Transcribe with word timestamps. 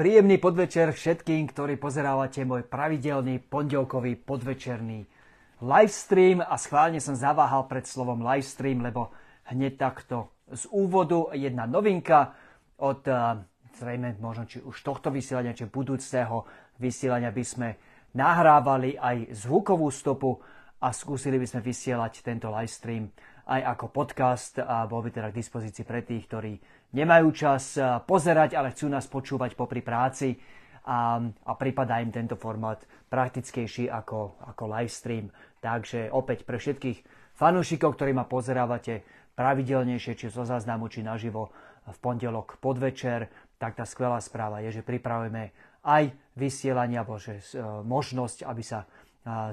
Príjemný 0.00 0.40
podvečer 0.40 0.96
všetkým, 0.96 1.52
ktorí 1.52 1.76
pozerávate 1.76 2.40
môj 2.48 2.64
pravidelný 2.64 3.36
pondelkový 3.36 4.16
podvečerný 4.16 5.04
livestream 5.60 6.40
a 6.40 6.56
schválne 6.56 7.04
som 7.04 7.12
zaváhal 7.12 7.68
pred 7.68 7.84
slovom 7.84 8.24
livestream, 8.24 8.80
lebo 8.80 9.12
hneď 9.52 9.76
takto 9.76 10.32
z 10.48 10.64
úvodu 10.72 11.28
jedna 11.36 11.68
novinka 11.68 12.32
od 12.80 13.04
eh, 13.12 13.44
zrejme 13.76 14.16
možno 14.24 14.48
či 14.48 14.64
už 14.64 14.72
tohto 14.80 15.12
vysielania, 15.12 15.52
či 15.52 15.68
budúceho 15.68 16.48
vysielania 16.80 17.28
by 17.28 17.44
sme 17.44 17.68
nahrávali 18.16 18.96
aj 18.96 19.36
zvukovú 19.36 19.92
stopu 19.92 20.32
a 20.80 20.96
skúsili 20.96 21.36
by 21.36 21.44
sme 21.44 21.60
vysielať 21.60 22.24
tento 22.24 22.48
livestream 22.48 23.04
aj 23.52 23.76
ako 23.76 23.92
podcast 23.92 24.64
a 24.64 24.88
bol 24.88 25.04
by 25.04 25.12
teda 25.12 25.28
k 25.28 25.38
dispozícii 25.44 25.84
pre 25.84 26.00
tých, 26.08 26.24
ktorí 26.24 26.56
nemajú 26.94 27.28
čas 27.34 27.78
eh, 27.78 27.98
pozerať, 28.02 28.58
ale 28.58 28.74
chcú 28.74 28.90
nás 28.90 29.06
počúvať 29.06 29.54
popri 29.54 29.82
práci 29.82 30.38
a, 30.86 31.20
a 31.20 31.52
prípada 31.54 32.00
im 32.00 32.10
tento 32.10 32.34
formát 32.34 32.80
praktickejší 33.12 33.90
ako, 33.90 34.40
ako 34.54 34.62
live 34.70 34.92
stream. 34.92 35.26
Takže 35.60 36.08
opäť 36.10 36.48
pre 36.48 36.56
všetkých 36.56 36.98
fanúšikov, 37.36 37.94
ktorí 37.94 38.16
ma 38.16 38.24
pozerávate 38.24 39.04
pravidelnejšie, 39.36 40.16
či 40.16 40.26
zo 40.32 40.44
záznamu, 40.44 40.88
či 40.88 41.04
naživo 41.04 41.52
v 41.84 41.98
pondelok 42.00 42.60
podvečer, 42.60 43.28
tak 43.56 43.76
tá 43.76 43.84
skvelá 43.84 44.20
správa 44.20 44.64
je, 44.64 44.80
že 44.80 44.86
pripravujeme 44.86 45.52
aj 45.84 46.12
vysielanie, 46.36 47.00
alebo 47.00 47.16
že 47.16 47.40
e, 47.40 47.60
možnosť, 47.84 48.44
aby 48.44 48.62
sa 48.64 48.84
e, 48.84 48.86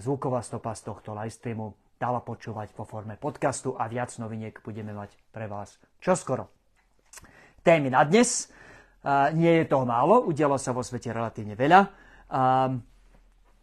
zvuková 0.04 0.44
stopa 0.44 0.76
z 0.76 0.92
tohto 0.92 1.16
live 1.16 1.32
streamu 1.32 1.76
dala 1.96 2.20
počúvať 2.20 2.76
vo 2.76 2.84
forme 2.84 3.16
podcastu 3.16 3.80
a 3.80 3.88
viac 3.88 4.12
noviniek 4.20 4.60
budeme 4.60 4.92
mať 4.92 5.16
pre 5.32 5.48
vás 5.48 5.80
čoskoro 6.04 6.57
témy 7.68 7.92
na 7.92 8.08
dnes. 8.08 8.48
Nie 9.36 9.60
je 9.60 9.66
toho 9.68 9.84
málo, 9.84 10.24
udialo 10.24 10.56
sa 10.56 10.72
vo 10.72 10.80
svete 10.80 11.12
relatívne 11.12 11.60
veľa. 11.60 11.84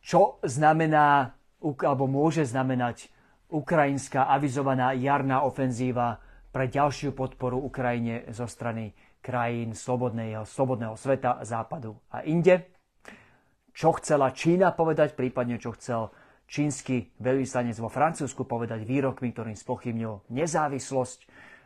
Čo 0.05 0.45
znamená, 0.45 1.33
alebo 1.65 2.05
môže 2.05 2.45
znamenať 2.45 3.09
ukrajinská 3.49 4.29
avizovaná 4.29 4.93
jarná 4.93 5.41
ofenzíva 5.49 6.21
pre 6.53 6.69
ďalšiu 6.69 7.17
podporu 7.17 7.65
Ukrajine 7.65 8.29
zo 8.29 8.45
strany 8.45 8.93
krajín 9.25 9.73
slobodného, 9.73 10.45
slobodného 10.45 11.01
sveta, 11.01 11.41
západu 11.41 11.97
a 12.13 12.21
inde. 12.29 12.61
Čo 13.73 13.97
chcela 13.97 14.37
Čína 14.37 14.77
povedať, 14.77 15.17
prípadne 15.17 15.57
čo 15.57 15.73
chcel 15.81 16.13
čínsky 16.45 17.09
veľvyslanec 17.25 17.81
vo 17.81 17.89
Francúzsku 17.89 18.45
povedať 18.45 18.85
výrokmi, 18.85 19.33
ktorým 19.33 19.57
spochybnil 19.57 20.29
nezávislosť 20.29 21.25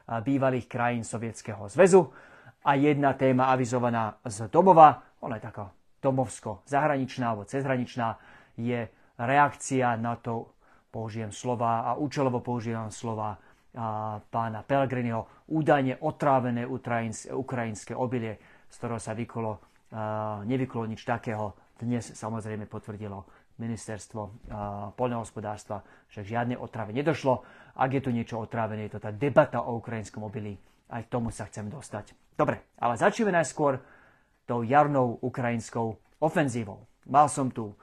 bývalých 0.09 0.67
krajín 0.67 1.05
Sovietskeho 1.05 1.69
zväzu 1.69 2.09
a 2.65 2.75
jedna 2.75 3.13
téma 3.13 3.53
avizovaná 3.53 4.17
z 4.25 4.49
domova, 4.49 5.05
ona 5.21 5.37
je 5.37 5.45
taká 5.45 5.69
domovsko-zahraničná 6.01 7.35
alebo 7.35 7.45
cezhraničná, 7.45 8.17
je 8.57 8.89
reakcia 9.19 9.99
na 10.01 10.17
to, 10.17 10.57
použijem 10.89 11.29
slova 11.29 11.85
a 11.85 11.91
účelovo 12.01 12.41
používam 12.41 12.89
slova 12.89 13.37
a 13.79 14.19
pána 14.19 14.65
Pellegriniho, 14.65 15.47
údajne 15.53 16.01
otrávené 16.01 16.65
ukrajinské 17.31 17.93
obilie, 17.93 18.41
z 18.67 18.75
ktorého 18.81 18.99
sa 18.99 19.13
vykolo, 19.13 19.61
nevykulo 20.49 20.89
nič 20.89 21.05
takého. 21.05 21.53
Dnes 21.79 22.17
samozrejme 22.17 22.67
potvrdilo 22.67 23.23
ministerstvo 23.59 24.51
poľnohospodárstva, 24.99 25.83
že 26.11 26.27
žiadne 26.27 26.59
otrave 26.59 26.91
nedošlo. 26.97 27.45
Ak 27.79 27.95
je 27.95 28.03
tu 28.03 28.11
niečo 28.11 28.43
otrávené, 28.43 28.91
je 28.91 28.99
to 28.99 29.07
tá 29.07 29.15
debata 29.15 29.63
o 29.63 29.79
ukrajinskom 29.79 30.27
obilí. 30.27 30.59
Aj 30.91 30.99
k 31.07 31.13
tomu 31.13 31.31
sa 31.31 31.47
chcem 31.47 31.71
dostať. 31.71 32.19
Dobre, 32.35 32.59
ale 32.83 32.99
začneme 32.99 33.31
najskôr 33.31 33.79
tou 34.51 34.67
jarnou 34.67 35.23
ukrajinskou 35.23 35.95
ofenzívou. 36.19 36.83
Mal 37.07 37.31
som 37.31 37.55
tu 37.55 37.79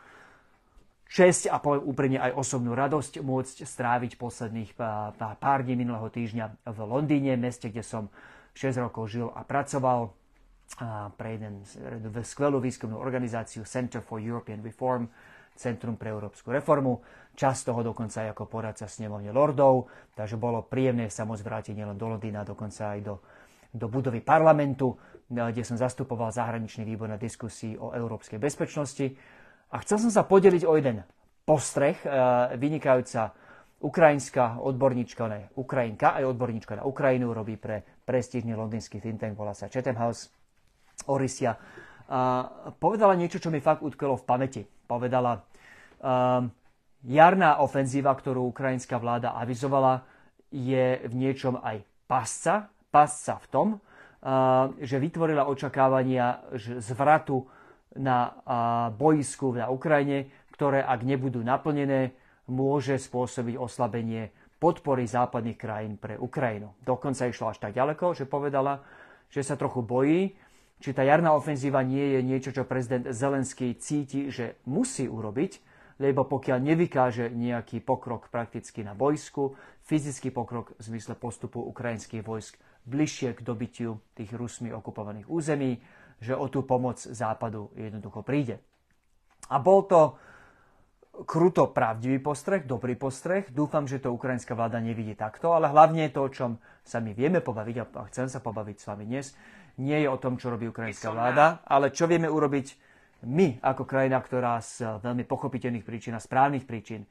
česť 1.05 1.47
a 1.53 1.61
poviem 1.61 1.85
úprimne 1.85 2.19
aj 2.19 2.35
osobnú 2.35 2.75
radosť 2.75 3.23
môcť 3.23 3.63
stráviť 3.63 4.19
posledných 4.19 4.75
pár 5.15 5.59
dní 5.63 5.79
minulého 5.79 6.09
týždňa 6.11 6.65
v 6.65 6.79
Londýne, 6.83 7.39
meste, 7.39 7.71
kde 7.71 7.85
som 7.85 8.11
6 8.57 8.83
rokov 8.83 9.13
žil 9.13 9.29
a 9.31 9.45
pracoval 9.45 10.11
pre 11.15 11.37
jeden 11.37 11.61
skvelú 12.25 12.57
výskumnú 12.57 12.97
organizáciu 12.97 13.63
Center 13.69 14.01
for 14.01 14.17
European 14.17 14.65
Reform, 14.65 15.07
Centrum 15.55 15.95
pre 15.95 16.11
európsku 16.11 16.51
reformu. 16.51 16.99
Čas 17.35 17.63
toho 17.63 17.83
dokonca 17.83 18.27
aj 18.27 18.35
ako 18.35 18.43
poradca 18.47 18.87
snemovne 18.87 19.31
lordov, 19.31 19.87
takže 20.15 20.35
bolo 20.35 20.63
príjemné 20.63 21.07
sa 21.11 21.23
môcť 21.23 21.43
vrátiť 21.43 21.73
nielen 21.75 21.95
do 21.95 22.07
Londýna, 22.11 22.47
dokonca 22.47 22.95
aj 22.95 22.99
do 23.03 23.15
do 23.75 23.91
budovy 23.91 24.23
parlamentu, 24.23 24.95
kde 25.27 25.63
som 25.67 25.75
zastupoval 25.75 26.31
zahraničný 26.31 26.87
výbor 26.87 27.11
na 27.11 27.19
diskusii 27.19 27.75
o 27.75 27.91
európskej 27.91 28.39
bezpečnosti. 28.39 29.11
A 29.75 29.83
chcel 29.83 29.99
som 29.99 30.11
sa 30.13 30.23
podeliť 30.23 30.63
o 30.63 30.73
jeden 30.79 31.03
postreh, 31.43 31.99
e, 31.99 32.07
vynikajúca 32.55 33.35
ukrajinská 33.83 34.63
odborníčka, 34.63 35.27
ne, 35.27 35.51
Ukrajinka, 35.59 36.15
aj 36.15 36.31
odborníčka 36.31 36.79
na 36.79 36.87
Ukrajinu, 36.87 37.35
robí 37.35 37.59
pre 37.59 37.83
prestížny 38.07 38.55
londýnsky 38.55 39.03
think 39.03 39.19
tank, 39.19 39.35
volá 39.35 39.51
sa 39.51 39.67
Chatham 39.67 39.99
House, 39.99 40.31
Orisia. 41.11 41.59
A 42.07 42.47
povedala 42.79 43.17
niečo, 43.19 43.41
čo 43.41 43.51
mi 43.51 43.59
fakt 43.59 43.83
utkelo 43.83 44.15
v 44.15 44.23
pamäti. 44.23 44.61
Povedala, 44.85 45.41
um, 45.99 46.49
jarná 47.03 47.59
ofenzíva, 47.59 48.13
ktorú 48.13 48.49
ukrajinská 48.49 49.01
vláda 49.01 49.33
avizovala, 49.37 50.05
je 50.53 51.03
v 51.03 51.13
niečom 51.13 51.59
aj 51.59 51.83
pasca 52.05 52.69
pasca 52.95 53.35
v 53.43 53.47
tom, 53.51 53.67
že 54.79 54.95
vytvorila 55.03 55.51
očakávania 55.51 56.47
zvratu 56.79 57.43
na 57.99 58.31
boisku 58.95 59.51
na 59.51 59.67
Ukrajine, 59.67 60.47
ktoré 60.55 60.79
ak 60.79 61.03
nebudú 61.03 61.43
naplnené, 61.43 62.15
môže 62.47 62.95
spôsobiť 62.95 63.59
oslabenie 63.59 64.31
podpory 64.55 65.03
západných 65.03 65.59
krajín 65.59 65.99
pre 65.99 66.15
Ukrajinu. 66.15 66.71
Dokonca 66.79 67.27
išla 67.27 67.51
až 67.51 67.59
tak 67.59 67.75
ďaleko, 67.75 68.15
že 68.15 68.23
povedala, 68.23 68.79
že 69.27 69.43
sa 69.43 69.59
trochu 69.59 69.83
bojí, 69.83 70.31
či 70.79 70.91
tá 70.91 71.03
jarná 71.07 71.31
ofenzíva 71.33 71.81
nie 71.81 72.17
je 72.17 72.21
niečo, 72.21 72.51
čo 72.51 72.67
prezident 72.67 73.07
Zelenský 73.11 73.75
cíti, 73.79 74.27
že 74.29 74.59
musí 74.67 75.07
urobiť, 75.07 75.59
lebo 76.03 76.27
pokiaľ 76.27 76.59
nevykáže 76.59 77.31
nejaký 77.31 77.79
pokrok 77.79 78.27
prakticky 78.27 78.83
na 78.83 78.91
bojsku, 78.91 79.55
fyzický 79.87 80.35
pokrok 80.35 80.75
v 80.75 80.81
zmysle 80.91 81.15
postupu 81.15 81.63
ukrajinských 81.63 82.25
vojsk 82.25 82.59
bližšie 82.85 83.33
k 83.33 83.41
dobytiu 83.41 83.97
tých 84.13 84.29
Rusmi 84.35 84.69
okupovaných 84.75 85.31
území, 85.31 85.79
že 86.19 86.35
o 86.35 86.47
tú 86.51 86.67
pomoc 86.67 86.99
západu 86.99 87.71
jednoducho 87.75 88.21
príde. 88.21 88.59
A 89.49 89.57
bol 89.61 89.87
to 89.87 90.19
kruto 91.23 91.71
pravdivý 91.71 92.19
postreh, 92.19 92.67
dobrý 92.67 92.99
postreh. 92.99 93.47
Dúfam, 93.47 93.87
že 93.87 94.03
to 94.03 94.11
ukrajinská 94.11 94.51
vláda 94.51 94.83
nevidí 94.83 95.15
takto, 95.15 95.55
ale 95.55 95.71
hlavne 95.71 96.11
to, 96.11 96.27
o 96.27 96.33
čom 96.33 96.59
sa 96.83 96.99
my 96.99 97.15
vieme 97.15 97.39
pobaviť, 97.39 97.75
a 97.79 98.03
chcem 98.11 98.27
sa 98.27 98.43
pobaviť 98.43 98.75
s 98.83 98.85
vami 98.91 99.05
dnes, 99.07 99.31
nie 99.81 100.03
je 100.03 100.07
o 100.07 100.21
tom, 100.21 100.39
čo 100.39 100.51
robí 100.51 100.67
ukrajinská 100.69 101.11
vláda, 101.11 101.59
ale 101.67 101.91
čo 101.91 102.07
vieme 102.07 102.31
urobiť 102.31 102.67
my 103.25 103.59
ako 103.63 103.83
krajina, 103.83 104.21
ktorá 104.21 104.61
z 104.61 105.01
veľmi 105.01 105.25
pochopiteľných 105.25 105.83
príčin 105.83 106.13
a 106.15 106.21
správnych 106.21 106.63
príčin 106.63 107.03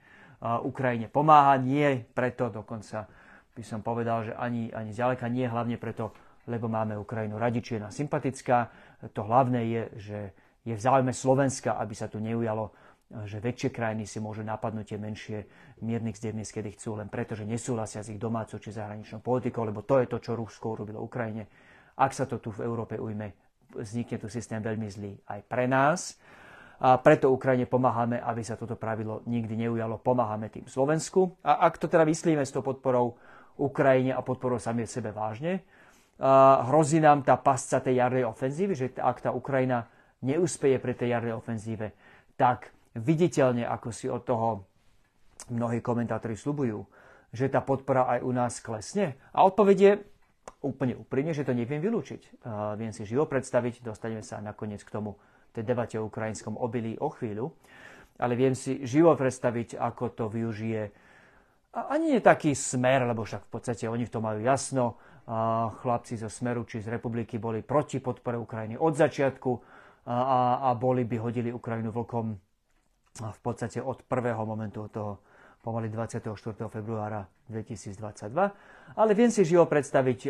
Ukrajine 0.45 1.09
pomáha, 1.09 1.57
nie 1.57 2.05
preto 2.13 2.53
dokonca 2.53 3.09
by 3.55 3.63
som 3.63 3.81
povedal, 3.81 4.29
že 4.29 4.33
ani, 4.35 4.69
ani 4.75 4.91
zďaleka 4.91 5.31
nie, 5.31 5.47
hlavne 5.47 5.79
preto, 5.79 6.11
lebo 6.51 6.69
máme 6.69 6.99
Ukrajinu 6.99 7.39
radi, 7.39 7.65
či 7.65 7.79
je 7.79 7.85
nám 7.87 7.95
sympatická. 7.95 8.69
To 9.15 9.25
hlavné 9.25 9.61
je, 9.65 9.83
že 9.97 10.19
je 10.67 10.75
v 10.75 10.81
záujme 10.81 11.15
Slovenska, 11.15 11.79
aby 11.79 11.95
sa 11.97 12.11
tu 12.11 12.19
neujalo, 12.19 12.75
že 13.25 13.39
väčšie 13.39 13.71
krajiny 13.71 14.11
si 14.11 14.19
môžu 14.19 14.43
napadnúť 14.43 14.91
tie 14.91 14.99
menšie 14.99 15.39
miernych 15.87 16.19
zdevných, 16.19 16.51
kedy 16.51 16.71
chcú, 16.75 16.99
len 16.99 17.07
preto, 17.07 17.39
že 17.39 17.47
nesúhlasia 17.47 18.03
s 18.03 18.11
ich 18.11 18.19
domácou 18.19 18.59
či 18.59 18.75
zahraničnou 18.75 19.23
politikou, 19.23 19.63
lebo 19.63 19.87
to 19.87 20.03
je 20.03 20.11
to, 20.11 20.19
čo 20.19 20.35
Rusko 20.35 20.75
urobilo 20.75 20.99
Ukrajine. 20.99 21.47
Ak 21.95 22.13
sa 22.13 22.27
to 22.27 22.43
tu 22.43 22.51
v 22.51 22.67
Európe 22.67 22.99
ujme, 22.99 23.35
vznikne 23.75 24.19
tu 24.19 24.27
systém 24.31 24.59
veľmi 24.63 24.87
zlý 24.91 25.13
aj 25.31 25.41
pre 25.47 25.67
nás. 25.71 26.19
A 26.83 26.99
preto 26.99 27.31
Ukrajine 27.31 27.71
pomáhame, 27.71 28.19
aby 28.19 28.43
sa 28.43 28.59
toto 28.59 28.75
pravidlo 28.75 29.23
nikdy 29.31 29.55
neujalo. 29.67 30.03
Pomáhame 30.03 30.51
tým 30.51 30.67
Slovensku. 30.67 31.39
A 31.47 31.65
ak 31.71 31.79
to 31.79 31.87
teda 31.87 32.03
myslíme 32.03 32.43
s 32.43 32.51
tou 32.51 32.67
podporou 32.67 33.15
Ukrajine 33.57 34.11
a 34.11 34.21
podporu 34.27 34.59
sami 34.59 34.85
sebe 34.85 35.15
vážne. 35.15 35.63
Hrozí 36.67 36.99
nám 36.99 37.23
tá 37.23 37.39
pasca 37.39 37.79
tej 37.79 38.03
jarnej 38.03 38.27
ofenzívy, 38.27 38.73
že 38.75 38.87
ak 38.99 39.23
tá 39.23 39.31
Ukrajina 39.31 39.87
neúspeje 40.23 40.83
pre 40.83 40.95
tej 40.99 41.15
jarnej 41.15 41.39
ofenzíve, 41.39 41.95
tak 42.35 42.75
viditeľne, 42.99 43.67
ako 43.67 43.89
si 43.95 44.07
od 44.11 44.23
toho 44.27 44.67
mnohí 45.51 45.83
komentátori 45.83 46.35
slubujú, 46.39 46.87
že 47.35 47.51
tá 47.51 47.63
podpora 47.63 48.07
aj 48.19 48.21
u 48.23 48.31
nás 48.31 48.63
klesne. 48.63 49.19
A 49.35 49.43
odpoveď 49.47 49.77
je 49.79 49.93
úplne 50.65 50.97
úprimne, 50.97 51.37
že 51.37 51.45
to 51.45 51.53
neviem 51.53 51.85
vylúčiť. 51.85 52.41
Viem 52.81 52.97
si 52.97 53.05
živo 53.05 53.29
predstaviť, 53.29 53.85
dostaneme 53.85 54.25
sa 54.25 54.41
nakoniec 54.41 54.81
k 54.81 54.89
tomu 54.89 55.21
tej 55.53 55.69
debate 55.69 56.01
o 56.01 56.09
ukrajinskom 56.09 56.57
obilí 56.57 56.97
o 56.97 57.13
chvíľu, 57.13 57.53
ale 58.17 58.35
viem 58.35 58.57
si 58.57 58.83
živo 58.89 59.13
predstaviť, 59.13 59.77
ako 59.77 60.05
to 60.17 60.25
využije 60.33 61.05
a 61.75 61.91
ani 61.99 62.15
nie 62.15 62.23
taký 62.23 62.55
smer, 62.55 63.03
lebo 63.03 63.27
však 63.27 63.51
v 63.51 63.51
podstate 63.51 63.85
oni 63.91 64.07
v 64.07 64.13
tom 64.15 64.23
majú 64.23 64.39
jasno. 64.47 64.95
A 65.27 65.73
chlapci 65.83 66.15
zo 66.15 66.31
Smeru 66.31 66.63
či 66.69 66.85
z 66.85 66.93
republiky 66.93 67.41
boli 67.41 67.67
proti 67.67 67.99
podpore 67.99 68.39
Ukrajiny 68.39 68.79
od 68.79 68.95
začiatku. 68.95 69.51
a, 70.05 70.61
a 70.69 70.77
boli 70.77 71.09
by 71.09 71.17
hodili 71.17 71.49
Ukrajinu 71.49 71.89
vlkom 71.89 72.37
v 73.15 73.41
podstate 73.41 73.81
od 73.81 74.05
prvého 74.05 74.45
momentu, 74.45 74.85
od 74.85 74.93
toho 74.93 75.13
pomaly 75.65 75.89
24. 75.89 76.37
februára 76.69 77.25
2022. 77.49 77.97
Ale 79.01 79.11
viem 79.17 79.33
si 79.33 79.49
živo 79.49 79.65
predstaviť, 79.65 80.29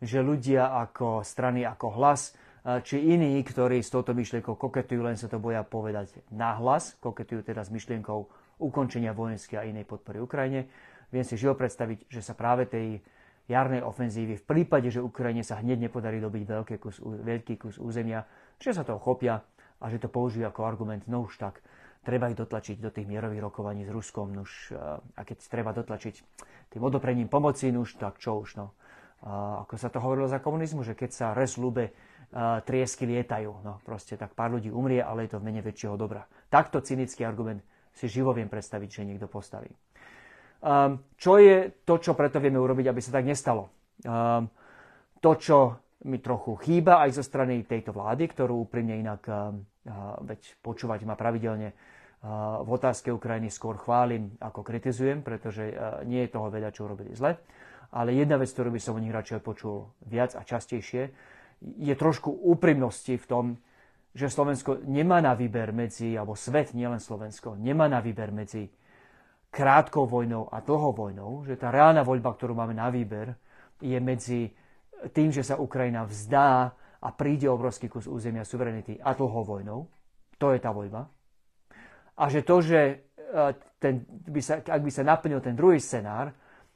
že 0.00 0.18
ľudia 0.24 0.72
ako 0.88 1.20
strany, 1.20 1.68
ako 1.68 2.00
hlas, 2.00 2.32
či 2.64 3.12
iní, 3.12 3.36
ktorí 3.44 3.84
s 3.84 3.92
touto 3.92 4.16
myšlienkou 4.16 4.56
koketujú, 4.56 5.04
len 5.04 5.20
sa 5.20 5.28
to 5.28 5.36
boja 5.36 5.60
povedať 5.60 6.24
nahlas, 6.32 6.96
koketujú 7.04 7.44
teda 7.44 7.60
s 7.60 7.68
myšlienkou 7.68 8.24
ukončenia 8.64 9.12
vojenskej 9.12 9.60
a 9.60 9.68
inej 9.68 9.84
podpory 9.84 10.24
Ukrajine. 10.24 10.72
Viem 11.12 11.28
si 11.28 11.36
živo 11.36 11.52
predstaviť, 11.52 12.08
že 12.08 12.24
sa 12.24 12.32
práve 12.32 12.64
tej 12.64 13.04
jarnej 13.44 13.84
ofenzívy 13.84 14.40
v 14.40 14.44
prípade, 14.48 14.88
že 14.88 15.04
Ukrajine 15.04 15.44
sa 15.44 15.60
hneď 15.60 15.92
nepodarí 15.92 16.16
dobiť 16.24 16.42
veľký 16.48 16.76
kus, 16.80 16.96
veľký 17.04 17.60
kus 17.60 17.76
územia, 17.76 18.24
že 18.56 18.72
sa 18.72 18.80
toho 18.80 18.96
chopia 18.96 19.44
a 19.76 19.84
že 19.92 20.00
to 20.00 20.08
použijú 20.08 20.48
ako 20.48 20.64
argument, 20.64 21.04
no 21.04 21.28
už 21.28 21.36
tak, 21.36 21.60
treba 22.04 22.28
ich 22.28 22.36
dotlačiť 22.36 22.76
do 22.78 22.92
tých 22.92 23.08
mierových 23.08 23.40
rokovaní 23.40 23.88
s 23.88 23.90
Ruskom, 23.90 24.30
nuž, 24.30 24.70
a 25.16 25.20
keď 25.24 25.36
treba 25.48 25.72
dotlačiť 25.72 26.14
tým 26.70 26.82
odoprením 26.84 27.32
pomoci, 27.32 27.72
nuž, 27.72 27.96
tak 27.96 28.20
čo 28.20 28.38
už, 28.44 28.60
no. 28.60 28.76
A 29.24 29.64
ako 29.64 29.74
sa 29.80 29.88
to 29.88 30.04
hovorilo 30.04 30.28
za 30.28 30.44
komunizmu, 30.44 30.84
že 30.84 30.92
keď 30.92 31.10
sa 31.10 31.26
res 31.32 31.56
ľube 31.56 31.96
triesky 32.68 33.06
lietajú, 33.06 33.62
no 33.62 33.78
proste 33.86 34.18
tak 34.18 34.34
pár 34.36 34.52
ľudí 34.52 34.68
umrie, 34.68 35.00
ale 35.00 35.24
je 35.24 35.32
to 35.32 35.40
v 35.40 35.46
mene 35.48 35.62
väčšieho 35.62 35.94
dobra. 35.94 36.26
Takto 36.50 36.82
cynický 36.82 37.22
argument 37.22 37.62
si 37.94 38.10
živo 38.10 38.34
viem 38.34 38.50
predstaviť, 38.50 38.88
že 38.90 39.06
niekto 39.06 39.30
postaví. 39.30 39.70
Um, 40.64 40.98
čo 41.14 41.38
je 41.38 41.70
to, 41.86 42.00
čo 42.00 42.16
preto 42.18 42.42
vieme 42.42 42.58
urobiť, 42.58 42.90
aby 42.90 43.00
sa 43.04 43.14
tak 43.14 43.28
nestalo? 43.28 43.70
Um, 44.02 44.50
to, 45.22 45.30
čo 45.38 45.58
mi 46.10 46.18
trochu 46.18 46.58
chýba 46.58 47.06
aj 47.06 47.20
zo 47.20 47.24
strany 47.24 47.62
tejto 47.68 47.94
vlády, 47.94 48.26
ktorú 48.26 48.66
úprimne 48.66 48.98
inak, 48.98 49.22
um, 49.30 49.62
veď 50.26 50.40
počúvať 50.64 51.06
ma 51.06 51.14
pravidelne, 51.14 51.76
v 52.64 52.70
otázke 52.72 53.12
Ukrajiny 53.12 53.52
skôr 53.52 53.76
chválim, 53.76 54.32
ako 54.40 54.64
kritizujem, 54.64 55.20
pretože 55.20 55.68
uh, 55.68 56.00
nie 56.08 56.24
je 56.24 56.32
toho 56.32 56.48
veľa, 56.48 56.72
čo 56.72 56.88
urobili 56.88 57.12
zle. 57.12 57.36
Ale 57.92 58.16
jedna 58.16 58.40
vec, 58.40 58.48
ktorú 58.48 58.72
by 58.72 58.80
som 58.80 58.96
o 58.96 59.02
nich 59.04 59.12
radšej 59.12 59.44
počul 59.44 59.92
viac 60.08 60.32
a 60.32 60.40
častejšie, 60.40 61.12
je 61.60 61.94
trošku 61.94 62.32
úprimnosti 62.32 63.14
v 63.20 63.26
tom, 63.28 63.44
že 64.14 64.32
Slovensko 64.32 64.82
nemá 64.88 65.20
na 65.20 65.36
výber 65.36 65.74
medzi, 65.74 66.14
alebo 66.16 66.32
svet, 66.38 66.72
nielen 66.72 67.02
Slovensko, 67.02 67.58
nemá 67.58 67.90
na 67.90 68.00
výber 68.00 68.30
medzi 68.32 68.72
krátkou 69.54 70.06
vojnou 70.06 70.50
a 70.50 70.58
dlhou 70.62 70.90
vojnou, 70.94 71.30
že 71.46 71.54
tá 71.54 71.70
reálna 71.70 72.02
voľba, 72.02 72.34
ktorú 72.34 72.58
máme 72.58 72.74
na 72.74 72.90
výber, 72.90 73.34
je 73.78 73.98
medzi 73.98 74.50
tým, 75.14 75.30
že 75.30 75.46
sa 75.46 75.58
Ukrajina 75.58 76.06
vzdá 76.06 76.74
a 76.98 77.08
príde 77.14 77.46
obrovský 77.46 77.86
kus 77.86 78.10
územia 78.10 78.42
suverenity 78.42 78.98
a 78.98 79.14
dlhou 79.14 79.44
vojnou. 79.46 79.86
To 80.42 80.50
je 80.50 80.58
tá 80.58 80.74
voľba. 80.74 81.06
A 82.14 82.30
že 82.30 82.46
to, 82.46 82.62
že 82.62 82.80
e, 82.80 82.94
ten, 83.82 84.06
by 84.08 84.40
sa, 84.40 84.62
ak 84.62 84.82
by 84.82 84.92
sa 84.92 85.02
naplnil 85.02 85.40
ten 85.42 85.58
druhý 85.58 85.82
scenár, 85.82 86.30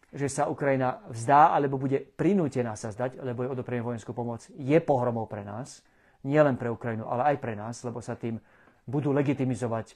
že 0.09 0.27
sa 0.27 0.49
Ukrajina 0.49 1.05
vzdá 1.13 1.53
alebo 1.53 1.77
bude 1.77 2.01
prinútená 2.01 2.75
sa 2.75 2.89
zdať, 2.89 3.21
lebo 3.21 3.45
je 3.45 3.53
odoprený 3.53 3.85
vojenskú 3.85 4.17
pomoc, 4.17 4.49
je 4.57 4.79
pohromou 4.81 5.29
pre 5.29 5.45
nás. 5.45 5.85
Nie 6.25 6.43
len 6.43 6.57
pre 6.57 6.73
Ukrajinu, 6.73 7.07
ale 7.07 7.35
aj 7.35 7.37
pre 7.39 7.55
nás, 7.55 7.79
lebo 7.85 8.01
sa 8.03 8.17
tým 8.17 8.41
budú 8.89 9.13
legitimizovať 9.13 9.95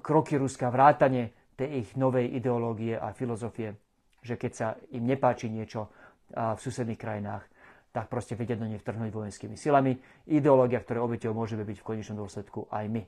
kroky 0.00 0.36
Ruska, 0.36 0.70
vrátane 0.70 1.52
tej 1.56 1.84
ich 1.84 1.88
novej 1.96 2.30
ideológie 2.36 2.94
a 2.94 3.10
filozofie, 3.16 3.74
že 4.22 4.38
keď 4.38 4.52
sa 4.54 4.66
im 4.92 5.04
nepáči 5.08 5.50
niečo 5.50 5.90
v 6.30 6.58
susedných 6.60 7.00
krajinách, 7.00 7.44
tak 7.88 8.12
proste 8.12 8.36
vedia 8.36 8.54
do 8.54 8.68
nej 8.68 8.78
vtrhnúť 8.78 9.10
vojenskými 9.10 9.56
silami. 9.56 9.96
Ideológia, 10.28 10.84
ktoré 10.84 11.00
obeťou 11.00 11.32
môžeme 11.32 11.64
byť 11.64 11.76
v 11.80 11.86
konečnom 11.88 12.20
dôsledku 12.20 12.68
aj 12.68 12.84
my. 12.92 13.02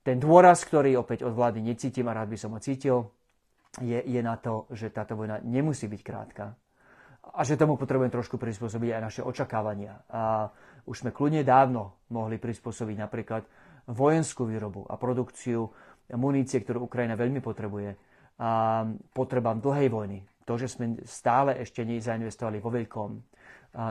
Ten 0.00 0.16
dôraz, 0.16 0.64
ktorý 0.64 0.96
opäť 0.96 1.28
od 1.28 1.36
vlády 1.36 1.60
necítim 1.60 2.08
a 2.08 2.16
rád 2.16 2.32
by 2.32 2.38
som 2.40 2.56
ho 2.56 2.60
cítil, 2.60 3.12
je, 3.78 4.00
je 4.00 4.20
na 4.24 4.34
to, 4.40 4.66
že 4.72 4.90
táto 4.90 5.14
vojna 5.14 5.38
nemusí 5.44 5.86
byť 5.86 6.00
krátka 6.02 6.56
a 7.20 7.40
že 7.44 7.60
tomu 7.60 7.76
potrebujeme 7.78 8.10
trošku 8.10 8.40
prispôsobiť 8.40 8.90
aj 8.96 9.02
naše 9.02 9.22
očakávania. 9.22 10.02
A 10.10 10.50
už 10.88 11.04
sme 11.06 11.14
kľudne 11.14 11.46
dávno 11.46 12.00
mohli 12.10 12.40
prispôsobiť 12.40 12.96
napríklad 12.96 13.42
vojenskú 13.86 14.48
výrobu 14.48 14.88
a 14.88 14.98
produkciu 14.98 15.68
munície, 16.16 16.58
ktorú 16.64 16.90
Ukrajina 16.90 17.14
veľmi 17.14 17.38
potrebuje, 17.38 17.94
a 18.40 18.82
potrebám 19.12 19.60
dlhej 19.60 19.88
vojny. 19.92 20.18
To, 20.48 20.56
že 20.56 20.72
sme 20.72 20.98
stále 21.04 21.60
ešte 21.60 21.84
nezainvestovali 21.84 22.58
vo 22.58 22.72
veľkom 22.72 23.10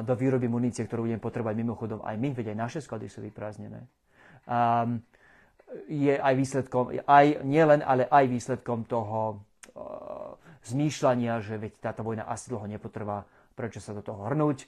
do 0.04 0.14
výroby 0.18 0.52
munície, 0.52 0.84
ktorú 0.84 1.08
budeme 1.08 1.24
potrebovať 1.24 1.56
mimochodom 1.56 2.00
aj 2.04 2.16
my, 2.20 2.36
veď 2.36 2.52
aj 2.52 2.58
naše 2.58 2.80
sklady 2.84 3.08
sú 3.08 3.24
vyprázdnené. 3.24 3.88
A 4.50 4.84
je 5.88 6.16
aj 6.18 6.33
výsledkom, 6.33 6.92
aj, 7.06 7.45
nielen, 7.45 7.86
ale 7.86 8.10
aj 8.10 8.25
výsledkom 8.25 8.89
toho 8.89 9.44
zmýšľania, 10.66 11.39
že 11.39 11.56
veď 11.56 11.71
táto 11.80 12.01
vojna 12.04 12.27
asi 12.27 12.51
dlho 12.51 12.68
nepotrvá, 12.68 13.24
prečo 13.54 13.80
sa 13.80 13.95
do 13.95 14.04
toho 14.04 14.27
hrnúť. 14.27 14.68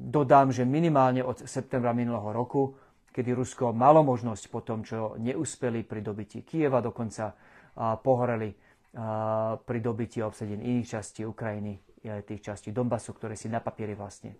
Dodám, 0.00 0.52
že 0.52 0.64
minimálne 0.64 1.20
od 1.20 1.44
septembra 1.44 1.92
minulého 1.92 2.32
roku 2.32 2.76
kedy 3.10 3.34
Rusko 3.34 3.74
malo 3.74 4.06
možnosť 4.06 4.44
po 4.48 4.62
tom, 4.62 4.86
čo 4.86 5.18
neúspeli 5.18 5.82
pri 5.82 6.00
dobití 6.00 6.46
Kieva, 6.46 6.78
dokonca 6.78 7.34
pohoreli 8.00 8.54
pri 9.60 9.78
dobití 9.82 10.22
a 10.22 10.30
obsadení 10.30 10.78
iných 10.78 10.98
častí 10.98 11.22
Ukrajiny, 11.26 12.02
tých 12.26 12.42
častí 12.42 12.74
Donbasu, 12.74 13.14
ktoré 13.14 13.34
si 13.34 13.50
na 13.50 13.62
papieri 13.62 13.94
vlastne 13.94 14.34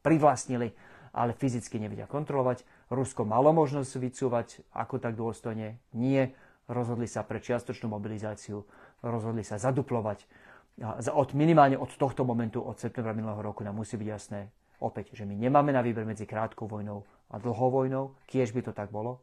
privlastnili, 0.00 0.68
ale 1.16 1.32
fyzicky 1.36 1.80
nevedia 1.80 2.08
kontrolovať. 2.08 2.64
Rusko 2.92 3.24
malo 3.24 3.54
možnosť 3.56 3.92
vycúvať 3.96 4.48
ako 4.72 5.00
tak 5.00 5.16
dôstojne. 5.16 5.80
Nie. 5.96 6.36
Rozhodli 6.64 7.04
sa 7.04 7.20
pre 7.20 7.44
čiastočnú 7.44 7.92
mobilizáciu, 7.92 8.64
rozhodli 9.04 9.44
sa 9.44 9.60
zaduplovať. 9.60 10.24
Od, 11.12 11.28
minimálne 11.36 11.76
od 11.76 11.92
tohto 11.92 12.24
momentu, 12.24 12.64
od 12.64 12.80
septembra 12.80 13.12
minulého 13.12 13.44
roku 13.44 13.60
nám 13.60 13.76
musí 13.76 14.00
byť 14.00 14.08
jasné 14.08 14.48
opäť, 14.80 15.12
že 15.12 15.28
my 15.28 15.36
nemáme 15.36 15.76
na 15.76 15.84
výber 15.84 16.08
medzi 16.08 16.24
krátkou 16.24 16.64
vojnou 16.64 17.04
a 17.32 17.36
dlhou 17.36 17.68
vojnou, 17.68 18.16
kiež 18.24 18.56
by 18.56 18.64
to 18.64 18.72
tak 18.72 18.88
bolo. 18.88 19.20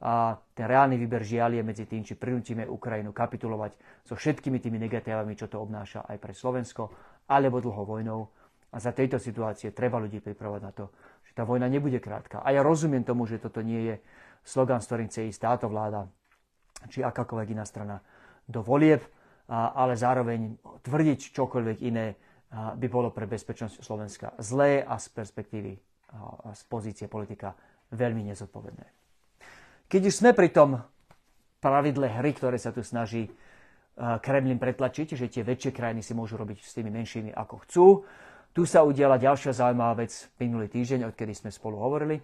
A 0.00 0.40
ten 0.56 0.64
reálny 0.64 0.96
výber 0.96 1.20
žiaľ 1.20 1.60
je 1.60 1.62
medzi 1.64 1.84
tým, 1.84 2.00
či 2.00 2.16
prinútime 2.16 2.64
Ukrajinu 2.64 3.12
kapitulovať 3.12 3.76
so 4.08 4.16
všetkými 4.16 4.56
tými 4.56 4.80
negatívami, 4.80 5.36
čo 5.36 5.52
to 5.52 5.60
obnáša 5.60 6.08
aj 6.08 6.16
pre 6.16 6.32
Slovensko, 6.32 6.88
alebo 7.28 7.60
dlhou 7.60 7.84
vojnou. 7.84 8.32
A 8.72 8.80
za 8.80 8.96
tejto 8.96 9.20
situácie 9.20 9.76
treba 9.76 10.00
ľudí 10.00 10.24
pripravať 10.24 10.60
na 10.64 10.72
to, 10.72 10.88
tá 11.40 11.48
vojna 11.48 11.72
nebude 11.72 11.96
krátka. 12.04 12.44
A 12.44 12.52
ja 12.52 12.60
rozumiem 12.60 13.00
tomu, 13.00 13.24
že 13.24 13.40
toto 13.40 13.64
nie 13.64 13.88
je 13.88 13.96
slogan, 14.44 14.84
s 14.84 14.92
ktorým 14.92 15.08
chce 15.08 15.32
ísť 15.32 15.40
táto 15.40 15.72
vláda, 15.72 16.04
či 16.92 17.00
akákoľvek 17.00 17.56
iná 17.56 17.64
strana 17.64 18.04
do 18.44 18.60
volieb, 18.60 19.00
ale 19.48 19.96
zároveň 19.96 20.60
tvrdiť 20.84 21.32
čokoľvek 21.32 21.78
iné 21.88 22.12
by 22.52 22.86
bolo 22.92 23.08
pre 23.08 23.24
bezpečnosť 23.24 23.80
Slovenska 23.80 24.36
zlé 24.36 24.84
a 24.84 25.00
z 25.00 25.16
perspektívy 25.16 25.72
z 26.52 26.62
pozície 26.68 27.08
politika 27.08 27.56
veľmi 27.96 28.28
nezodpovedné. 28.28 28.84
Keď 29.88 30.02
už 30.12 30.14
sme 30.20 30.36
pri 30.36 30.52
tom 30.52 30.76
pravidle 31.56 32.20
hry, 32.20 32.36
ktoré 32.36 32.60
sa 32.60 32.68
tu 32.68 32.84
snaží 32.84 33.32
Kremlin 33.96 34.60
pretlačiť, 34.60 35.16
že 35.16 35.32
tie 35.32 35.40
väčšie 35.40 35.72
krajiny 35.72 36.04
si 36.04 36.12
môžu 36.12 36.36
robiť 36.36 36.60
s 36.60 36.76
tými 36.76 36.92
menšími 36.92 37.32
ako 37.32 37.54
chcú. 37.64 37.86
Tu 38.50 38.66
sa 38.66 38.82
udiala 38.82 39.14
ďalšia 39.14 39.54
zaujímavá 39.54 40.02
vec 40.02 40.26
minulý 40.42 40.66
týždeň, 40.66 41.06
odkedy 41.14 41.38
sme 41.38 41.54
spolu 41.54 41.78
hovorili, 41.78 42.18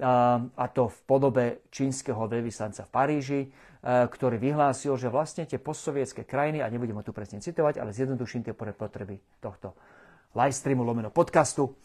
a 0.00 0.64
to 0.72 0.88
v 0.88 0.98
podobe 1.04 1.44
čínskeho 1.68 2.30
veľvyslanca 2.30 2.88
v 2.88 2.90
Paríži, 2.90 3.40
e, 3.44 3.48
ktorý 3.84 4.40
vyhlásil, 4.40 4.96
že 4.96 5.12
vlastne 5.12 5.44
tie 5.44 5.60
postsovietské 5.60 6.24
krajiny, 6.24 6.64
a 6.64 6.70
nebudem 6.72 6.96
ho 6.96 7.04
tu 7.04 7.12
presne 7.12 7.44
citovať, 7.44 7.76
ale 7.76 7.92
zjednoduším 7.92 8.46
tie 8.46 8.54
potreby 8.56 9.20
tohto 9.42 9.76
live 10.32 10.56
streamu 10.56 10.80
lomeno 10.80 11.12
podcastu, 11.12 11.76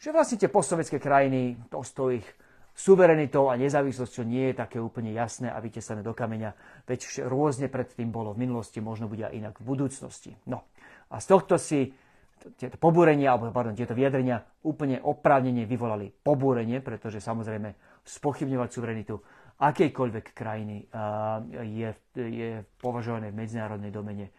že 0.00 0.08
vlastne 0.08 0.40
tie 0.40 0.48
postsovetské 0.48 0.96
krajiny, 0.96 1.68
to 1.68 1.84
s 1.84 1.92
tou 1.92 2.08
ich 2.08 2.24
suverenitou 2.76 3.48
a 3.48 3.60
nezávislosťou 3.60 4.24
nie 4.24 4.52
je 4.52 4.60
také 4.60 4.80
úplne 4.80 5.12
jasné 5.12 5.48
a 5.52 5.60
vytesané 5.60 6.00
do 6.00 6.16
kameňa, 6.16 6.52
veď 6.88 7.28
rôzne 7.28 7.68
predtým 7.68 8.08
bolo 8.08 8.32
v 8.32 8.48
minulosti, 8.48 8.80
možno 8.80 9.08
bude 9.08 9.24
aj 9.24 9.36
inak 9.36 9.54
v 9.60 9.68
budúcnosti. 9.68 10.32
No 10.48 10.64
a 11.12 11.20
z 11.20 11.26
tohto 11.28 11.56
si 11.56 11.92
tieto 12.54 12.76
pobúrenia, 12.78 13.34
alebo 13.34 13.50
pardon, 13.50 13.74
tieto 13.74 13.96
vyjadrenia 13.96 14.44
úplne 14.62 15.02
oprávnene 15.02 15.66
vyvolali 15.66 16.12
pobúrenie, 16.12 16.78
pretože 16.84 17.18
samozrejme 17.18 18.00
spochybňovať 18.06 18.68
suverenitu 18.70 19.14
akejkoľvek 19.56 20.26
krajiny 20.36 20.84
je, 21.64 21.90
je 22.14 22.50
považované 22.76 23.32
v 23.32 23.40
medzinárodnej 23.40 23.88
domene 23.88 24.30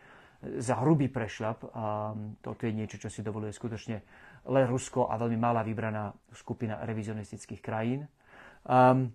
za 0.61 0.77
hrubý 0.77 1.09
prešľap. 1.09 1.73
A 1.73 2.13
toto 2.39 2.69
je 2.69 2.73
niečo, 2.77 3.01
čo 3.01 3.09
si 3.09 3.25
dovoluje 3.25 3.49
skutočne 3.49 3.97
len 4.47 4.65
Rusko 4.69 5.09
a 5.09 5.17
veľmi 5.17 5.39
malá 5.41 5.65
vybraná 5.65 6.13
skupina 6.31 6.79
revizionistických 6.85 7.59
krajín. 7.59 8.05
Um, 8.63 9.11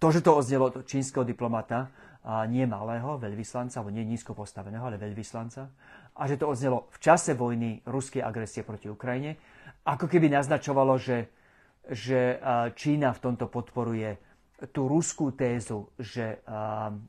to, 0.00 0.08
že 0.10 0.24
to 0.24 0.34
oznelo 0.34 0.72
od 0.72 0.84
čínskeho 0.88 1.22
diplomata, 1.22 1.92
a 2.28 2.44
nie 2.44 2.66
malého 2.68 3.16
veľvyslanca, 3.16 3.80
alebo 3.80 3.94
nie 3.94 4.04
nízko 4.04 4.36
postaveného, 4.36 4.84
ale 4.84 5.00
veľvyslanca, 5.00 5.70
a 6.18 6.26
že 6.26 6.36
to 6.36 6.50
odznelo 6.50 6.90
v 6.90 6.98
čase 6.98 7.38
vojny 7.38 7.86
ruskej 7.86 8.20
agresie 8.20 8.66
proti 8.66 8.90
Ukrajine, 8.90 9.38
ako 9.86 10.10
keby 10.10 10.28
naznačovalo, 10.28 10.98
že 10.98 11.30
že 11.88 12.36
Čína 12.76 13.16
v 13.16 13.22
tomto 13.24 13.48
podporuje 13.48 14.20
tú 14.74 14.90
ruskú 14.90 15.32
tézu, 15.32 15.88
že 15.96 16.42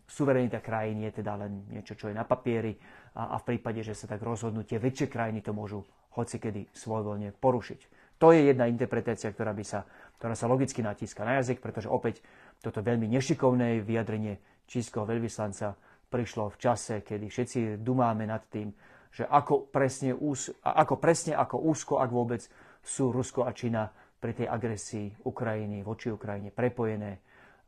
suverenita 0.08 0.64
krajín 0.64 1.04
je 1.04 1.20
teda 1.20 1.36
len 1.36 1.68
niečo, 1.68 1.98
čo 1.98 2.08
je 2.08 2.16
na 2.16 2.24
papieri 2.24 2.78
a, 3.18 3.36
a 3.36 3.42
v 3.42 3.48
prípade, 3.56 3.84
že 3.84 3.98
sa 3.98 4.08
tak 4.08 4.24
rozhodnú, 4.24 4.64
tie 4.64 4.80
väčšie 4.80 5.12
krajiny 5.12 5.44
to 5.44 5.52
môžu 5.52 5.84
hocikedy 6.16 6.70
svojvoľne 6.72 7.36
porušiť. 7.36 7.80
To 8.20 8.36
je 8.36 8.52
jedna 8.52 8.68
interpretácia, 8.68 9.32
ktorá, 9.32 9.56
by 9.56 9.64
sa, 9.64 9.88
ktorá 10.20 10.36
sa 10.36 10.52
logicky 10.52 10.84
natíska 10.84 11.24
na 11.24 11.40
jazyk, 11.40 11.64
pretože 11.64 11.88
opäť 11.88 12.20
toto 12.60 12.84
veľmi 12.84 13.08
nešikovné 13.08 13.80
vyjadrenie 13.82 14.38
čínskeho 14.68 15.08
veľvyslanca 15.08 15.74
prišlo 16.12 16.52
v 16.52 16.58
čase, 16.60 17.02
kedy 17.02 17.26
všetci 17.32 17.60
dumáme 17.80 18.28
nad 18.28 18.44
tým, 18.52 18.70
že 19.10 19.26
ako 19.26 19.70
presne, 19.74 20.14
ús, 20.14 20.54
ako 20.62 20.96
presne 21.02 21.34
ako 21.34 21.58
úzko, 21.66 21.98
ak 21.98 22.10
vôbec, 22.14 22.42
sú 22.80 23.12
Rusko 23.12 23.44
a 23.44 23.52
Čína 23.52 23.92
pri 24.20 24.36
tej 24.36 24.48
agresii 24.48 25.28
Ukrajiny 25.28 25.84
voči 25.84 26.12
Ukrajine 26.12 26.52
prepojené 26.52 27.20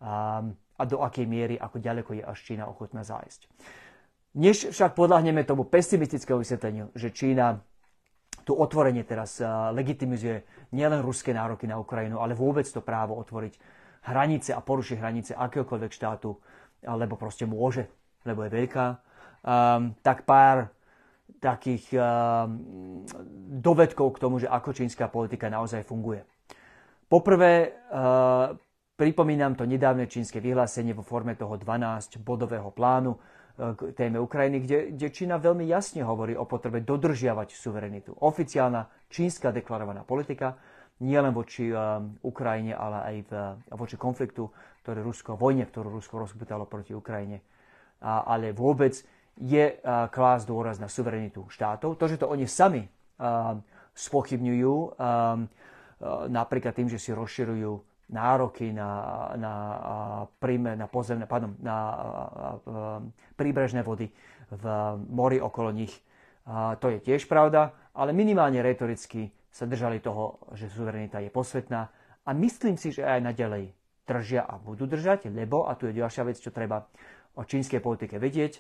a, 0.04 0.44
a 0.78 0.84
do 0.88 1.04
akej 1.04 1.26
miery, 1.28 1.56
ako 1.60 1.78
ďaleko 1.80 2.12
je 2.20 2.24
až 2.24 2.40
Čína 2.40 2.68
ochotná 2.68 3.04
zájsť. 3.04 3.48
Než 4.32 4.72
však 4.72 4.96
podľahneme 4.96 5.44
tomu 5.44 5.68
pesimistickému 5.68 6.40
vysvetleniu, 6.40 6.96
že 6.96 7.12
Čína 7.12 7.60
tu 8.48 8.58
otvorenie 8.58 9.04
teraz 9.04 9.44
legitimizuje 9.76 10.42
nielen 10.74 11.04
ruské 11.04 11.36
nároky 11.36 11.68
na 11.68 11.78
Ukrajinu, 11.78 12.24
ale 12.24 12.34
vôbec 12.34 12.66
to 12.66 12.82
právo 12.82 13.20
otvoriť 13.20 13.54
hranice 14.08 14.56
a 14.56 14.64
porušiť 14.64 14.98
hranice 14.98 15.32
akéhokoľvek 15.38 15.92
štátu, 15.94 16.34
lebo 16.82 17.14
proste 17.20 17.46
môže, 17.46 17.86
lebo 18.26 18.42
je 18.48 18.50
veľká, 18.50 18.86
um, 19.46 19.94
tak 20.02 20.26
pár 20.26 20.74
takých 21.42 21.98
um, 21.98 23.02
dovedkov 23.58 24.14
k 24.14 24.22
tomu, 24.22 24.38
že 24.38 24.46
ako 24.46 24.78
čínska 24.78 25.10
politika 25.10 25.50
naozaj 25.50 25.82
funguje. 25.82 26.22
Poprvé, 27.10 27.82
uh, 27.90 28.54
pripomínam 28.94 29.58
to 29.58 29.66
nedávne 29.66 30.06
čínske 30.06 30.38
vyhlásenie 30.38 30.94
vo 30.94 31.02
forme 31.02 31.34
toho 31.34 31.58
12-bodového 31.58 32.70
plánu 32.70 33.18
uh, 33.18 33.74
k 33.74 33.98
téme 33.98 34.22
Ukrajiny, 34.22 34.58
kde, 34.62 34.78
kde 34.94 35.08
Čína 35.10 35.42
veľmi 35.42 35.66
jasne 35.66 36.06
hovorí 36.06 36.38
o 36.38 36.46
potrebe 36.46 36.86
dodržiavať 36.86 37.58
suverenitu. 37.58 38.14
Oficiálna 38.22 38.86
čínska 39.10 39.50
deklarovaná 39.50 40.06
politika, 40.06 40.62
nielen 41.02 41.34
voči 41.34 41.74
Ukrajine, 42.22 42.78
ale 42.78 42.98
aj 43.02 43.16
v, 43.26 43.32
voči 43.74 43.98
konfliktu, 43.98 44.54
ktorý 44.86 45.02
Rusko, 45.02 45.34
vojne, 45.34 45.66
ktorú 45.66 45.90
Rusko 45.98 46.22
rozputalo 46.22 46.70
proti 46.70 46.94
Ukrajine, 46.94 47.42
a, 48.06 48.22
ale 48.30 48.54
vôbec 48.54 49.02
je 49.40 49.80
klásť 49.86 50.46
dôraz 50.50 50.78
na 50.82 50.92
suverenitu 50.92 51.48
štátov. 51.48 51.96
To, 51.96 52.06
že 52.10 52.20
to 52.20 52.28
oni 52.28 52.50
sami 52.50 52.90
spochybňujú, 53.96 54.76
napríklad 56.30 56.74
tým, 56.74 56.90
že 56.90 56.98
si 56.98 57.14
rozširujú 57.14 57.72
nároky 58.12 58.76
na, 58.76 58.92
na, 59.40 59.54
príjme, 60.44 60.76
na, 60.76 60.88
pozemné, 60.92 61.24
pardon, 61.24 61.56
na 61.64 61.78
príbrežné 63.40 63.88
vody 63.88 64.12
v 64.52 64.64
mori 65.08 65.40
okolo 65.40 65.72
nich. 65.72 65.96
To 66.52 66.86
je 66.92 67.00
tiež 67.00 67.30
pravda, 67.32 67.72
ale 67.96 68.12
minimálne 68.12 68.60
retoricky 68.60 69.32
sa 69.48 69.64
držali 69.68 70.04
toho, 70.04 70.40
že 70.56 70.72
suverenita 70.72 71.24
je 71.24 71.32
posvetná 71.32 71.88
a 72.28 72.30
myslím 72.36 72.76
si, 72.76 72.92
že 72.92 73.08
aj 73.08 73.20
naďalej 73.32 73.72
držia 74.08 74.44
a 74.44 74.60
budú 74.60 74.88
držať, 74.88 75.32
lebo, 75.32 75.68
a 75.68 75.76
tu 75.80 75.88
je 75.88 75.96
ďalšia 75.96 76.24
vec, 76.28 76.36
čo 76.40 76.52
treba 76.52 76.84
o 77.40 77.48
čínskej 77.48 77.80
politike 77.80 78.20
vedieť, 78.20 78.60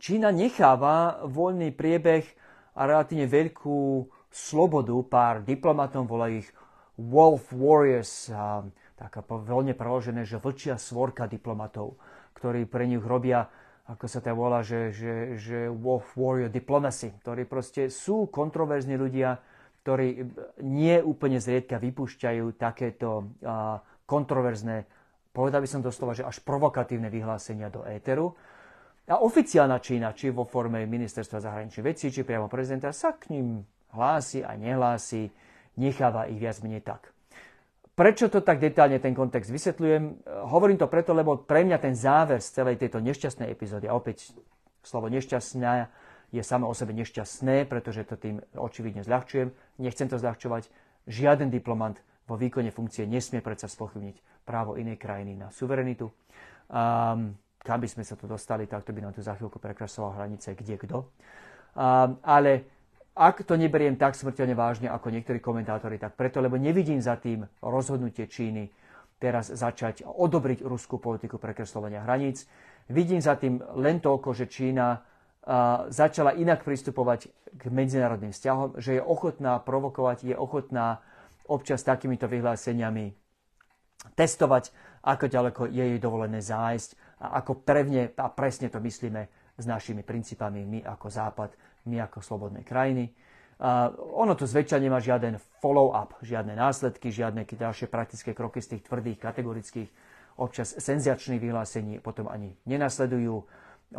Čína 0.00 0.32
necháva 0.32 1.20
voľný 1.28 1.76
priebeh 1.76 2.24
a 2.72 2.88
relatívne 2.88 3.28
veľkú 3.28 4.08
slobodu 4.32 4.96
pár 5.04 5.44
diplomatom, 5.44 6.08
volajú 6.08 6.40
ich 6.40 6.48
Wolf 6.96 7.52
Warriors, 7.52 8.32
a 8.32 8.64
taká 8.96 9.20
voľne 9.20 9.76
preložené, 9.76 10.24
že 10.24 10.40
vlčia 10.40 10.80
svorka 10.80 11.28
diplomatov, 11.28 12.00
ktorí 12.32 12.64
pre 12.64 12.88
nich 12.88 13.04
robia, 13.04 13.44
ako 13.92 14.08
sa 14.08 14.24
to 14.24 14.32
volá, 14.32 14.64
že, 14.64 14.88
že, 14.88 15.36
že 15.36 15.58
Wolf 15.68 16.16
Warrior 16.16 16.48
Diplomacy, 16.48 17.12
ktorí 17.20 17.44
proste 17.44 17.92
sú 17.92 18.32
kontroverzní 18.32 18.96
ľudia, 18.96 19.36
ktorí 19.84 20.24
nie 20.64 20.96
úplne 21.04 21.40
zriedka 21.44 21.76
vypúšťajú 21.76 22.56
takéto 22.56 23.36
kontroverzné, 24.08 24.88
povedal 25.36 25.60
by 25.60 25.68
som 25.68 25.84
doslova, 25.84 26.16
že 26.16 26.24
až 26.24 26.40
provokatívne 26.40 27.12
vyhlásenia 27.12 27.68
do 27.68 27.84
éteru. 27.84 28.32
A 29.10 29.18
oficiálna 29.18 29.82
Čína, 29.82 30.14
či 30.14 30.30
vo 30.30 30.46
forme 30.46 30.86
ministerstva 30.86 31.42
zahraničných 31.42 31.82
vecí, 31.82 32.14
či 32.14 32.22
priamo 32.22 32.46
prezidenta, 32.46 32.94
sa 32.94 33.18
k 33.18 33.34
ním 33.34 33.66
hlási 33.90 34.46
a 34.46 34.54
nehlási, 34.54 35.34
necháva 35.82 36.30
ich 36.30 36.38
viac 36.38 36.62
menej 36.62 36.86
tak. 36.86 37.10
Prečo 37.98 38.30
to 38.30 38.38
tak 38.38 38.62
detálne 38.62 39.02
ten 39.02 39.10
kontext 39.10 39.50
vysvetľujem? 39.50 40.24
Hovorím 40.46 40.78
to 40.78 40.86
preto, 40.86 41.10
lebo 41.10 41.42
pre 41.42 41.66
mňa 41.66 41.82
ten 41.82 41.98
záver 41.98 42.38
z 42.38 42.54
celej 42.54 42.78
tejto 42.78 43.02
nešťastnej 43.02 43.50
epizódy, 43.50 43.90
a 43.90 43.98
opäť 43.98 44.30
slovo 44.86 45.10
nešťastná 45.10 45.90
je 46.30 46.42
samo 46.46 46.70
o 46.70 46.74
sebe 46.78 46.94
nešťastné, 46.94 47.66
pretože 47.66 48.06
to 48.06 48.14
tým 48.14 48.38
očividne 48.54 49.02
zľahčujem, 49.02 49.50
nechcem 49.82 50.06
to 50.06 50.22
zľahčovať, 50.22 50.70
žiaden 51.10 51.50
diplomat 51.50 51.98
vo 52.30 52.38
výkone 52.38 52.70
funkcie 52.70 53.10
nesmie 53.10 53.42
predsa 53.42 53.66
spochybniť 53.66 54.46
právo 54.46 54.78
inej 54.78 55.02
krajiny 55.02 55.34
na 55.34 55.50
suverenitu. 55.50 56.14
Um, 56.70 57.34
kam 57.60 57.80
by 57.80 57.88
sme 57.88 58.04
sa 58.04 58.16
tu 58.16 58.24
dostali, 58.24 58.64
tak 58.64 58.84
to 58.88 58.96
by 58.96 59.04
nám 59.04 59.12
tu 59.12 59.20
za 59.20 59.36
chvíľku 59.36 59.60
prekrasoval 59.60 60.16
hranice 60.16 60.56
kde 60.56 60.80
kto. 60.80 60.98
Um, 61.76 62.18
ale 62.24 62.64
ak 63.14 63.44
to 63.44 63.54
neberiem 63.54 64.00
tak 64.00 64.16
smrteľne 64.16 64.56
vážne 64.56 64.88
ako 64.88 65.12
niektorí 65.12 65.38
komentátori, 65.44 66.00
tak 66.00 66.16
preto, 66.16 66.40
lebo 66.40 66.56
nevidím 66.56 67.04
za 67.04 67.20
tým 67.20 67.44
rozhodnutie 67.60 68.26
Číny 68.26 68.72
teraz 69.20 69.52
začať 69.52 70.08
odobriť 70.08 70.64
ruskú 70.64 70.96
politiku 70.96 71.36
prekreslovania 71.36 72.00
hraníc. 72.00 72.48
Vidím 72.88 73.20
za 73.20 73.36
tým 73.36 73.60
len 73.76 74.00
toľko, 74.00 74.32
že 74.32 74.48
Čína 74.48 75.04
začala 75.92 76.36
inak 76.36 76.64
pristupovať 76.64 77.28
k 77.56 77.62
medzinárodným 77.68 78.32
vzťahom, 78.32 78.80
že 78.80 79.00
je 79.00 79.02
ochotná 79.04 79.60
provokovať, 79.60 80.32
je 80.32 80.36
ochotná 80.36 81.04
občas 81.44 81.84
takýmito 81.84 82.28
vyhláseniami 82.28 83.12
testovať, 84.16 84.72
ako 85.04 85.24
ďaleko 85.28 85.62
je 85.68 85.84
jej 85.84 86.00
dovolené 86.00 86.40
zájsť 86.40 86.96
a 87.20 87.44
ako 87.44 87.60
prevne 87.60 88.16
a 88.16 88.26
presne 88.32 88.72
to 88.72 88.80
myslíme 88.80 89.28
s 89.60 89.64
našimi 89.68 90.00
princípami 90.00 90.64
my 90.64 90.80
ako 90.88 91.06
Západ, 91.12 91.50
my 91.86 92.00
ako 92.00 92.24
slobodné 92.24 92.64
krajiny. 92.64 93.12
Uh, 93.60 93.92
ono 94.16 94.32
to 94.32 94.48
zväčša 94.48 94.80
nemá 94.80 95.04
žiaden 95.04 95.36
follow-up, 95.60 96.16
žiadne 96.24 96.56
následky, 96.56 97.12
žiadne 97.12 97.44
ďalšie 97.44 97.92
praktické 97.92 98.32
kroky 98.32 98.64
z 98.64 98.76
tých 98.76 98.88
tvrdých, 98.88 99.20
kategorických, 99.20 99.88
občas 100.40 100.72
senziačných 100.80 101.44
vyhlásení 101.44 102.00
potom 102.00 102.32
ani 102.32 102.56
nenasledujú. 102.64 103.44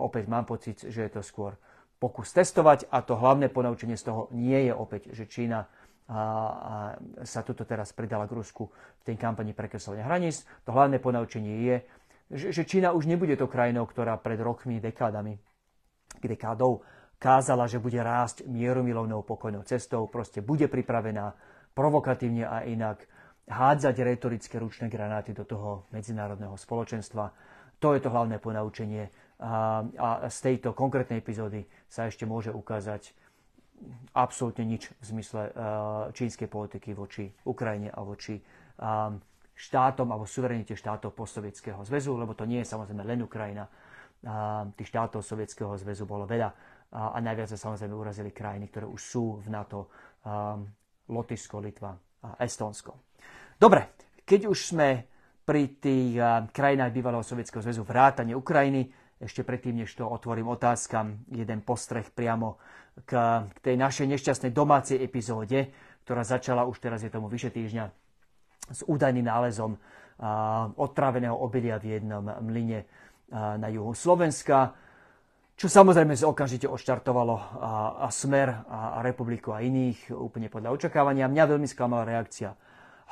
Opäť 0.01 0.25
mám 0.25 0.50
pocit, 0.50 0.82
že 0.82 1.06
je 1.06 1.12
to 1.13 1.22
skôr 1.22 1.54
pokus 2.01 2.34
testovať 2.34 2.90
a 2.90 3.06
to 3.06 3.13
hlavné 3.13 3.54
ponaučenie 3.54 3.94
z 3.94 4.10
toho 4.10 4.34
nie 4.34 4.66
je 4.66 4.74
opäť, 4.74 5.13
že 5.13 5.30
Čína 5.30 5.70
a, 6.10 6.18
a 6.18 6.20
sa 7.22 7.46
tuto 7.46 7.62
teraz 7.62 7.94
pridala 7.94 8.25
k 8.25 8.34
Rusku 8.34 8.66
v 8.74 9.04
tej 9.06 9.16
kampani 9.22 9.54
prekreslovania 9.54 10.10
hraníc. 10.10 10.42
To 10.66 10.74
hlavné 10.74 10.98
ponaučenie 10.98 11.70
je, 11.70 11.75
že, 12.32 12.56
že 12.56 12.64
Čína 12.64 12.96
už 12.96 13.06
nebude 13.06 13.36
to 13.36 13.52
krajinou, 13.52 13.84
ktorá 13.86 14.16
pred 14.18 14.40
rokmi, 14.40 14.80
dekádami, 14.80 15.36
dekádou 16.24 16.82
kázala, 17.22 17.70
že 17.70 17.78
bude 17.78 18.02
rásť 18.02 18.48
mierumilovnou 18.50 19.22
pokojnou 19.22 19.62
cestou, 19.68 20.10
proste 20.10 20.42
bude 20.42 20.66
pripravená 20.66 21.38
provokatívne 21.78 22.50
a 22.50 22.66
inak 22.66 23.06
hádzať 23.46 23.96
retorické 24.02 24.58
ručné 24.58 24.90
granáty 24.90 25.36
do 25.36 25.46
toho 25.46 25.86
medzinárodného 25.94 26.58
spoločenstva. 26.58 27.30
To 27.78 27.94
je 27.94 28.02
to 28.02 28.10
hlavné 28.10 28.38
ponaučenie 28.42 29.10
a, 29.42 29.82
a 29.98 30.08
z 30.30 30.38
tejto 30.40 30.74
konkrétnej 30.78 31.22
epizódy 31.22 31.66
sa 31.90 32.06
ešte 32.06 32.30
môže 32.30 32.54
ukázať 32.54 33.14
absolútne 34.14 34.62
nič 34.66 34.94
v 35.02 35.06
zmysle 35.18 35.42
uh, 35.50 35.54
čínskej 36.14 36.46
politiky 36.46 36.94
voči 36.94 37.26
Ukrajine 37.50 37.90
a 37.90 38.06
voči 38.06 38.38
štátom 39.62 40.10
alebo 40.10 40.25
suverenite 40.25 40.74
štátov 40.74 41.13
postsovietského 41.13 41.77
zväzu, 41.86 42.18
lebo 42.18 42.34
to 42.34 42.50
nie 42.50 42.65
je 42.65 42.72
samozrejme 42.74 43.06
len 43.06 43.22
Ukrajina. 43.22 43.70
Tých 44.77 44.89
štátov 44.89 45.25
Sovietskeho 45.25 45.74
zväzu 45.82 46.06
bolo 46.06 46.30
veľa 46.30 46.50
a, 46.94 47.18
najviac 47.18 47.50
sa 47.50 47.58
samozrejme 47.58 47.94
urazili 47.98 48.30
krajiny, 48.30 48.70
ktoré 48.70 48.86
už 48.86 49.01
sú 49.01 49.25
v 49.41 49.50
NATO, 49.50 49.89
um, 50.22 50.62
Lotyšsko, 51.10 51.58
Litva 51.58 51.98
a 52.22 52.38
Estónsko. 52.46 53.01
Dobre, 53.58 53.98
keď 54.22 54.46
už 54.46 54.77
sme 54.77 55.10
pri 55.41 55.74
tých 55.82 56.22
uh, 56.22 56.46
krajinách 56.53 56.94
bývalého 56.94 57.25
Sovietskeho 57.25 57.65
zväzu 57.65 57.82
vrátane 57.82 58.38
Ukrajiny, 58.38 58.94
ešte 59.18 59.41
predtým, 59.41 59.82
než 59.82 59.98
to 59.98 60.06
otvorím 60.06 60.53
otázkam, 60.53 61.25
jeden 61.34 61.65
postreh 61.65 62.06
priamo 62.06 62.62
k 63.01 63.18
tej 63.62 63.74
našej 63.74 64.06
nešťastnej 64.06 64.53
domácej 64.53 65.01
epizóde, 65.01 65.74
ktorá 66.06 66.22
začala 66.22 66.70
už 66.70 66.77
teraz 66.77 67.01
je 67.01 67.10
tomu 67.10 67.25
vyše 67.25 67.50
týždňa 67.50 68.00
s 68.72 68.82
údajným 68.88 69.28
nálezom 69.28 69.75
odtráveného 70.78 71.34
obilia 71.34 71.82
v 71.82 71.98
jednom 71.98 72.24
mlyne 72.46 72.86
na 73.34 73.68
juhu 73.72 73.96
Slovenska, 73.96 74.75
čo 75.58 75.70
samozrejme 75.70 76.18
okamžite 76.25 76.66
odštartovalo 76.66 77.36
a, 77.38 78.10
Smer 78.10 78.50
a, 78.50 78.98
Republiku 79.06 79.54
a 79.54 79.62
iných 79.62 80.10
úplne 80.10 80.50
podľa 80.50 80.74
očakávania. 80.74 81.30
Mňa 81.30 81.54
veľmi 81.54 81.70
sklamala 81.70 82.01
reakcia 82.01 82.50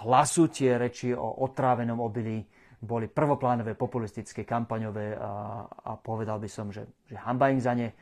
hlasu. 0.02 0.50
Tie 0.50 0.74
reči 0.74 1.14
o 1.14 1.46
otrávenom 1.46 2.02
obilí 2.02 2.42
boli 2.82 3.06
prvoplánové, 3.06 3.78
populistické, 3.78 4.50
kampaňové 4.50 5.14
a, 5.14 5.62
a 5.68 5.92
povedal 6.02 6.42
by 6.42 6.50
som, 6.50 6.74
že, 6.74 6.90
že 7.06 7.22
hamba 7.22 7.54
im 7.54 7.62
za 7.62 7.78
ne. 7.78 7.94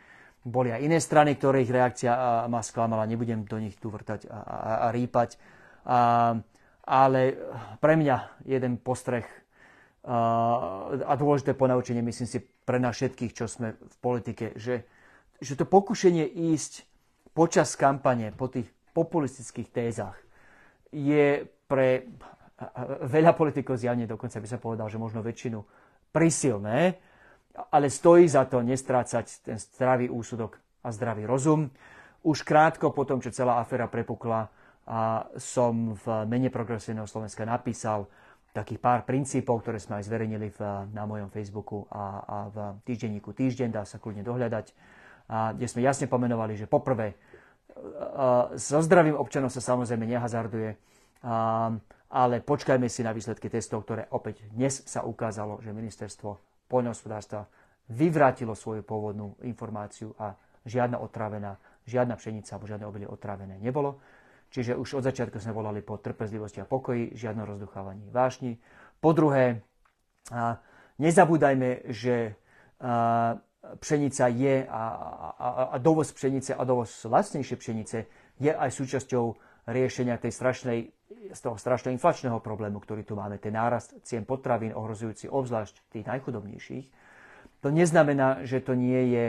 Boli 0.48 0.72
aj 0.72 0.80
iné 0.80 1.04
strany, 1.04 1.36
ktorých 1.36 1.68
reakcia 1.68 2.12
ma 2.48 2.64
sklamala, 2.64 3.04
nebudem 3.04 3.44
do 3.44 3.60
nich 3.60 3.76
tu 3.76 3.92
vrtať 3.92 4.32
a, 4.32 4.38
a, 4.48 4.72
a 4.86 4.88
rýpať. 4.96 5.36
A, 5.84 6.40
ale 6.88 7.36
pre 7.84 8.00
mňa 8.00 8.48
jeden 8.48 8.80
postreh 8.80 9.28
a 10.08 11.14
dôležité 11.20 11.52
ponaučenie, 11.52 12.00
myslím 12.00 12.32
si, 12.32 12.40
pre 12.40 12.80
nás 12.80 12.96
všetkých, 12.96 13.36
čo 13.36 13.44
sme 13.52 13.76
v 13.76 13.96
politike, 14.00 14.56
že, 14.56 14.88
že 15.44 15.60
to 15.60 15.68
pokušenie 15.68 16.24
ísť 16.56 16.88
počas 17.36 17.76
kampane 17.76 18.32
po 18.32 18.48
tých 18.48 18.72
populistických 18.96 19.68
tézach 19.68 20.16
je 20.96 21.44
pre 21.68 22.08
veľa 23.04 23.36
politikov 23.36 23.78
zjavne, 23.78 24.08
dokonca 24.08 24.40
by 24.40 24.48
sa 24.48 24.58
povedal, 24.58 24.88
že 24.88 24.98
možno 24.98 25.20
väčšinu 25.20 25.60
prisilné, 26.16 26.98
ale 27.70 27.92
stojí 27.92 28.26
za 28.32 28.48
to 28.48 28.64
nestrácať 28.64 29.44
ten 29.44 29.60
zdravý 29.60 30.08
úsudok 30.08 30.58
a 30.82 30.90
zdravý 30.90 31.28
rozum. 31.28 31.68
Už 32.24 32.42
krátko 32.48 32.96
po 32.96 33.04
tom, 33.06 33.20
čo 33.20 33.36
celá 33.36 33.60
aféra 33.62 33.92
prepukla, 33.92 34.50
a 34.88 35.28
som 35.36 35.94
v 35.94 36.06
mene 36.32 36.48
progresívneho 36.48 37.06
Slovenska 37.06 37.44
napísal 37.44 38.08
takých 38.56 38.80
pár 38.80 39.04
princípov, 39.04 39.62
ktoré 39.62 39.78
sme 39.78 40.00
aj 40.00 40.08
zverejnili 40.08 40.48
v, 40.50 40.60
na 40.96 41.04
mojom 41.04 41.30
Facebooku 41.30 41.86
a, 41.92 42.24
a 42.24 42.38
v 42.50 42.58
týždenníku 42.88 43.36
Týždeň, 43.36 43.70
dá 43.70 43.84
sa 43.84 44.00
kľudne 44.00 44.24
dohľadať, 44.24 44.66
a 45.28 45.52
kde 45.52 45.68
sme 45.68 45.84
jasne 45.84 46.08
pomenovali, 46.08 46.56
že 46.56 46.72
poprvé 46.72 47.20
so 48.58 48.80
zdravým 48.82 49.14
občanom 49.14 49.52
sa 49.52 49.62
samozrejme 49.62 50.08
nehazarduje, 50.08 50.74
ale 52.08 52.36
počkajme 52.42 52.88
si 52.90 53.04
na 53.04 53.12
výsledky 53.12 53.52
testov, 53.52 53.86
ktoré 53.86 54.08
opäť 54.16 54.48
dnes 54.50 54.82
sa 54.88 55.04
ukázalo, 55.04 55.60
že 55.62 55.76
ministerstvo 55.76 56.40
poľnohospodárstva 56.72 57.46
vyvrátilo 57.92 58.56
svoju 58.56 58.84
pôvodnú 58.84 59.36
informáciu 59.44 60.12
a 60.20 60.36
žiadna 60.68 61.00
otrávená, 61.00 61.56
žiadna 61.88 62.20
pšenica 62.20 62.50
alebo 62.56 62.68
žiadne 62.68 62.86
obilie 62.88 63.08
otrávené 63.08 63.56
nebolo. 63.60 64.00
Čiže 64.48 64.80
už 64.80 65.00
od 65.00 65.04
začiatku 65.04 65.38
sme 65.44 65.52
volali 65.52 65.84
po 65.84 66.00
trpezlivosti 66.00 66.64
a 66.64 66.70
pokoji, 66.70 67.14
žiadno 67.14 67.44
rozduchávaní 67.44 68.08
vášni. 68.10 68.56
Po 68.98 69.12
druhé, 69.12 69.62
nezabúdajme, 70.98 71.92
že 71.92 72.40
pšenica 73.80 74.26
je 74.32 74.56
a, 74.64 74.84
a, 75.36 75.48
a 75.74 75.78
dovoz 75.78 76.16
pšenice 76.16 76.56
a 76.56 76.64
dovoz 76.64 77.04
lacnejšie 77.04 77.56
pšenice 77.60 77.98
je 78.40 78.52
aj 78.54 78.70
súčasťou 78.72 79.26
riešenia 79.68 80.16
tej 80.16 80.32
strašnej, 80.32 80.80
z 81.36 81.40
toho 81.44 81.60
strašného 81.60 81.92
inflačného 81.92 82.40
problému, 82.40 82.80
ktorý 82.80 83.04
tu 83.04 83.20
máme, 83.20 83.36
ten 83.36 83.52
nárast 83.52 84.00
cien 84.08 84.24
potravín 84.24 84.72
ohrozujúci 84.72 85.28
obzvlášť 85.28 85.92
tých 85.92 86.08
najchudobnejších. 86.08 86.86
To 87.66 87.74
neznamená, 87.74 88.48
že 88.48 88.64
to 88.64 88.78
nie 88.80 89.12
je 89.12 89.26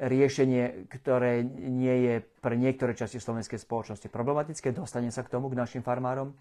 riešenie, 0.00 0.88
ktoré 0.88 1.44
nie 1.44 1.96
je 2.08 2.14
pre 2.40 2.56
niektoré 2.56 2.96
časti 2.96 3.20
slovenskej 3.20 3.60
spoločnosti 3.60 4.08
problematické, 4.08 4.72
dostane 4.72 5.12
sa 5.12 5.20
k 5.20 5.32
tomu, 5.36 5.52
k 5.52 5.60
našim 5.60 5.84
farmárom, 5.84 6.32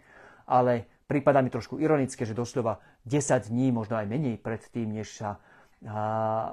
ale 0.47 1.03
prípada 1.05 1.43
mi 1.43 1.51
trošku 1.51 1.75
ironické, 1.77 2.23
že 2.23 2.31
doslova 2.31 2.79
10 3.03 3.51
dní, 3.51 3.75
možno 3.75 3.99
aj 3.99 4.07
menej 4.07 4.39
pred 4.39 4.63
tým, 4.71 4.95
než 4.95 5.11
sa 5.11 5.43
a, 5.87 6.03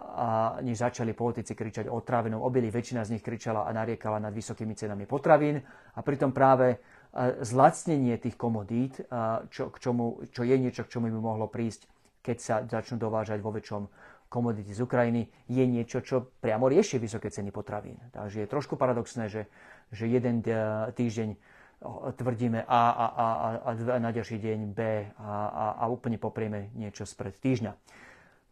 a 0.06 0.26
než 0.62 0.78
začali 0.78 1.10
politici 1.10 1.58
kričať 1.58 1.90
o 1.90 1.98
trávenom 1.98 2.38
obili, 2.38 2.70
väčšina 2.70 3.02
z 3.02 3.18
nich 3.18 3.26
kričala 3.26 3.66
a 3.66 3.74
nariekala 3.74 4.22
nad 4.22 4.30
vysokými 4.30 4.78
cenami 4.78 5.02
potravín 5.02 5.58
a 5.94 5.98
pritom 5.98 6.30
práve 6.30 6.78
zlacnenie 7.42 8.20
tých 8.22 8.36
komodít, 8.36 9.02
čo, 9.50 9.72
k 9.72 9.76
čomu, 9.80 10.22
čo 10.30 10.44
je 10.44 10.54
niečo, 10.54 10.84
k 10.84 10.92
čomu 10.94 11.10
by 11.10 11.18
mohlo 11.18 11.46
prísť, 11.48 11.88
keď 12.22 12.36
sa 12.38 12.54
začnú 12.62 13.02
dovážať 13.02 13.40
vo 13.40 13.50
väčšom 13.50 13.82
komodity 14.28 14.74
z 14.74 14.82
Ukrajiny, 14.82 15.28
je 15.46 15.64
niečo, 15.66 16.02
čo 16.02 16.28
priamo 16.42 16.66
rieši 16.66 16.98
vysoké 16.98 17.30
ceny 17.30 17.54
potravín. 17.54 17.98
Takže 18.10 18.44
je 18.44 18.48
trošku 18.50 18.74
paradoxné, 18.74 19.30
že, 19.30 19.46
že 19.94 20.10
jeden 20.10 20.42
týždeň 20.92 21.38
tvrdíme 22.16 22.64
A 22.64 22.82
a, 22.88 23.06
a, 23.06 23.26
a, 23.68 23.70
a 23.70 23.96
na 24.00 24.10
ďalší 24.10 24.40
deň 24.40 24.58
B 24.72 24.80
a, 24.80 25.32
a, 25.46 25.64
a 25.80 25.84
úplne 25.92 26.16
poprieme 26.16 26.72
niečo 26.72 27.04
spred 27.04 27.36
týždňa. 27.36 27.76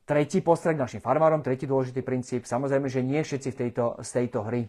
Tretí 0.04 0.44
postrek 0.44 0.76
našim 0.76 1.00
farmárom, 1.00 1.40
tretí 1.40 1.64
dôležitý 1.64 2.04
princíp, 2.04 2.44
samozrejme, 2.44 2.92
že 2.92 3.00
nie 3.00 3.24
všetci 3.24 3.48
v 3.48 3.56
tejto, 3.56 3.84
z 4.04 4.10
tejto 4.20 4.44
hry 4.44 4.68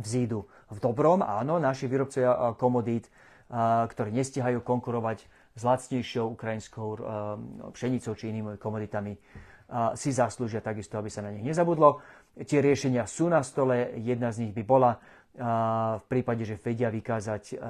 vzídu 0.00 0.48
v 0.72 0.78
dobrom. 0.80 1.20
Áno, 1.20 1.60
naši 1.60 1.84
výrobcovia 1.84 2.56
komodít, 2.56 3.12
ktorí 3.92 4.10
nestihajú 4.16 4.64
konkurovať 4.64 5.28
s 5.56 5.62
lacnejšou 5.64 6.32
ukrajinskou 6.32 6.88
pšenicou 7.76 8.12
či 8.16 8.32
inými 8.32 8.56
komoditami, 8.56 9.20
si 9.98 10.14
zaslúžia 10.14 10.62
takisto, 10.62 10.94
aby 10.94 11.10
sa 11.10 11.26
na 11.26 11.34
nich 11.34 11.42
nezabudlo. 11.42 11.98
Tie 12.38 12.62
riešenia 12.62 13.02
sú 13.08 13.26
na 13.26 13.42
stole, 13.42 13.98
jedna 13.98 14.30
z 14.30 14.46
nich 14.46 14.54
by 14.54 14.62
bola 14.62 14.94
v 15.98 16.04
prípade, 16.08 16.48
že 16.48 16.56
vedia 16.56 16.88
vykázať 16.88 17.60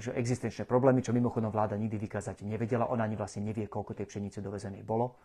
že 0.00 0.10
existenčné 0.16 0.64
problémy, 0.66 1.04
čo 1.04 1.14
mimochodom 1.14 1.52
vláda 1.52 1.78
nikdy 1.78 2.00
vykázať 2.00 2.42
nevedela, 2.42 2.90
ona 2.90 3.06
ani 3.06 3.14
vlastne 3.14 3.44
nevie, 3.44 3.70
koľko 3.70 3.94
tej 3.94 4.08
pšenice 4.08 4.42
dovezenej 4.42 4.82
bolo, 4.82 5.20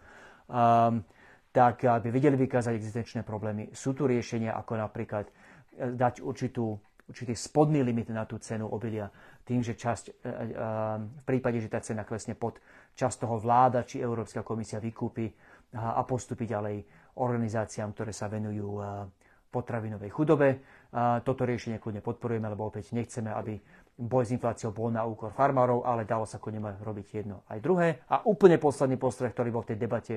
tak 1.56 1.88
aby 1.88 2.12
vedeli 2.12 2.36
vykázať 2.36 2.76
existenčné 2.76 3.22
problémy. 3.24 3.72
Sú 3.72 3.96
tu 3.96 4.04
riešenia, 4.04 4.52
ako 4.60 4.76
napríklad 4.76 5.32
e, 5.32 5.96
dať 5.96 6.20
určitú, 6.20 6.76
určitý 7.08 7.32
spodný 7.32 7.80
limit 7.80 8.12
na 8.12 8.28
tú 8.28 8.36
cenu 8.44 8.68
obilia, 8.68 9.08
tým, 9.48 9.64
že 9.64 9.80
časť, 9.80 10.06
e, 10.12 10.14
e, 10.20 10.52
v 11.08 11.24
prípade, 11.24 11.64
že 11.64 11.72
tá 11.72 11.80
cena 11.80 12.04
klesne 12.04 12.36
pod 12.36 12.60
časť 13.00 13.24
toho 13.24 13.40
vláda 13.40 13.88
či 13.88 14.04
Európska 14.04 14.44
komisia 14.44 14.84
vykúpi 14.84 15.32
a 15.74 16.06
postupí 16.06 16.46
ďalej 16.46 16.86
organizáciám, 17.18 17.96
ktoré 17.96 18.14
sa 18.14 18.30
venujú 18.30 18.78
potravinovej 19.50 20.12
chudobe. 20.12 20.50
Toto 21.24 21.48
riešenie 21.48 21.80
kľudne 21.80 22.04
podporujeme, 22.04 22.52
lebo 22.52 22.68
opäť 22.68 22.92
nechceme, 22.92 23.32
aby 23.32 23.56
boj 23.96 24.28
s 24.28 24.36
infláciou 24.36 24.76
bol 24.76 24.92
na 24.92 25.08
úkor 25.08 25.32
farmárov, 25.32 25.88
ale 25.88 26.04
dalo 26.04 26.28
sa 26.28 26.36
kľudne 26.40 26.76
robiť 26.84 27.08
jedno 27.16 27.48
aj 27.48 27.60
druhé. 27.64 28.04
A 28.12 28.20
úplne 28.28 28.60
posledný 28.60 29.00
postreh, 29.00 29.32
ktorý 29.32 29.56
bol 29.56 29.64
v 29.64 29.72
tej 29.72 29.80
debate 29.80 30.16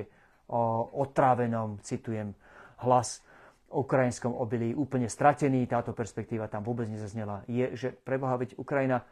o 0.51 0.91
otrávenom, 0.99 1.79
citujem, 1.79 2.35
hlas 2.83 3.23
o 3.71 3.85
ukrajinskom 3.85 4.35
obilí 4.35 4.75
úplne 4.75 5.07
stratený, 5.07 5.69
táto 5.69 5.95
perspektíva 5.95 6.51
tam 6.51 6.65
vôbec 6.65 6.89
nezaznela, 6.89 7.45
je, 7.47 7.71
že 7.77 7.87
preboha, 7.93 8.35
veď 8.35 8.59
Ukrajina 8.59 9.05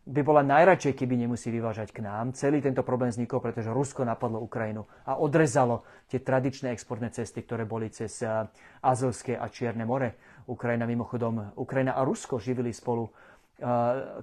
by 0.00 0.20
bola 0.24 0.40
najradšej, 0.40 0.96
keby 0.96 1.14
nemusí 1.14 1.52
vyvážať 1.52 1.92
k 1.92 2.00
nám. 2.00 2.32
Celý 2.32 2.64
tento 2.64 2.80
problém 2.80 3.12
vznikol, 3.12 3.44
pretože 3.44 3.68
Rusko 3.68 4.02
napadlo 4.02 4.40
Ukrajinu 4.40 4.88
a 5.04 5.20
odrezalo 5.20 5.84
tie 6.08 6.24
tradičné 6.24 6.72
exportné 6.72 7.12
cesty, 7.12 7.44
ktoré 7.44 7.68
boli 7.68 7.92
cez 7.92 8.24
eh, 8.24 8.48
Azovské 8.80 9.36
a 9.36 9.46
Čierne 9.52 9.84
more. 9.84 10.40
Ukrajina 10.48 10.88
mimochodom, 10.88 11.54
Ukrajina 11.60 11.94
a 11.94 12.02
Rusko 12.02 12.42
živili 12.42 12.74
spolu 12.74 13.06
uh, 13.06 13.12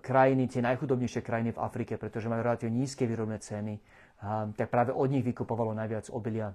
krajiny, 0.04 0.52
tie 0.52 0.60
najchudobnejšie 0.60 1.24
krajiny 1.24 1.56
v 1.56 1.62
Afrike, 1.64 1.96
pretože 1.96 2.28
majú 2.28 2.44
relatívne 2.44 2.84
nízke 2.84 3.08
výrobné 3.08 3.40
ceny. 3.40 3.80
Tak 4.60 4.68
práve 4.68 4.92
od 4.92 5.08
nich 5.08 5.24
vykupovalo 5.24 5.72
najviac 5.72 6.12
obilia 6.12 6.52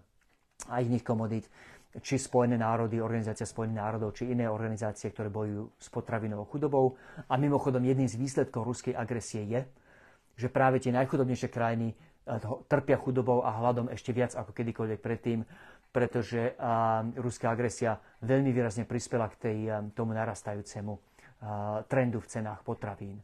a 0.68 0.82
iných 0.82 1.06
komodít 1.06 1.46
či 2.00 2.16
Spojené 2.16 2.56
národy, 2.56 3.04
Organizácia 3.04 3.44
Spojených 3.44 3.80
národov, 3.84 4.16
či 4.16 4.32
iné 4.32 4.48
organizácie, 4.48 5.12
ktoré 5.12 5.28
bojujú 5.28 5.76
s 5.76 5.92
potravinovou 5.92 6.48
chudobou. 6.48 6.96
A 7.28 7.36
mimochodom, 7.36 7.84
jedným 7.84 8.08
z 8.08 8.16
výsledkov 8.16 8.64
ruskej 8.64 8.96
agresie 8.96 9.44
je, 9.44 9.60
že 10.40 10.48
práve 10.48 10.80
tie 10.80 10.88
najchudobnejšie 10.96 11.52
krajiny 11.52 11.92
eh, 11.92 12.40
trpia 12.64 12.96
chudobou 12.96 13.44
a 13.44 13.52
hladom 13.60 13.92
ešte 13.92 14.16
viac 14.16 14.32
ako 14.32 14.56
kedykoľvek 14.56 15.00
predtým, 15.04 15.44
pretože 15.92 16.56
ruská 17.20 17.52
agresia 17.52 18.00
veľmi 18.24 18.48
výrazne 18.48 18.88
prispela 18.88 19.28
k 19.28 19.36
tej, 19.36 19.58
tomu 19.92 20.16
narastajúcemu 20.16 20.96
trendu 21.84 22.16
v 22.22 22.30
cenách 22.32 22.64
potravín. 22.64 23.20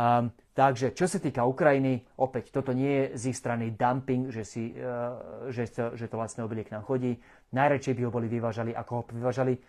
Um, 0.00 0.32
takže 0.56 0.96
čo 0.96 1.04
sa 1.04 1.20
týka 1.20 1.44
Ukrajiny, 1.44 2.00
opäť 2.16 2.56
toto 2.56 2.72
nie 2.72 2.88
je 2.88 3.04
z 3.20 3.22
ich 3.34 3.36
strany 3.36 3.76
dumping, 3.76 4.32
že, 4.32 4.48
si, 4.48 4.72
uh, 4.72 5.52
že, 5.52 5.68
to, 5.68 5.92
že 5.92 6.08
to 6.08 6.16
vlastné 6.16 6.40
obilie 6.40 6.64
k 6.64 6.72
nám 6.72 6.88
chodí. 6.88 7.20
Najradšej 7.52 8.00
by 8.00 8.02
ho 8.08 8.14
boli 8.14 8.32
vyvážali, 8.32 8.72
ako 8.72 8.92
ho 8.96 9.02
vyvážali 9.12 9.60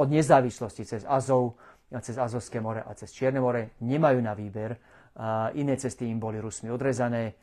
od 0.00 0.08
nezávislosti 0.08 0.88
cez 0.88 1.02
Azov, 1.04 1.60
cez 2.00 2.16
Azovské 2.16 2.56
more 2.56 2.80
a 2.80 2.96
cez 2.96 3.12
Čierne 3.12 3.36
more. 3.36 3.76
Nemajú 3.84 4.18
na 4.24 4.32
výber. 4.32 4.80
Uh, 5.12 5.52
iné 5.60 5.76
cesty 5.76 6.08
im 6.08 6.16
boli 6.16 6.40
Rusmi 6.40 6.72
odrezané. 6.72 7.36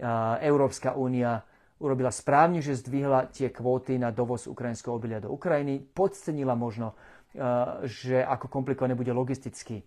Uh, 0.00 0.40
Európska 0.40 0.96
únia 0.96 1.44
urobila 1.84 2.08
správne, 2.08 2.64
že 2.64 2.80
zdvihla 2.80 3.28
tie 3.28 3.52
kvóty 3.52 4.00
na 4.00 4.08
dovoz 4.08 4.48
ukrajinského 4.48 4.96
obilia 4.96 5.20
do 5.20 5.28
Ukrajiny. 5.36 5.84
Podcenila 5.84 6.56
možno, 6.56 6.96
uh, 6.96 7.84
že 7.84 8.24
ako 8.24 8.48
komplikované 8.48 8.96
bude 8.96 9.12
logisticky 9.12 9.84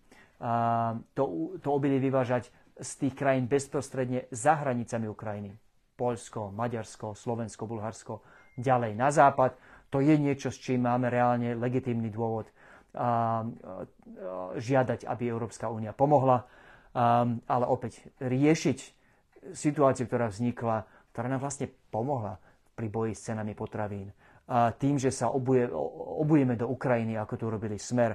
to, 1.14 1.24
to 1.58 1.70
obilie 1.70 1.98
vyvážať 1.98 2.54
z 2.78 2.92
tých 3.02 3.14
krajín 3.18 3.50
bezprostredne 3.50 4.30
za 4.30 4.62
hranicami 4.62 5.10
Ukrajiny. 5.10 5.58
Polsko, 5.98 6.54
Maďarsko, 6.54 7.18
Slovensko, 7.18 7.66
Bulharsko, 7.66 8.22
ďalej 8.54 8.94
na 8.94 9.10
západ. 9.10 9.58
To 9.90 9.98
je 9.98 10.14
niečo, 10.14 10.54
s 10.54 10.62
čím 10.62 10.86
máme 10.86 11.10
reálne 11.10 11.58
legitímny 11.58 12.14
dôvod 12.14 12.54
žiadať, 14.58 15.10
aby 15.10 15.24
Európska 15.26 15.74
únia 15.74 15.98
pomohla. 15.98 16.46
Ale 17.46 17.66
opäť 17.66 18.06
riešiť 18.22 18.78
situáciu, 19.54 20.06
ktorá 20.06 20.30
vznikla, 20.30 20.86
ktorá 21.14 21.28
nám 21.34 21.42
vlastne 21.42 21.70
pomohla 21.90 22.38
pri 22.78 22.88
boji 22.90 23.14
s 23.18 23.26
cenami 23.26 23.58
potravín. 23.58 24.14
Tým, 24.78 25.02
že 25.02 25.10
sa 25.10 25.34
obuje, 25.34 25.66
obujeme 26.22 26.54
do 26.54 26.70
Ukrajiny, 26.70 27.18
ako 27.18 27.34
to 27.38 27.44
urobili 27.50 27.82
Smer, 27.82 28.14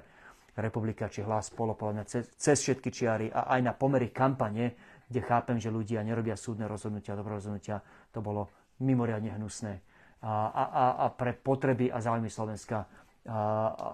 Republika 0.56 1.08
či 1.08 1.24
Hlas, 1.24 1.48
Polopolenia, 1.48 2.04
cez, 2.04 2.28
cez 2.36 2.60
všetky 2.60 2.92
čiary 2.92 3.26
a 3.32 3.48
aj 3.56 3.60
na 3.64 3.72
pomery 3.72 4.12
kampane, 4.12 4.76
kde 5.08 5.20
chápem, 5.24 5.56
že 5.56 5.72
ľudia 5.72 6.04
nerobia 6.04 6.36
súdne 6.36 6.68
rozhodnutia, 6.68 7.16
dobré 7.16 7.40
rozhodnutia, 7.40 7.80
to 8.12 8.20
bolo 8.20 8.52
mimoriadne 8.80 9.32
hnusné. 9.32 9.80
A, 10.22 10.48
a, 10.52 10.84
a 11.02 11.06
pre 11.10 11.34
potreby 11.34 11.90
a 11.90 11.98
záujmy 11.98 12.30
Slovenska 12.30 12.86
a, 13.26 13.38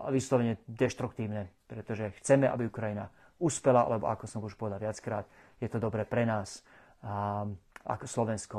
a 0.07 0.11
vyslovene 0.13 0.61
deštruktívne, 0.69 1.49
pretože 1.65 2.13
chceme, 2.21 2.51
aby 2.51 2.69
Ukrajina 2.69 3.09
uspela, 3.39 3.87
lebo 3.87 4.11
ako 4.11 4.25
som 4.27 4.41
už 4.43 4.59
povedal 4.59 4.83
viackrát, 4.83 5.25
je 5.63 5.71
to 5.71 5.79
dobré 5.79 6.05
pre 6.05 6.27
nás 6.27 6.67
a, 7.01 7.47
ako 7.87 8.07
Slovensko 8.07 8.59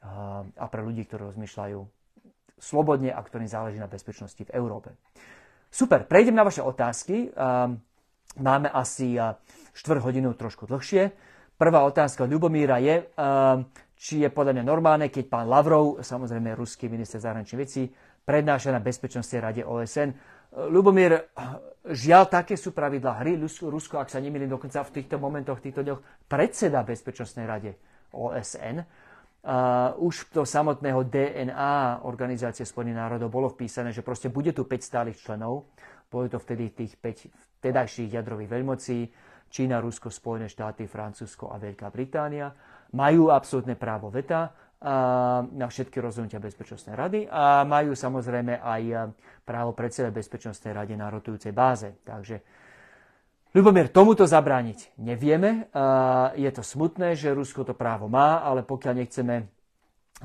a, 0.00 0.42
a 0.46 0.64
pre 0.70 0.80
ľudí, 0.86 1.04
ktorí 1.04 1.34
rozmýšľajú 1.34 1.78
slobodne 2.60 3.10
a 3.10 3.20
ktorým 3.20 3.48
záleží 3.48 3.80
na 3.80 3.90
bezpečnosti 3.90 4.40
v 4.40 4.52
Európe. 4.54 4.94
Super, 5.70 6.02
prejdem 6.04 6.34
na 6.34 6.42
vaše 6.42 6.60
otázky. 6.66 7.30
Máme 8.42 8.68
asi 8.70 9.14
4 9.16 10.02
hodinu 10.02 10.34
trošku 10.34 10.66
dlhšie. 10.66 11.14
Prvá 11.54 11.86
otázka 11.86 12.26
Ľubomíra 12.26 12.82
je, 12.82 13.06
či 13.94 14.24
je 14.24 14.28
podľa 14.32 14.58
mňa 14.58 14.64
normálne, 14.64 15.06
keď 15.12 15.24
pán 15.30 15.46
Lavrov, 15.46 16.02
samozrejme 16.02 16.58
ruský 16.58 16.90
minister 16.90 17.20
zahraničných 17.20 17.62
vecí, 17.62 17.86
prednáša 18.24 18.74
na 18.74 18.80
Bezpečnostnej 18.80 19.40
rade 19.44 19.62
OSN. 19.62 20.10
Ľubomír, 20.50 21.30
žiaľ, 21.86 22.26
také 22.26 22.58
sú 22.58 22.74
pravidlá 22.74 23.22
hry. 23.22 23.38
Rusko, 23.38 24.00
ak 24.00 24.10
sa 24.10 24.18
nemýlim, 24.18 24.50
dokonca 24.50 24.82
v 24.82 24.94
týchto 24.98 25.22
momentoch, 25.22 25.62
v 25.62 25.70
týchto 25.70 25.86
dňoch 25.86 26.00
predseda 26.26 26.82
Bezpečnostnej 26.82 27.46
rade 27.46 27.78
OSN. 28.10 28.82
Uh, 29.40 29.96
už 30.04 30.28
do 30.36 30.44
samotného 30.44 31.08
DNA 31.08 32.04
Organizácie 32.04 32.68
Spojených 32.68 33.00
národov 33.00 33.32
bolo 33.32 33.48
vpísané, 33.48 33.88
že 33.88 34.04
proste 34.04 34.28
bude 34.28 34.52
tu 34.52 34.68
5 34.68 34.76
stálych 34.84 35.16
členov. 35.16 35.72
Boli 36.12 36.28
to 36.28 36.36
vtedy 36.36 36.76
tých 36.76 37.00
5 37.00 37.60
vtedajších 37.60 38.20
jadrových 38.20 38.52
veľmocí. 38.52 38.98
Čína, 39.50 39.80
Rusko, 39.80 40.12
Spojené 40.12 40.46
štáty, 40.46 40.84
Francúzsko 40.86 41.50
a 41.50 41.58
Veľká 41.58 41.88
Británia. 41.88 42.52
Majú 42.92 43.32
absolútne 43.32 43.74
právo 43.74 44.12
veta 44.12 44.52
na 45.50 45.66
všetky 45.68 46.00
rozhodnutia 46.00 46.40
Bezpečnostnej 46.40 46.96
rady 46.96 47.20
a 47.28 47.68
majú 47.68 47.92
samozrejme 47.92 48.64
aj 48.64 49.12
právo 49.44 49.76
predseda 49.76 50.08
Bezpečnostnej 50.08 50.72
rade 50.72 50.96
na 50.96 51.12
rotujúcej 51.12 51.52
báze. 51.52 52.00
Takže 52.00 52.40
Ľubomier, 53.50 53.90
tomuto 53.90 54.22
zabrániť 54.30 54.94
nevieme. 55.02 55.66
Je 56.38 56.50
to 56.54 56.62
smutné, 56.62 57.18
že 57.18 57.34
Rusko 57.34 57.66
to 57.66 57.74
právo 57.74 58.06
má, 58.06 58.46
ale 58.46 58.62
pokiaľ 58.62 58.94
nechceme 58.94 59.50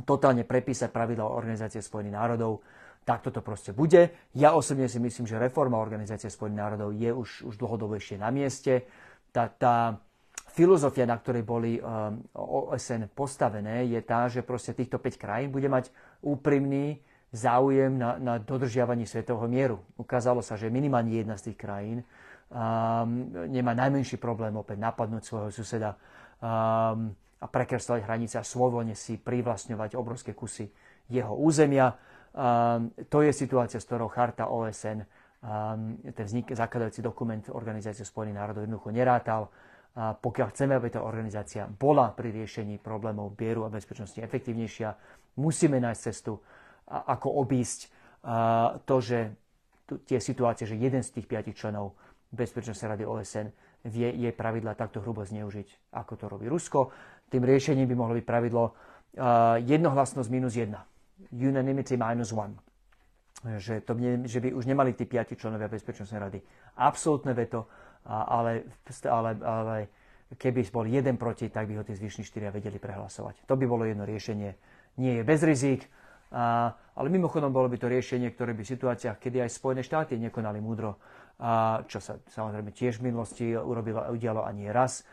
totálne 0.06 0.46
prepísať 0.46 0.94
pravidla 0.94 1.34
Organizácie 1.34 1.82
Spojených 1.82 2.14
národov, 2.14 2.62
tak 3.02 3.26
toto 3.26 3.42
proste 3.42 3.74
bude. 3.74 4.30
Ja 4.38 4.54
osobne 4.54 4.86
si 4.86 5.02
myslím, 5.02 5.26
že 5.26 5.42
reforma 5.42 5.82
Organizácie 5.82 6.30
Spojených 6.30 6.62
národov 6.62 6.94
je 6.94 7.10
už, 7.10 7.50
už 7.50 7.54
dlhodobejšie 7.58 8.22
na 8.22 8.30
mieste. 8.30 8.86
Tá, 9.34 9.50
tá 9.50 9.98
filozofia, 10.54 11.10
na 11.10 11.18
ktorej 11.18 11.42
boli 11.42 11.82
um, 11.82 12.22
OSN 12.38 13.10
postavené, 13.10 13.90
je 13.90 14.06
tá, 14.06 14.30
že 14.30 14.46
proste 14.46 14.78
týchto 14.78 15.02
5 15.02 15.18
krajín 15.18 15.50
bude 15.50 15.66
mať 15.66 15.90
úprimný 16.22 17.02
záujem 17.34 17.90
na, 17.90 18.22
na 18.22 18.38
dodržiavaní 18.38 19.10
svetového 19.10 19.50
mieru. 19.50 19.78
Ukázalo 19.98 20.46
sa, 20.46 20.54
že 20.54 20.70
minimálne 20.70 21.10
jedna 21.10 21.42
z 21.42 21.50
tých 21.50 21.58
krajín 21.58 22.06
um, 22.50 23.32
nemá 23.50 23.74
najmenší 23.74 24.18
problém 24.22 24.54
opäť 24.58 24.78
napadnúť 24.82 25.24
svojho 25.26 25.52
suseda 25.52 25.96
um, 25.96 27.14
a 27.42 27.46
prekrestovať 27.46 28.06
hranice 28.06 28.36
a 28.40 28.46
svojvoľne 28.46 28.98
si 28.98 29.18
privlastňovať 29.22 29.98
obrovské 29.98 30.34
kusy 30.34 30.70
jeho 31.10 31.34
územia. 31.38 31.94
Um, 32.36 32.92
to 33.08 33.22
je 33.22 33.32
situácia, 33.32 33.80
s 33.80 33.88
ktorou 33.88 34.10
charta 34.12 34.50
OSN, 34.50 35.02
um, 35.02 35.98
ten 36.12 36.26
vznik, 36.26 36.52
zakladajúci 36.52 37.00
dokument 37.06 37.44
Organizácie 37.54 38.04
spojených 38.04 38.38
národov 38.38 38.66
jednoducho 38.66 38.90
nerátal. 38.92 39.50
A 39.96 40.12
pokiaľ 40.12 40.52
chceme, 40.52 40.76
aby 40.76 40.92
tá 40.92 41.08
organizácia 41.08 41.64
bola 41.72 42.12
pri 42.12 42.36
riešení 42.36 42.84
problémov 42.84 43.32
bieru 43.32 43.64
a 43.64 43.72
bezpečnosti 43.72 44.20
efektívnejšia, 44.20 44.92
musíme 45.40 45.80
nájsť 45.80 46.02
cestu, 46.04 46.36
ako 46.92 47.40
obísť 47.40 47.88
to, 48.84 48.96
že 49.00 49.32
tie 50.04 50.20
situácie, 50.20 50.68
že 50.68 50.76
jeden 50.76 51.00
z 51.00 51.16
tých 51.16 51.30
piatich 51.32 51.56
členov 51.56 51.96
Bezpečnostnej 52.36 53.00
rady 53.00 53.04
OSN 53.08 53.48
vie 53.88 54.12
jej 54.12 54.34
pravidla 54.36 54.76
takto 54.76 55.00
hrubo 55.00 55.24
zneužiť, 55.24 55.96
ako 55.96 56.14
to 56.20 56.26
robí 56.28 56.52
Rusko. 56.52 56.92
Tým 57.32 57.42
riešením 57.48 57.88
by 57.90 57.96
mohlo 57.96 58.14
byť 58.20 58.26
pravidlo 58.28 58.76
jednohlasnosť 59.64 60.30
minus 60.30 60.60
jedna. 60.60 60.84
Unanimity 61.32 61.96
minus 61.96 62.36
one. 62.36 62.60
Že, 63.46 63.86
to, 63.86 63.94
že 64.26 64.42
by 64.42 64.58
už 64.58 64.66
nemali 64.66 64.98
tí 64.98 65.06
piati 65.06 65.38
členovia 65.38 65.70
Bezpečnostnej 65.70 66.18
rady 66.18 66.40
absolútne 66.82 67.32
veto, 67.38 67.70
ale, 68.06 68.66
ale, 69.06 69.30
ale 69.40 69.76
keby 70.34 70.66
bol 70.74 70.90
jeden 70.90 71.16
proti, 71.16 71.54
tak 71.54 71.70
by 71.70 71.78
ho 71.80 71.84
tí 71.86 71.94
zvyšní 71.94 72.26
štyria 72.26 72.50
vedeli 72.50 72.82
prehlasovať. 72.82 73.46
To 73.46 73.54
by 73.54 73.66
bolo 73.70 73.86
jedno 73.86 74.04
riešenie. 74.04 74.52
Nie 74.98 75.22
je 75.22 75.24
bez 75.24 75.46
rizik, 75.46 75.86
ale 76.34 77.08
mimochodom 77.08 77.54
bolo 77.54 77.70
by 77.70 77.78
to 77.78 77.86
riešenie, 77.86 78.34
ktoré 78.34 78.58
by 78.58 78.66
v 78.66 78.74
situáciách, 78.74 79.22
kedy 79.22 79.46
aj 79.46 79.54
Spojené 79.54 79.86
štáty 79.86 80.18
nekonali 80.18 80.58
múdro, 80.58 80.98
a, 81.40 81.84
čo 81.88 82.00
sa 82.00 82.20
samozrejme 82.20 82.72
tiež 82.72 83.00
v 83.00 83.12
minulosti 83.12 83.52
urobilo 83.52 84.04
a 84.04 84.12
udialo 84.12 84.44
ani 84.44 84.72
raz. 84.72 85.04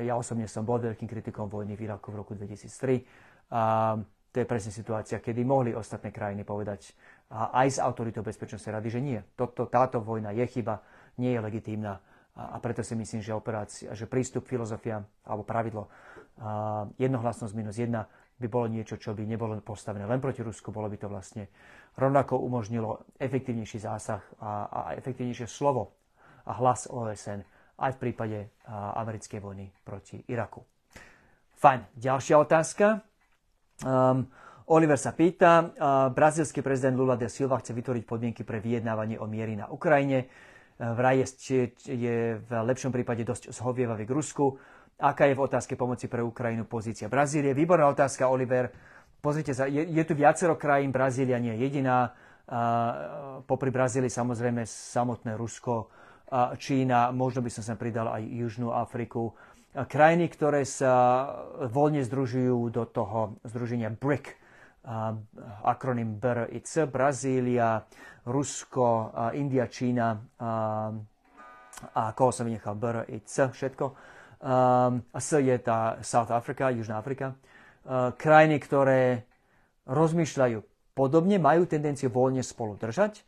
Ja 0.00 0.16
osobne 0.16 0.48
som 0.48 0.64
bol 0.64 0.80
veľkým 0.80 1.06
kritikom 1.06 1.50
vojny 1.50 1.76
v 1.76 1.90
Iraku 1.90 2.14
v 2.14 2.16
roku 2.22 2.32
2003. 2.32 3.52
A, 3.52 3.96
to 4.30 4.44
je 4.44 4.46
presne 4.46 4.68
situácia, 4.68 5.16
kedy 5.16 5.48
mohli 5.48 5.72
ostatné 5.72 6.12
krajiny 6.12 6.44
povedať 6.44 6.92
a 7.32 7.64
aj 7.64 7.80
z 7.80 7.82
autoritou 7.82 8.20
Bezpečnostnej 8.20 8.76
rady, 8.76 8.88
že 8.92 9.00
nie. 9.00 9.18
Toto, 9.32 9.64
táto 9.64 9.98
vojna 10.04 10.30
je 10.36 10.44
chyba, 10.44 10.84
nie 11.16 11.32
je 11.32 11.40
legitímna 11.40 12.04
a, 12.36 12.54
a 12.54 12.56
preto 12.60 12.84
si 12.84 12.92
myslím, 12.92 13.24
že 13.24 13.32
operácia, 13.32 13.96
že 13.96 14.04
prístup, 14.04 14.44
filozofia 14.44 15.00
alebo 15.24 15.42
pravidlo 15.42 15.88
a 16.36 16.84
jednohlasnosť 17.00 17.52
minus 17.56 17.80
jedna 17.80 18.04
by 18.36 18.46
bolo 18.52 18.68
niečo, 18.68 19.00
čo 19.00 19.16
by 19.16 19.24
nebolo 19.24 19.56
postavené 19.64 20.04
len 20.04 20.20
proti 20.20 20.44
Rusku, 20.44 20.68
bolo 20.68 20.92
by 20.92 20.96
to 21.00 21.08
vlastne 21.08 21.48
rovnako 21.96 22.40
umožnilo 22.44 23.16
efektívnejší 23.16 23.80
zásah 23.80 24.20
a, 24.40 24.68
a 24.68 24.80
efektívnejšie 25.00 25.48
slovo 25.48 25.96
a 26.44 26.52
hlas 26.60 26.84
OSN 26.86 27.40
aj 27.76 27.90
v 27.96 28.00
prípade 28.00 28.38
americkej 28.68 29.40
vojny 29.40 29.68
proti 29.84 30.20
Iraku. 30.28 30.64
Fajn, 31.56 31.96
ďalšia 31.96 32.36
otázka. 32.36 32.86
Um, 33.84 34.28
Oliver 34.68 34.96
sa 34.96 35.12
pýta, 35.12 35.60
uh, 35.60 35.68
brazilský 36.12 36.60
prezident 36.60 36.96
Lula 36.96 37.16
de 37.16 37.28
Silva 37.28 37.60
chce 37.60 37.72
vytvoriť 37.76 38.04
podmienky 38.04 38.42
pre 38.44 38.60
vyjednávanie 38.60 39.20
o 39.20 39.28
miery 39.28 39.56
na 39.56 39.68
Ukrajine 39.68 40.28
vraj 40.78 41.24
je, 41.24 41.72
je 41.88 42.16
v 42.36 42.50
lepšom 42.52 42.92
prípade 42.92 43.24
dosť 43.24 43.52
zhovievavý 43.52 44.04
k 44.04 44.12
Rusku. 44.12 44.60
Aká 44.96 45.28
je 45.28 45.36
v 45.36 45.44
otázke 45.44 45.76
pomoci 45.76 46.08
pre 46.08 46.24
Ukrajinu 46.24 46.64
pozícia 46.64 47.04
Brazílie? 47.12 47.52
Výborná 47.52 47.84
otázka, 47.92 48.32
Oliver. 48.32 48.72
Pozrite 49.20 49.52
sa, 49.52 49.68
je, 49.68 49.84
je 49.84 50.04
tu 50.08 50.16
viacero 50.16 50.56
krajín, 50.56 50.88
Brazília 50.88 51.36
nie 51.36 51.52
je 51.52 51.68
jediná. 51.68 52.16
A, 52.48 53.44
popri 53.44 53.68
Brazílii 53.68 54.08
samozrejme 54.08 54.64
samotné 54.64 55.36
Rusko, 55.36 55.92
a 56.32 56.56
Čína, 56.56 57.12
možno 57.12 57.44
by 57.44 57.50
som 57.52 57.60
sa 57.60 57.76
pridal 57.76 58.08
aj 58.08 58.24
Južnú 58.24 58.72
Afriku. 58.72 59.36
A 59.76 59.84
krajiny, 59.84 60.32
ktoré 60.32 60.64
sa 60.64 61.28
voľne 61.68 62.00
združujú 62.00 62.72
do 62.72 62.88
toho 62.88 63.36
združenia 63.44 63.92
BRIC, 63.92 64.32
akronym 65.60 66.16
BRIC, 66.16 66.88
Brazília, 66.88 67.84
Rusko, 68.24 69.12
India, 69.36 69.68
Čína 69.68 70.16
a 71.92 72.02
koho 72.16 72.32
som 72.32 72.48
vynechal, 72.48 72.74
BRIC, 72.80 73.52
všetko. 73.52 74.15
A 74.42 75.20
S 75.20 75.30
je 75.36 75.56
tá 75.62 76.00
South 76.04 76.28
Africa, 76.32 76.74
Južná 76.74 77.00
Afrika. 77.00 77.36
Krajiny, 78.20 78.60
ktoré 78.60 79.24
rozmýšľajú 79.86 80.58
podobne, 80.92 81.38
majú 81.38 81.64
tendenciu 81.64 82.10
voľne 82.10 82.42
spolu 82.42 82.74
držať. 82.76 83.22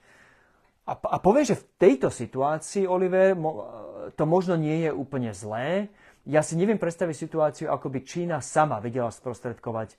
A, 0.88 0.96
a 0.96 1.16
poviem, 1.20 1.44
že 1.44 1.60
v 1.60 1.68
tejto 1.76 2.08
situácii, 2.08 2.88
Oliver, 2.88 3.36
to 4.16 4.24
možno 4.24 4.56
nie 4.56 4.88
je 4.88 4.90
úplne 4.90 5.36
zlé. 5.36 5.92
Ja 6.28 6.40
si 6.40 6.56
neviem 6.56 6.80
predstaviť 6.80 7.16
situáciu, 7.16 7.66
ako 7.68 7.92
by 7.92 7.98
Čína 8.04 8.40
sama 8.40 8.80
vedela 8.80 9.12
sprostredkovať 9.12 9.96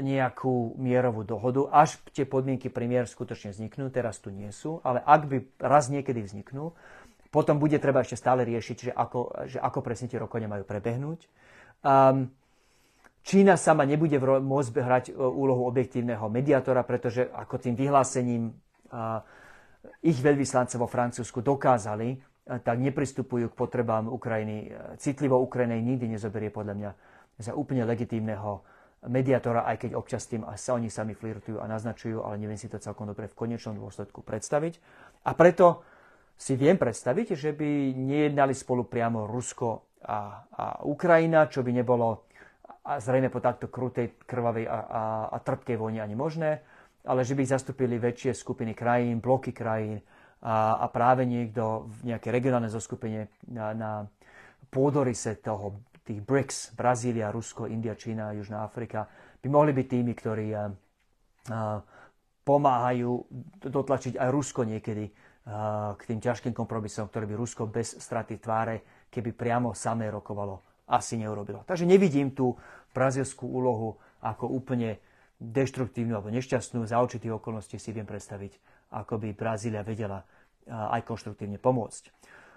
nejakú 0.00 0.78
mierovú 0.80 1.20
dohodu, 1.20 1.68
až 1.68 2.00
tie 2.16 2.24
podmienky 2.24 2.72
pre 2.72 2.88
skutočne 2.88 3.52
vzniknú, 3.52 3.92
teraz 3.92 4.16
tu 4.22 4.32
nie 4.32 4.48
sú, 4.48 4.80
ale 4.80 5.04
ak 5.04 5.22
by 5.28 5.36
raz 5.60 5.92
niekedy 5.92 6.24
vzniknú, 6.24 6.72
potom 7.36 7.60
bude 7.60 7.76
treba 7.76 8.00
ešte 8.00 8.16
stále 8.16 8.48
riešiť, 8.48 8.76
že 8.88 8.92
ako, 8.96 9.20
že 9.44 9.60
ako 9.60 9.84
presne 9.84 10.08
tie 10.08 10.16
rokovania 10.16 10.48
majú 10.48 10.64
prebehnúť. 10.64 11.28
Um, 11.84 12.32
Čína 13.26 13.60
sama 13.60 13.82
nebude 13.84 14.16
môcť 14.22 14.70
hrať 14.70 15.04
e, 15.10 15.12
úlohu 15.18 15.66
objektívneho 15.66 16.30
mediátora, 16.30 16.86
pretože 16.86 17.26
ako 17.26 17.58
tým 17.58 17.74
vyhlásením 17.74 18.54
uh, 18.54 19.18
ich 19.98 20.22
veľvyslanci 20.22 20.78
vo 20.78 20.86
Francúzsku 20.86 21.42
dokázali 21.42 22.22
tak 22.46 22.78
nepristupujú 22.78 23.50
k 23.50 23.58
potrebám 23.58 24.06
Ukrajiny. 24.06 24.70
Citlivo 25.02 25.42
Ukrajinej 25.42 25.82
nikdy 25.82 26.14
nezoberie 26.14 26.54
podľa 26.54 26.74
mňa 26.78 26.90
za 27.42 27.52
úplne 27.58 27.82
legitímneho 27.82 28.62
mediátora, 29.10 29.66
aj 29.66 29.82
keď 29.82 29.90
občas 29.98 30.30
tým 30.30 30.46
sa 30.54 30.78
oni 30.78 30.86
sami 30.86 31.18
flirtujú 31.18 31.58
a 31.58 31.66
naznačujú, 31.66 32.22
ale 32.22 32.38
neviem 32.38 32.58
si 32.58 32.70
to 32.70 32.78
celkom 32.78 33.10
dobre 33.10 33.26
v 33.26 33.34
konečnom 33.34 33.74
dôsledku 33.74 34.22
predstaviť. 34.22 34.78
A 35.26 35.34
preto 35.34 35.82
si 36.36 36.52
viem 36.54 36.76
predstaviť, 36.76 37.32
že 37.32 37.50
by 37.56 37.96
nejednali 37.96 38.52
spolu 38.52 38.84
priamo 38.84 39.24
Rusko 39.24 39.96
a, 40.04 40.44
a 40.52 40.64
Ukrajina, 40.84 41.48
čo 41.48 41.64
by 41.64 41.72
nebolo 41.72 42.28
a 42.86 43.02
zrejme 43.02 43.34
po 43.34 43.42
takto 43.42 43.66
krutej, 43.66 44.14
krvavej 44.22 44.70
a, 44.70 44.78
a, 44.78 45.02
a 45.34 45.36
trpkej 45.42 45.74
vojne 45.74 46.06
ani 46.06 46.14
možné, 46.14 46.62
ale 47.02 47.26
že 47.26 47.34
by 47.34 47.42
ich 47.42 47.50
zastúpili 47.50 47.98
väčšie 47.98 48.30
skupiny 48.30 48.78
krajín, 48.78 49.18
bloky 49.18 49.50
krajín, 49.50 49.98
a, 50.46 50.78
a 50.78 50.86
práve 50.86 51.26
niekto 51.26 51.90
v 51.90 52.14
nejaké 52.14 52.30
regionálne 52.30 52.70
zoskupenie 52.70 53.26
na, 53.50 53.74
na 53.74 53.90
pôdorise 54.70 55.34
toho, 55.42 55.82
tých 56.06 56.22
BRICS, 56.22 56.78
Brazília, 56.78 57.34
Rusko, 57.34 57.66
India, 57.66 57.98
Čína, 57.98 58.30
Južná 58.38 58.62
Afrika, 58.62 59.10
by 59.42 59.48
mohli 59.50 59.74
byť 59.74 59.86
tými, 59.90 60.12
ktorí 60.14 60.46
a, 60.54 60.70
a, 61.50 61.82
pomáhajú 62.46 63.26
dotlačiť 63.66 64.14
aj 64.14 64.28
Rusko 64.30 64.62
niekedy 64.62 65.10
k 65.96 66.02
tým 66.02 66.18
ťažkým 66.18 66.50
kompromisom, 66.50 67.06
ktoré 67.06 67.30
by 67.30 67.38
Rusko 67.38 67.70
bez 67.70 67.94
straty 68.02 68.42
tváre, 68.42 69.06
keby 69.06 69.30
priamo 69.30 69.70
samé 69.78 70.10
rokovalo, 70.10 70.82
asi 70.90 71.14
neurobilo. 71.14 71.62
Takže 71.62 71.86
nevidím 71.86 72.34
tú 72.34 72.58
brazilskú 72.90 73.46
úlohu 73.46 73.94
ako 74.26 74.50
úplne 74.50 74.98
deštruktívnu 75.38 76.18
alebo 76.18 76.34
nešťastnú. 76.34 76.82
Za 76.82 76.98
určitých 76.98 77.38
okolností 77.38 77.78
si 77.78 77.94
viem 77.94 78.08
predstaviť, 78.08 78.58
ako 78.90 79.22
by 79.22 79.28
Brazília 79.38 79.86
vedela 79.86 80.26
aj 80.66 81.06
konštruktívne 81.06 81.62
pomôcť. 81.62 82.10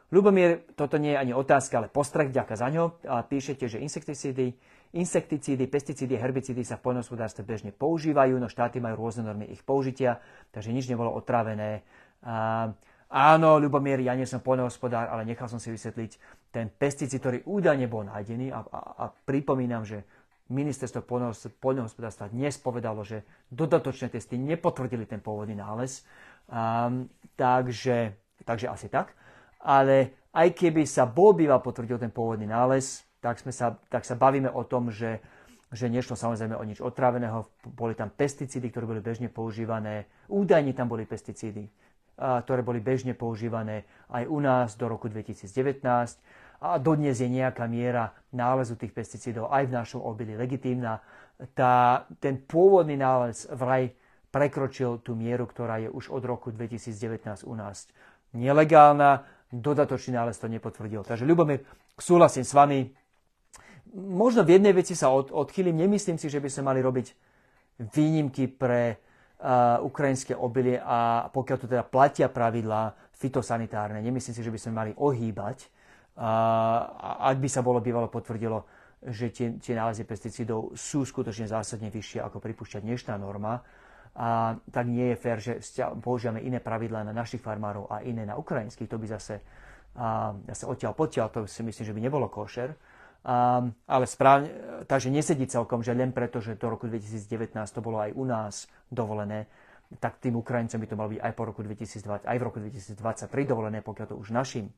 Lubomír, 0.10 0.74
toto 0.74 0.98
nie 0.98 1.14
je 1.14 1.22
ani 1.22 1.34
otázka, 1.38 1.78
ale 1.78 1.94
postrach, 1.94 2.34
ďaká 2.34 2.58
za 2.58 2.66
ňo. 2.74 2.98
A 3.06 3.22
píšete, 3.22 3.70
že 3.70 3.78
insekticídy, 3.78 4.58
insekticídy, 4.98 5.70
pesticídy, 5.70 6.18
herbicídy 6.18 6.66
sa 6.66 6.82
v 6.82 6.90
poľnohospodárstve 6.90 7.46
bežne 7.46 7.70
používajú, 7.70 8.42
no 8.42 8.50
štáty 8.50 8.82
majú 8.82 9.06
rôzne 9.06 9.30
normy 9.30 9.46
ich 9.54 9.62
použitia, 9.62 10.18
takže 10.50 10.74
nič 10.74 10.90
nebolo 10.90 11.14
otrávené. 11.14 11.86
A, 12.26 12.70
áno, 13.08 13.50
Lubomír, 13.58 14.04
ja 14.04 14.16
nie 14.16 14.28
som 14.28 14.44
poľnohospodár, 14.44 15.08
ale 15.10 15.24
nechal 15.24 15.48
som 15.48 15.62
si 15.62 15.72
vysvetliť 15.72 16.12
ten 16.50 16.68
pesticíd, 16.70 17.22
ktorý 17.22 17.38
údajne 17.46 17.86
bol 17.86 18.06
nájdený 18.06 18.50
a, 18.50 18.60
a, 18.66 18.80
a 19.02 19.04
pripomínam, 19.26 19.86
že 19.86 20.04
ministerstvo 20.50 21.06
poľnohospodárstva 21.62 22.34
dnes 22.34 22.58
povedalo, 22.58 23.06
že 23.06 23.22
dodatočné 23.54 24.10
testy 24.10 24.42
nepotvrdili 24.42 25.06
ten 25.06 25.22
pôvodný 25.22 25.54
nález, 25.54 26.02
um, 26.50 27.06
takže, 27.38 28.18
takže 28.42 28.66
asi 28.66 28.90
tak. 28.90 29.14
Ale 29.62 30.26
aj 30.34 30.58
keby 30.58 30.90
sa 30.90 31.06
bol 31.06 31.38
býval 31.38 31.62
potvrdil 31.62 32.02
ten 32.02 32.10
pôvodný 32.10 32.50
nález, 32.50 33.06
tak, 33.22 33.38
sme 33.38 33.54
sa, 33.54 33.78
tak 33.94 34.08
sa 34.08 34.18
bavíme 34.18 34.50
o 34.50 34.66
tom, 34.66 34.90
že, 34.90 35.22
že 35.70 35.86
nešlo 35.86 36.18
samozrejme 36.18 36.58
o 36.58 36.64
nič 36.66 36.82
otráveného. 36.82 37.46
Boli 37.76 37.94
tam 37.94 38.10
pesticídy, 38.10 38.74
ktoré 38.74 38.90
boli 38.90 39.02
bežne 39.04 39.30
používané. 39.30 40.10
Údajne 40.32 40.74
tam 40.74 40.90
boli 40.90 41.06
pesticídy, 41.06 41.68
ktoré 42.20 42.60
boli 42.60 42.84
bežne 42.84 43.16
používané 43.16 43.88
aj 44.12 44.28
u 44.28 44.40
nás 44.44 44.76
do 44.76 44.92
roku 44.92 45.08
2019 45.08 45.80
a 46.60 46.76
dodnes 46.76 47.16
je 47.16 47.30
nejaká 47.32 47.64
miera 47.72 48.12
nálezu 48.36 48.76
tých 48.76 48.92
pesticídov 48.92 49.48
aj 49.48 49.72
v 49.72 49.76
našom 49.80 50.04
obili 50.04 50.36
legitímna. 50.36 51.00
Tá, 51.56 52.04
ten 52.20 52.36
pôvodný 52.36 53.00
nález 53.00 53.48
vraj 53.48 53.96
prekročil 54.30 55.00
tú 55.00 55.16
mieru, 55.16 55.48
ktorá 55.48 55.80
je 55.80 55.90
už 55.90 56.12
od 56.12 56.24
roku 56.28 56.52
2019 56.52 57.48
u 57.48 57.56
nás 57.56 57.88
nelegálna. 58.36 59.24
Dodatočný 59.50 60.20
nález 60.20 60.38
to 60.38 60.52
nepotvrdil. 60.52 61.02
Takže 61.08 61.26
Ľubomír, 61.26 61.64
súhlasím 61.98 62.44
s 62.46 62.54
vami. 62.54 62.92
Možno 63.96 64.46
v 64.46 64.60
jednej 64.60 64.76
veci 64.76 64.94
sa 64.94 65.10
od, 65.10 65.34
odchýlim. 65.34 65.74
Nemyslím 65.74 66.22
si, 66.22 66.30
že 66.30 66.38
by 66.38 66.50
sme 66.52 66.70
mali 66.70 66.80
robiť 66.86 67.08
výnimky 67.80 68.52
pre 68.52 69.02
ukrajinské 69.88 70.36
obilie 70.36 70.76
a 70.84 71.32
pokiaľ 71.32 71.58
tu 71.58 71.68
teda 71.72 71.88
platia 71.88 72.28
pravidlá 72.28 72.92
fitosanitárne, 73.16 74.04
nemyslím 74.04 74.36
si, 74.36 74.44
že 74.44 74.52
by 74.52 74.60
sme 74.60 74.72
mali 74.76 74.92
ohýbať 75.00 75.72
a 76.20 77.24
ak 77.32 77.40
by 77.40 77.48
sa 77.48 77.64
bolo 77.64 77.80
bývalo 77.80 78.12
potvrdilo, 78.12 78.68
že 79.00 79.32
tie, 79.32 79.56
tie 79.56 79.80
nálezy 79.80 80.04
pesticídov 80.04 80.76
sú 80.76 81.08
skutočne 81.08 81.48
zásadne 81.48 81.88
vyššie, 81.88 82.20
ako 82.20 82.44
pripúšťa 82.44 82.84
dnešná 82.84 83.16
norma, 83.16 83.64
a 84.20 84.58
tak 84.68 84.92
nie 84.92 85.14
je 85.14 85.16
fér, 85.16 85.38
že 85.40 85.54
používame 86.04 86.44
iné 86.44 86.60
pravidlá 86.60 87.08
na 87.08 87.16
našich 87.16 87.40
farmárov 87.40 87.88
a 87.88 88.04
iné 88.04 88.28
na 88.28 88.36
ukrajinských. 88.36 88.90
To 88.92 89.00
by 89.00 89.08
zase, 89.16 89.40
a, 89.96 90.36
zase 90.50 90.68
odtiaľ 90.68 90.92
potiaľ, 90.92 91.28
to 91.32 91.40
si 91.48 91.64
myslím, 91.64 91.86
že 91.88 91.96
by 91.96 92.02
nebolo 92.04 92.28
košer. 92.28 92.74
A, 93.20 93.60
ale 93.84 94.06
správne, 94.08 94.48
takže 94.88 95.12
nesedí 95.12 95.44
celkom, 95.44 95.84
že 95.84 95.92
len 95.92 96.16
preto, 96.16 96.40
že 96.40 96.56
do 96.56 96.72
roku 96.72 96.88
2019 96.88 97.52
to 97.52 97.84
bolo 97.84 98.00
aj 98.00 98.16
u 98.16 98.24
nás 98.24 98.72
dovolené, 98.88 99.52
tak 100.00 100.22
tým 100.24 100.40
Ukrajincom 100.40 100.80
by 100.80 100.88
to 100.88 100.96
malo 100.96 101.10
byť 101.12 101.22
aj 101.26 101.34
po 101.34 101.44
roku 101.50 101.60
2020, 101.66 102.30
aj 102.30 102.38
v 102.38 102.44
roku 102.46 102.58
2023 102.62 102.96
dovolené, 103.44 103.84
pokiaľ 103.84 104.08
to 104.14 104.16
už 104.16 104.32
našim 104.32 104.72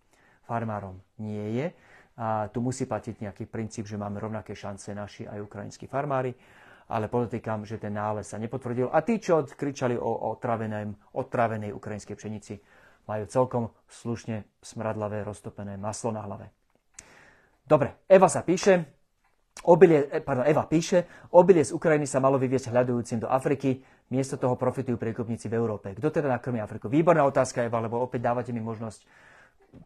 farmárom 0.47 0.97
nie 1.19 1.59
je. 1.59 1.67
A 2.17 2.49
tu 2.51 2.59
musí 2.59 2.89
platiť 2.89 3.23
nejaký 3.23 3.45
princíp, 3.47 3.87
že 3.87 3.99
máme 3.99 4.19
rovnaké 4.19 4.55
šance 4.55 4.91
naši 4.91 5.27
aj 5.27 5.41
ukrajinskí 5.47 5.87
farmári, 5.87 6.35
ale 6.91 7.07
podotýkam, 7.07 7.63
že 7.63 7.79
ten 7.79 7.95
nález 7.95 8.27
sa 8.27 8.35
nepotvrdil. 8.35 8.91
A 8.91 8.99
tí, 8.99 9.19
čo 9.19 9.47
kričali 9.47 9.95
o 9.95 10.35
otravenej 11.13 11.71
ukrajinskej 11.71 12.15
pšenici, 12.19 12.59
majú 13.07 13.23
celkom 13.31 13.63
slušne 13.87 14.43
smradlavé 14.59 15.23
roztopené 15.23 15.79
maslo 15.79 16.11
na 16.11 16.23
hlave. 16.23 16.51
Dobre, 17.65 18.03
Eva 18.09 18.27
sa 18.27 18.43
píše, 18.43 18.83
obilie, 19.65 20.09
eh, 20.11 20.23
pardon, 20.23 20.43
Eva 20.43 20.65
píše, 20.65 21.29
obilie 21.35 21.63
z 21.63 21.71
Ukrajiny 21.75 22.07
sa 22.09 22.19
malo 22.19 22.41
vyviesť 22.41 22.73
hľadujúcim 22.73 23.21
do 23.21 23.27
Afriky, 23.29 23.79
miesto 24.11 24.35
toho 24.35 24.59
profitujú 24.59 24.99
priekupníci 24.99 25.47
v 25.47 25.55
Európe. 25.55 25.95
Kto 25.95 26.11
teda 26.11 26.27
nakrmí 26.27 26.59
Afriku? 26.59 26.91
Výborná 26.91 27.23
otázka, 27.23 27.63
Eva, 27.63 27.79
lebo 27.79 28.01
opäť 28.03 28.27
dávate 28.27 28.51
mi 28.51 28.59
možnosť 28.59 29.07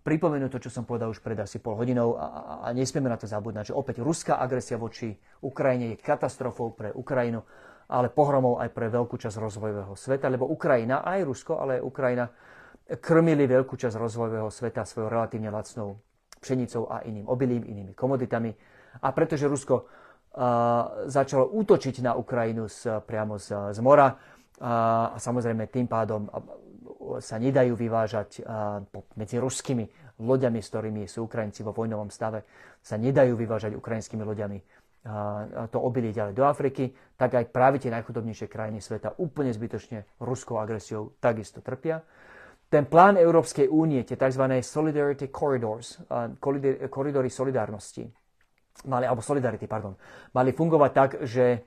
pripomenúť 0.02 0.50
to, 0.50 0.60
čo 0.66 0.74
som 0.74 0.84
povedal 0.88 1.14
už 1.14 1.22
pred 1.22 1.38
asi 1.38 1.62
pol 1.62 1.78
hodinou 1.78 2.18
a, 2.18 2.66
a 2.66 2.68
nesmieme 2.74 3.06
na 3.06 3.22
to 3.22 3.30
zabudnať, 3.30 3.70
že 3.70 3.78
opäť 3.78 4.02
ruská 4.02 4.42
agresia 4.42 4.82
voči 4.82 5.14
Ukrajine 5.46 5.94
je 5.94 6.02
katastrofou 6.02 6.74
pre 6.74 6.90
Ukrajinu, 6.90 7.46
ale 7.86 8.10
pohromou 8.10 8.58
aj 8.58 8.74
pre 8.74 8.90
veľkú 8.90 9.14
časť 9.14 9.38
rozvojového 9.38 9.94
sveta, 9.94 10.26
lebo 10.26 10.50
Ukrajina, 10.50 11.06
aj 11.06 11.22
Rusko, 11.22 11.62
ale 11.62 11.78
aj 11.78 11.86
Ukrajina 11.86 12.26
krmili 12.98 13.46
veľkú 13.46 13.78
časť 13.78 13.94
rozvojového 13.94 14.50
sveta 14.50 14.82
svojou 14.86 15.10
relatívne 15.10 15.54
lacnou 15.54 16.02
pšenicou 16.46 16.94
a 16.94 17.02
iným 17.10 17.26
obilím, 17.26 17.66
inými 17.66 17.98
komoditami. 17.98 18.54
A 19.02 19.10
pretože 19.10 19.50
Rusko 19.50 19.90
začalo 21.10 21.50
útočiť 21.58 22.06
na 22.06 22.14
Ukrajinu 22.14 22.70
z, 22.70 23.02
priamo 23.02 23.42
z, 23.42 23.74
z 23.74 23.80
mora 23.82 24.14
a 24.62 25.16
samozrejme 25.18 25.66
tým 25.74 25.90
pádom 25.90 26.30
sa 27.18 27.40
nedajú 27.42 27.74
vyvážať 27.74 28.46
medzi 29.16 29.42
ruskými 29.42 29.88
loďami, 30.22 30.60
s 30.60 30.70
ktorými 30.70 31.02
sú 31.08 31.26
Ukrajinci 31.26 31.64
vo 31.64 31.72
vojnovom 31.72 32.12
stave, 32.12 32.44
sa 32.84 33.00
nedajú 33.00 33.34
vyvážať 33.36 33.74
ukrajinskými 33.80 34.24
loďami 34.24 34.60
to 35.70 35.78
obilie 35.78 36.10
ďalej 36.10 36.34
do 36.34 36.44
Afriky, 36.50 36.90
tak 37.14 37.38
aj 37.38 37.54
práve 37.54 37.78
tie 37.78 37.94
najchudobnejšie 37.94 38.50
krajiny 38.50 38.82
sveta 38.82 39.14
úplne 39.22 39.54
zbytočne 39.54 40.02
ruskou 40.18 40.58
agresiou 40.58 41.14
takisto 41.22 41.62
trpia. 41.62 42.02
Ten 42.76 42.92
plán 42.92 43.16
Európskej 43.16 43.72
únie, 43.72 44.04
tie 44.04 44.20
tzv. 44.20 44.60
Solidarity 44.60 45.32
Corridors, 45.32 45.96
koridory 46.92 47.32
solidárnosti, 47.32 48.04
mali, 48.92 49.08
alebo 49.08 49.24
Solidarity, 49.24 49.64
pardon, 49.64 49.96
mali 50.36 50.52
fungovať 50.52 50.92
tak, 50.92 51.24
že 51.24 51.64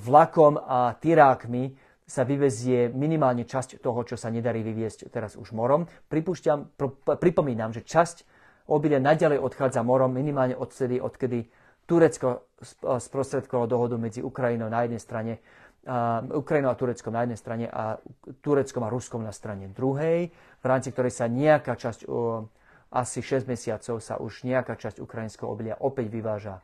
vlakom 0.00 0.56
a 0.56 0.96
tirákmi 0.96 1.76
sa 2.08 2.24
vyvezie 2.24 2.88
minimálne 2.88 3.44
časť 3.44 3.84
toho, 3.84 4.00
čo 4.08 4.16
sa 4.16 4.32
nedarí 4.32 4.64
vyviesť 4.64 5.12
teraz 5.12 5.36
už 5.36 5.52
morom. 5.52 5.84
Pripúšťam, 5.84 6.72
pr- 6.72 7.20
pripomínam, 7.20 7.76
že 7.76 7.84
časť 7.84 8.24
obilia 8.72 9.04
naďalej 9.04 9.44
odchádza 9.44 9.84
morom 9.84 10.16
minimálne 10.16 10.56
odtedy, 10.56 11.04
odkedy 11.04 11.52
Turecko 11.84 12.48
sprostredkovalo 12.80 13.68
dohodu 13.68 14.00
medzi 14.00 14.24
Ukrajinou 14.24 14.72
na 14.72 14.88
jednej 14.88 15.04
strane, 15.04 15.32
uh, 15.84 16.24
Ukrajinou 16.34 16.72
a 16.72 16.78
Tureckom 16.78 17.14
na 17.14 17.22
jednej 17.22 17.38
strane 17.38 17.66
a 17.68 18.00
Tureckom 18.42 18.82
a 18.82 18.92
Ruskom 18.92 19.22
na 19.22 19.30
strane 19.30 19.70
druhej, 19.70 20.32
v 20.34 20.64
rámci 20.64 20.90
ktorej 20.90 21.14
sa 21.14 21.30
nejaká 21.30 21.78
časť, 21.78 22.08
uh, 22.08 22.42
asi 22.88 23.20
6 23.20 23.44
mesiacov 23.44 24.00
sa 24.00 24.16
už 24.16 24.48
nejaká 24.48 24.74
časť 24.74 24.98
ukrajinského 24.98 25.46
obilia 25.46 25.76
opäť 25.78 26.08
vyváža 26.08 26.56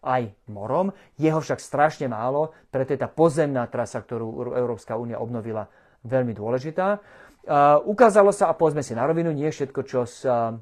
aj 0.00 0.32
morom. 0.48 0.96
Jeho 1.20 1.44
však 1.44 1.60
strašne 1.60 2.08
málo, 2.08 2.56
preto 2.72 2.96
je 2.96 3.00
tá 3.04 3.08
pozemná 3.12 3.68
trasa, 3.68 4.00
ktorú 4.00 4.56
Európska 4.56 4.96
únia 4.96 5.20
obnovila, 5.20 5.68
veľmi 6.08 6.32
dôležitá. 6.32 6.96
Uh, 7.40 7.80
ukázalo 7.84 8.32
sa, 8.32 8.48
a 8.48 8.56
povedzme 8.56 8.80
si 8.80 8.96
na 8.96 9.04
rovinu, 9.04 9.32
nie 9.32 9.48
všetko, 9.48 9.80
čo 9.84 10.04
sa, 10.08 10.56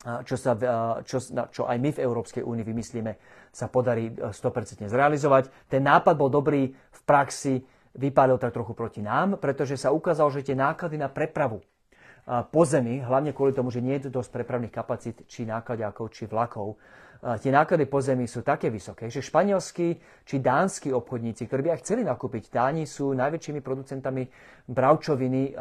čo, 0.00 0.36
sa, 0.40 0.56
čo, 1.04 1.20
čo 1.52 1.62
aj 1.68 1.76
my 1.76 1.90
v 1.92 2.02
Európskej 2.02 2.40
únii 2.40 2.64
vymyslíme, 2.64 3.12
sa 3.52 3.68
podarí 3.68 4.08
100% 4.16 4.88
zrealizovať. 4.88 5.68
Ten 5.68 5.84
nápad 5.84 6.14
bol 6.16 6.32
dobrý 6.32 6.72
v 6.72 7.00
praxi, 7.04 7.60
vypálil 7.92 8.40
tak 8.40 8.54
trochu 8.56 8.72
proti 8.72 9.04
nám, 9.04 9.36
pretože 9.36 9.76
sa 9.76 9.92
ukázalo, 9.92 10.32
že 10.32 10.46
tie 10.46 10.56
náklady 10.56 10.96
na 10.96 11.12
prepravu 11.12 11.60
po 12.24 12.62
zemi, 12.62 13.02
hlavne 13.02 13.34
kvôli 13.34 13.50
tomu, 13.50 13.74
že 13.74 13.82
nie 13.82 13.98
je 13.98 14.12
dosť 14.12 14.30
prepravných 14.30 14.70
kapacít 14.70 15.26
či 15.26 15.42
nákladiakov, 15.48 16.14
či 16.14 16.30
vlakov. 16.30 16.78
Tie 17.20 17.52
náklady 17.52 17.84
po 17.84 18.00
zemi 18.00 18.24
sú 18.24 18.40
také 18.40 18.72
vysoké, 18.72 19.12
že 19.12 19.20
španielskí 19.20 19.88
či 20.24 20.36
dánsky 20.40 20.88
obchodníci, 20.94 21.44
ktorí 21.44 21.68
by 21.68 21.70
aj 21.76 21.80
chceli 21.84 22.02
nakúpiť, 22.06 22.48
Dáni 22.48 22.88
sú 22.88 23.12
najväčšími 23.12 23.60
producentami 23.60 24.24
bravčoviny 24.64 25.52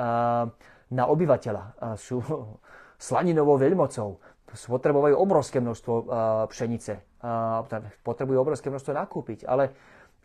na 0.93 1.03
obyvateľa. 1.09 1.97
Sú 1.99 2.23
slaninovou 2.99 3.59
veľmocou. 3.59 4.19
Spotrebujú 4.53 5.13
obrovské 5.13 5.61
množstvo 5.61 5.93
pšenice. 6.49 7.21
Potrebujú 8.01 8.37
obrovské 8.41 8.73
množstvo 8.73 8.93
nakúpiť. 8.97 9.45
Ale 9.45 9.73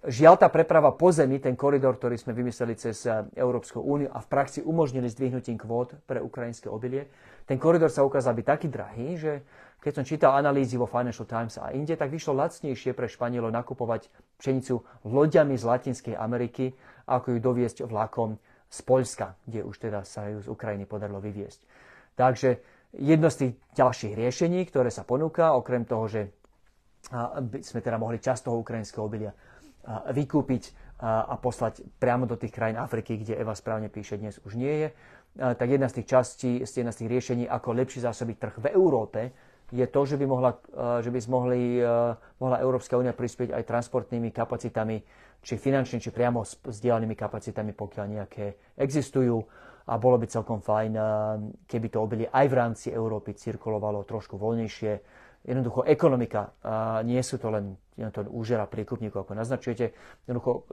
Žiaľ, 0.04 0.36
tá 0.36 0.52
preprava 0.52 0.92
po 0.92 1.08
zemi, 1.08 1.40
ten 1.40 1.56
koridor, 1.56 1.96
ktorý 1.96 2.20
sme 2.20 2.36
vymysleli 2.36 2.76
cez 2.76 3.08
eh, 3.08 3.24
Európsku 3.40 3.80
úniu 3.80 4.12
a 4.12 4.20
v 4.20 4.28
praxi 4.28 4.60
umožnili 4.60 5.08
zdvihnutím 5.08 5.56
kvót 5.56 5.96
pre 6.04 6.20
ukrajinské 6.20 6.68
obilie, 6.68 7.08
ten 7.48 7.56
koridor 7.56 7.88
sa 7.88 8.04
ukázal 8.04 8.36
byť 8.36 8.44
taký 8.44 8.68
drahý, 8.68 9.16
že 9.16 9.32
keď 9.80 9.92
som 9.96 10.04
čítal 10.04 10.36
analýzy 10.36 10.76
vo 10.76 10.84
Financial 10.84 11.24
Times 11.24 11.56
a 11.56 11.72
inde, 11.72 11.96
tak 11.96 12.12
vyšlo 12.12 12.36
lacnejšie 12.36 12.92
pre 12.92 13.08
Španielov 13.08 13.48
nakupovať 13.56 14.12
pšenicu 14.36 14.84
loďami 15.08 15.56
z 15.56 15.64
Latinskej 15.64 16.14
Ameriky, 16.20 16.76
ako 17.08 17.36
ju 17.36 17.38
doviesť 17.40 17.88
vlakom 17.88 18.36
z 18.68 18.78
Poľska, 18.84 19.40
kde 19.48 19.64
už 19.64 19.88
teda 19.88 20.04
sa 20.04 20.28
ju 20.28 20.44
z 20.44 20.52
Ukrajiny 20.52 20.84
podarilo 20.84 21.20
vyviesť. 21.20 21.64
Takže 22.12 22.60
jedno 22.98 23.28
z 23.30 23.36
tých 23.36 23.52
ďalších 23.74 24.14
riešení, 24.14 24.66
ktoré 24.70 24.90
sa 24.90 25.02
ponúka, 25.02 25.54
okrem 25.54 25.82
toho, 25.84 26.06
že 26.06 26.22
sme 27.60 27.80
teda 27.84 28.00
mohli 28.00 28.18
časť 28.18 28.48
toho 28.48 28.60
ukrajinského 28.60 29.04
obilia 29.04 29.32
vykúpiť 30.08 30.96
a 31.04 31.36
poslať 31.36 31.84
priamo 32.00 32.24
do 32.24 32.38
tých 32.40 32.54
krajín 32.54 32.80
Afriky, 32.80 33.20
kde 33.20 33.36
Eva 33.36 33.52
správne 33.52 33.92
píše, 33.92 34.16
dnes 34.16 34.40
už 34.40 34.56
nie 34.56 34.72
je, 34.72 34.88
tak 35.36 35.66
jedna 35.68 35.90
z 35.90 36.00
tých 36.00 36.08
častí, 36.08 36.50
jedna 36.64 36.94
z 36.94 37.04
tých 37.04 37.12
riešení, 37.12 37.44
ako 37.44 37.76
lepšie 37.76 38.06
zásobiť 38.06 38.36
trh 38.40 38.54
v 38.62 38.66
Európe, 38.72 39.20
je 39.74 39.86
to, 39.90 40.00
že 40.06 40.14
by, 40.20 40.24
mohla, 40.28 40.54
že 41.02 41.10
by 41.10 41.18
mohli, 41.26 41.82
mohla 42.38 42.56
Európska 42.62 42.94
únia 42.94 43.10
prispieť 43.10 43.50
aj 43.52 43.66
transportnými 43.66 44.30
kapacitami, 44.30 45.02
či 45.44 45.60
finančne, 45.60 46.00
či 46.00 46.08
priamo 46.08 46.40
s 46.46 46.56
kapacitami, 47.18 47.76
pokiaľ 47.76 48.06
nejaké 48.08 48.76
existujú. 48.80 49.44
A 49.84 50.00
bolo 50.00 50.16
by 50.16 50.26
celkom 50.28 50.64
fajn, 50.64 50.92
keby 51.68 51.86
to 51.92 51.98
obilie 52.00 52.28
aj 52.32 52.46
v 52.48 52.54
rámci 52.56 52.88
Európy 52.88 53.36
cirkulovalo 53.36 54.00
trošku 54.08 54.40
voľnejšie 54.40 54.92
jednoducho 55.44 55.84
ekonomika, 55.84 56.56
a 56.64 57.04
nie 57.04 57.20
sú 57.20 57.36
to 57.36 57.52
len 57.52 57.76
to 57.94 58.24
úžera 58.32 58.64
priekupníkov, 58.64 59.28
ako 59.28 59.36
naznačujete, 59.36 59.92
jednoducho, 60.24 60.64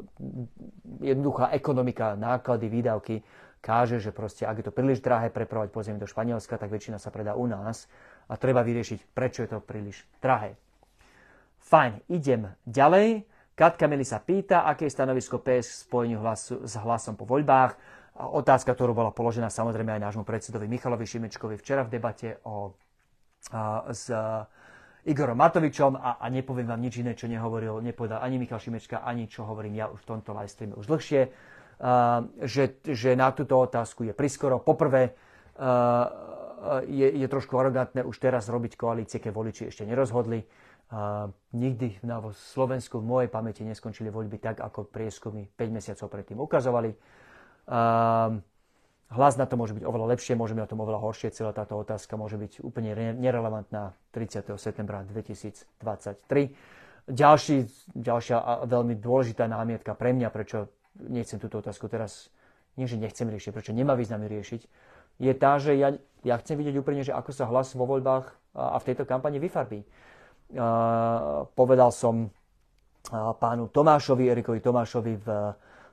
jednoduchá 1.04 1.52
ekonomika, 1.52 2.15
náklady, 2.15 2.71
výdavky 2.71 3.15
káže, 3.62 4.02
že 4.02 4.10
proste 4.10 4.43
ak 4.43 4.58
je 4.60 4.65
to 4.67 4.74
príliš 4.74 5.00
drahé 5.06 5.30
prepravať 5.30 5.69
pozemie 5.69 6.02
do 6.02 6.10
Španielska, 6.10 6.58
tak 6.58 6.74
väčšina 6.74 6.97
sa 6.97 7.13
predá 7.13 7.38
u 7.38 7.45
nás 7.45 7.86
a 8.26 8.36
treba 8.36 8.65
vyriešiť, 8.65 9.13
prečo 9.13 9.45
je 9.45 9.50
to 9.54 9.62
príliš 9.62 10.02
drahé. 10.17 10.58
Fajn, 11.62 12.02
idem 12.10 12.50
ďalej. 12.65 13.24
Katka 13.54 13.86
Meli 13.86 14.02
sa 14.02 14.17
pýta, 14.17 14.65
aké 14.65 14.89
je 14.89 14.97
stanovisko 14.97 15.38
PS 15.38 15.69
v 15.69 15.80
spojení 15.86 16.15
hlasu, 16.17 16.65
s 16.65 16.74
hlasom 16.82 17.13
po 17.13 17.30
voľbách. 17.30 17.78
Otázka, 18.22 18.78
ktorú 18.78 18.94
bola 18.94 19.10
položená 19.10 19.50
samozrejme 19.50 19.98
aj 19.98 20.02
nášmu 20.06 20.24
predsedovi 20.24 20.70
Michalovi 20.70 21.10
Šimečkovi 21.10 21.58
včera 21.58 21.82
v 21.82 21.98
debate 21.98 22.38
o, 22.46 22.78
a, 23.50 23.90
s 23.90 24.14
Igorom 25.02 25.34
Matovičom 25.34 25.98
a, 25.98 26.22
a 26.22 26.26
nepoviem 26.30 26.70
vám 26.70 26.78
nič 26.78 27.02
iné, 27.02 27.18
čo 27.18 27.26
nehovoril, 27.26 27.82
nepovedal 27.82 28.22
ani 28.22 28.38
Michal 28.38 28.62
Šimečka, 28.62 29.02
ani 29.02 29.26
čo 29.26 29.50
hovorím 29.50 29.82
ja 29.82 29.90
už 29.90 30.06
v 30.06 30.10
tomto 30.14 30.38
live 30.38 30.52
streame 30.52 30.78
už 30.78 30.86
dlhšie, 30.86 31.22
uh, 31.26 32.22
že, 32.46 32.78
že 32.86 33.18
na 33.18 33.34
túto 33.34 33.58
otázku 33.58 34.06
je 34.06 34.14
priskoro. 34.14 34.62
Poprvé, 34.62 35.18
uh, 35.58 36.86
je, 36.86 37.08
je 37.18 37.26
trošku 37.26 37.58
arogantné 37.58 38.06
už 38.06 38.14
teraz 38.22 38.46
robiť 38.46 38.78
koalície, 38.78 39.18
keď 39.18 39.32
voliči 39.34 39.64
ešte 39.74 39.90
nerozhodli. 39.90 40.46
Uh, 40.92 41.34
nikdy 41.58 41.98
na 42.06 42.22
Slovensku 42.54 43.02
v 43.02 43.08
mojej 43.08 43.30
pamäti 43.32 43.66
neskončili 43.66 44.14
voľby 44.14 44.38
tak, 44.38 44.62
ako 44.62 44.86
prieskumy 44.86 45.50
5 45.58 45.66
mesiacov 45.74 46.08
predtým 46.14 46.38
ukazovali. 46.38 46.94
Uh, 47.72 48.44
Hlas 49.12 49.36
na 49.36 49.44
to 49.44 49.60
môže 49.60 49.76
byť 49.76 49.84
oveľa 49.84 50.16
lepšie, 50.16 50.40
môže 50.40 50.56
byť 50.56 50.64
na 50.64 50.72
tom 50.72 50.80
oveľa 50.88 51.04
horšie. 51.04 51.36
Celá 51.36 51.52
táto 51.52 51.76
otázka 51.76 52.16
môže 52.16 52.40
byť 52.40 52.64
úplne 52.64 52.96
nerelevantná 53.20 53.92
30. 54.16 54.56
septembra 54.56 55.04
2023. 55.04 55.68
Ďalší, 57.12 57.68
ďalšia 57.92 58.64
veľmi 58.72 58.96
dôležitá 58.96 59.52
námietka 59.52 60.00
pre 60.00 60.16
mňa, 60.16 60.32
prečo 60.32 60.72
nechcem 60.96 61.44
túto 61.44 61.60
otázku 61.60 61.92
teraz, 61.92 62.32
nie 62.80 62.88
že 62.88 62.96
nechcem 62.96 63.28
riešiť, 63.28 63.52
prečo 63.52 63.76
nemá 63.76 64.00
význam 64.00 64.24
riešiť, 64.24 64.62
je 65.20 65.34
tá, 65.36 65.60
že 65.60 65.76
ja, 65.76 65.92
ja 66.24 66.40
chcem 66.40 66.56
vidieť 66.56 66.80
úplne, 66.80 67.04
že 67.04 67.12
ako 67.12 67.36
sa 67.36 67.52
hlas 67.52 67.76
vo 67.76 67.84
voľbách 67.84 68.32
a 68.56 68.80
v 68.80 68.88
tejto 68.88 69.04
kampani 69.04 69.44
vyfarbí. 69.44 69.84
Uh, 70.52 71.48
povedal 71.52 71.92
som 71.92 72.32
uh, 72.32 73.36
pánu 73.36 73.68
Tomášovi, 73.68 74.32
Erikovi 74.32 74.64
Tomášovi 74.64 75.14
v 75.20 75.28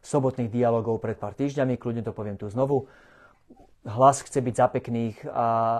sobotných 0.02 0.52
dialogov 0.52 1.02
pred 1.02 1.18
pár 1.18 1.34
týždňami, 1.34 1.78
kľudne 1.78 2.02
to 2.06 2.12
poviem 2.14 2.38
tu 2.38 2.46
znovu 2.48 2.86
hlas 3.88 4.20
chce 4.20 4.44
byť 4.44 4.54
za 4.54 4.66
pekných 4.68 5.16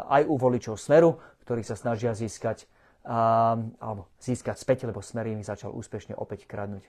aj 0.09 0.23
u 0.25 0.35
voličov 0.41 0.81
Smeru, 0.81 1.21
ktorých 1.45 1.69
sa 1.69 1.77
snažia 1.77 2.17
získať, 2.17 2.65
alebo 3.05 4.09
získať 4.23 4.57
späť, 4.57 4.89
lebo 4.89 5.05
Smer 5.05 5.29
im 5.29 5.45
začal 5.45 5.75
úspešne 5.77 6.17
opäť 6.17 6.49
kradnúť 6.49 6.85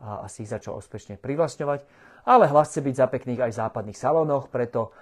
a 0.00 0.26
si 0.26 0.44
ich 0.44 0.50
začal 0.50 0.76
úspešne 0.80 1.20
privlastňovať. 1.20 1.86
Ale 2.24 2.48
hlas 2.48 2.72
chce 2.72 2.80
byť 2.80 2.94
za 2.96 3.06
pekných 3.08 3.40
aj 3.44 3.50
v 3.52 3.60
západných 3.60 3.98
salónoch, 3.98 4.48
preto 4.48 4.92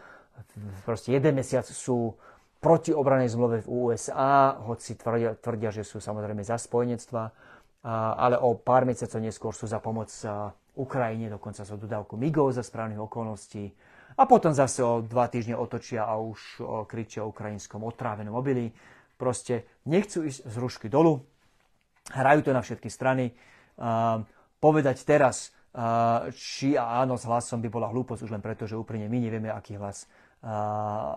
proste 0.83 1.15
jeden 1.15 1.39
mesiac 1.39 1.67
sú 1.67 2.19
proti 2.63 2.95
obranej 2.95 3.35
zmluve 3.35 3.67
v 3.67 3.71
USA, 3.71 4.55
hoci 4.55 4.95
tvrdia, 4.95 5.35
tvrdia 5.39 5.71
že 5.75 5.83
sú 5.83 5.99
samozrejme 5.99 6.47
za 6.47 6.59
spojenectva, 6.59 7.35
ale 7.83 8.39
o 8.39 8.55
pár 8.55 8.87
mesiacov 8.87 9.19
neskôr 9.19 9.53
sú 9.55 9.67
za 9.67 9.83
pomoc 9.83 10.09
Ukrajine, 10.79 11.29
dokonca 11.29 11.67
sú 11.67 11.77
dodávku 11.77 12.15
MIGov 12.15 12.55
za 12.55 12.63
správnych 12.63 13.03
okolností 13.03 13.69
a 14.17 14.23
potom 14.29 14.55
zase 14.55 14.85
o 14.85 15.03
dva 15.03 15.27
týždne 15.29 15.59
otočia 15.59 16.07
a 16.07 16.17
už 16.21 16.63
kričia 16.87 17.25
o 17.25 17.33
ukrajinskom 17.33 17.83
otrávenom 17.83 18.37
obili. 18.37 18.71
Proste 19.17 19.83
nechcú 19.89 20.25
ísť 20.25 20.47
z 20.47 20.57
rušky 20.61 20.87
dolu, 20.89 21.21
hrajú 22.13 22.47
to 22.47 22.51
na 22.55 22.63
všetky 22.63 22.89
strany. 22.93 23.33
povedať 24.63 25.03
teraz, 25.03 25.51
či 26.37 26.77
a 26.77 27.01
áno 27.03 27.17
s 27.17 27.25
hlasom 27.25 27.59
by 27.65 27.69
bola 27.73 27.89
hlúposť 27.89 28.29
už 28.29 28.33
len 28.37 28.45
preto, 28.45 28.69
že 28.69 28.77
úprimne 28.77 29.09
my 29.09 29.19
nevieme, 29.19 29.49
aký 29.49 29.81
hlas, 29.81 30.07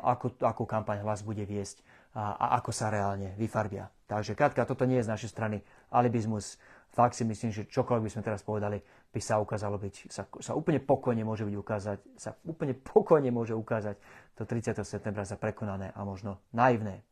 ako, 0.01 0.39
akú 0.41 0.63
kampaň 0.63 1.03
hlas 1.03 1.21
bude 1.21 1.43
viesť 1.43 1.83
a, 2.15 2.39
a 2.39 2.45
ako 2.57 2.71
sa 2.71 2.87
reálne 2.87 3.35
vyfarbia. 3.35 3.91
Takže 4.07 4.37
Katka, 4.37 4.63
toto 4.63 4.87
nie 4.87 5.01
je 5.01 5.05
z 5.05 5.11
našej 5.11 5.29
strany 5.33 5.57
alibizmus 5.91 6.57
fakt 6.95 7.19
si 7.19 7.27
myslím, 7.27 7.51
že 7.51 7.67
čokoľvek 7.67 8.05
by 8.07 8.11
sme 8.15 8.23
teraz 8.23 8.41
povedali, 8.41 8.79
by 9.11 9.19
sa 9.19 9.39
ukázalo 9.43 9.75
byť, 9.75 9.95
sa, 10.07 10.23
sa 10.39 10.55
úplne 10.55 10.79
pokojne 10.79 11.23
môže 11.27 11.43
byť 11.43 11.55
ukázať, 11.59 11.97
sa 12.15 12.39
úplne 12.47 12.71
pokojne 12.71 13.31
môže 13.35 13.51
ukázať 13.51 13.99
to 14.39 14.47
30. 14.47 14.79
septembra 14.87 15.27
za 15.27 15.35
prekonané 15.35 15.91
a 15.91 16.07
možno 16.07 16.39
naivné. 16.55 17.03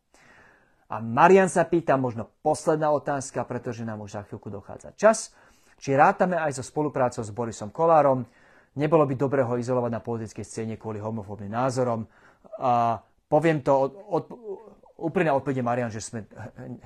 A 0.92 1.04
Marian 1.04 1.52
sa 1.52 1.68
pýta, 1.68 2.00
možno 2.00 2.32
posledná 2.44 2.92
otázka, 2.92 3.44
pretože 3.44 3.84
nám 3.84 4.04
už 4.04 4.20
za 4.20 4.22
chvíľku 4.24 4.52
dochádza 4.52 4.96
čas. 4.96 5.34
Či 5.80 6.00
rátame 6.00 6.40
aj 6.40 6.60
so 6.60 6.64
spoluprácou 6.64 7.24
s 7.24 7.34
Borisom 7.34 7.74
Kolárom? 7.74 8.24
Nebolo 8.78 9.04
by 9.04 9.16
dobre 9.18 9.42
ho 9.44 9.58
izolovať 9.58 9.92
na 9.92 10.02
politickej 10.04 10.46
scéne 10.46 10.76
kvôli 10.78 11.02
homofóbnym 11.02 11.52
názorom? 11.52 12.08
A 12.62 13.02
poviem 13.26 13.66
to, 13.66 13.74
od, 13.74 13.94
od, 14.06 14.24
úprimne 15.04 15.36
odpovede 15.36 15.60
Marian, 15.60 15.92
že 15.92 16.00
sme 16.00 16.24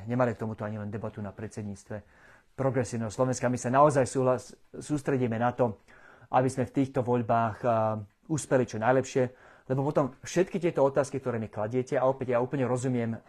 nemali 0.10 0.34
k 0.34 0.42
tomuto 0.42 0.66
ani 0.66 0.82
len 0.82 0.90
debatu 0.90 1.22
na 1.22 1.30
predsedníctve 1.30 2.02
progresívneho 2.58 3.14
Slovenska. 3.14 3.46
My 3.46 3.62
sa 3.62 3.70
naozaj 3.70 4.10
súhlas, 4.10 4.58
sústredíme 4.74 5.38
na 5.38 5.54
to, 5.54 5.78
aby 6.34 6.50
sme 6.50 6.66
v 6.66 6.76
týchto 6.82 7.06
voľbách 7.06 7.58
uh, 7.62 8.02
úspeli 8.28 8.66
čo 8.66 8.82
najlepšie, 8.82 9.24
lebo 9.70 9.86
potom 9.86 10.16
všetky 10.26 10.58
tieto 10.58 10.84
otázky, 10.84 11.22
ktoré 11.22 11.38
mi 11.38 11.52
kladiete, 11.52 12.00
a 12.00 12.08
opäť 12.08 12.36
ja 12.36 12.44
úplne 12.44 12.64
rozumiem 12.64 13.20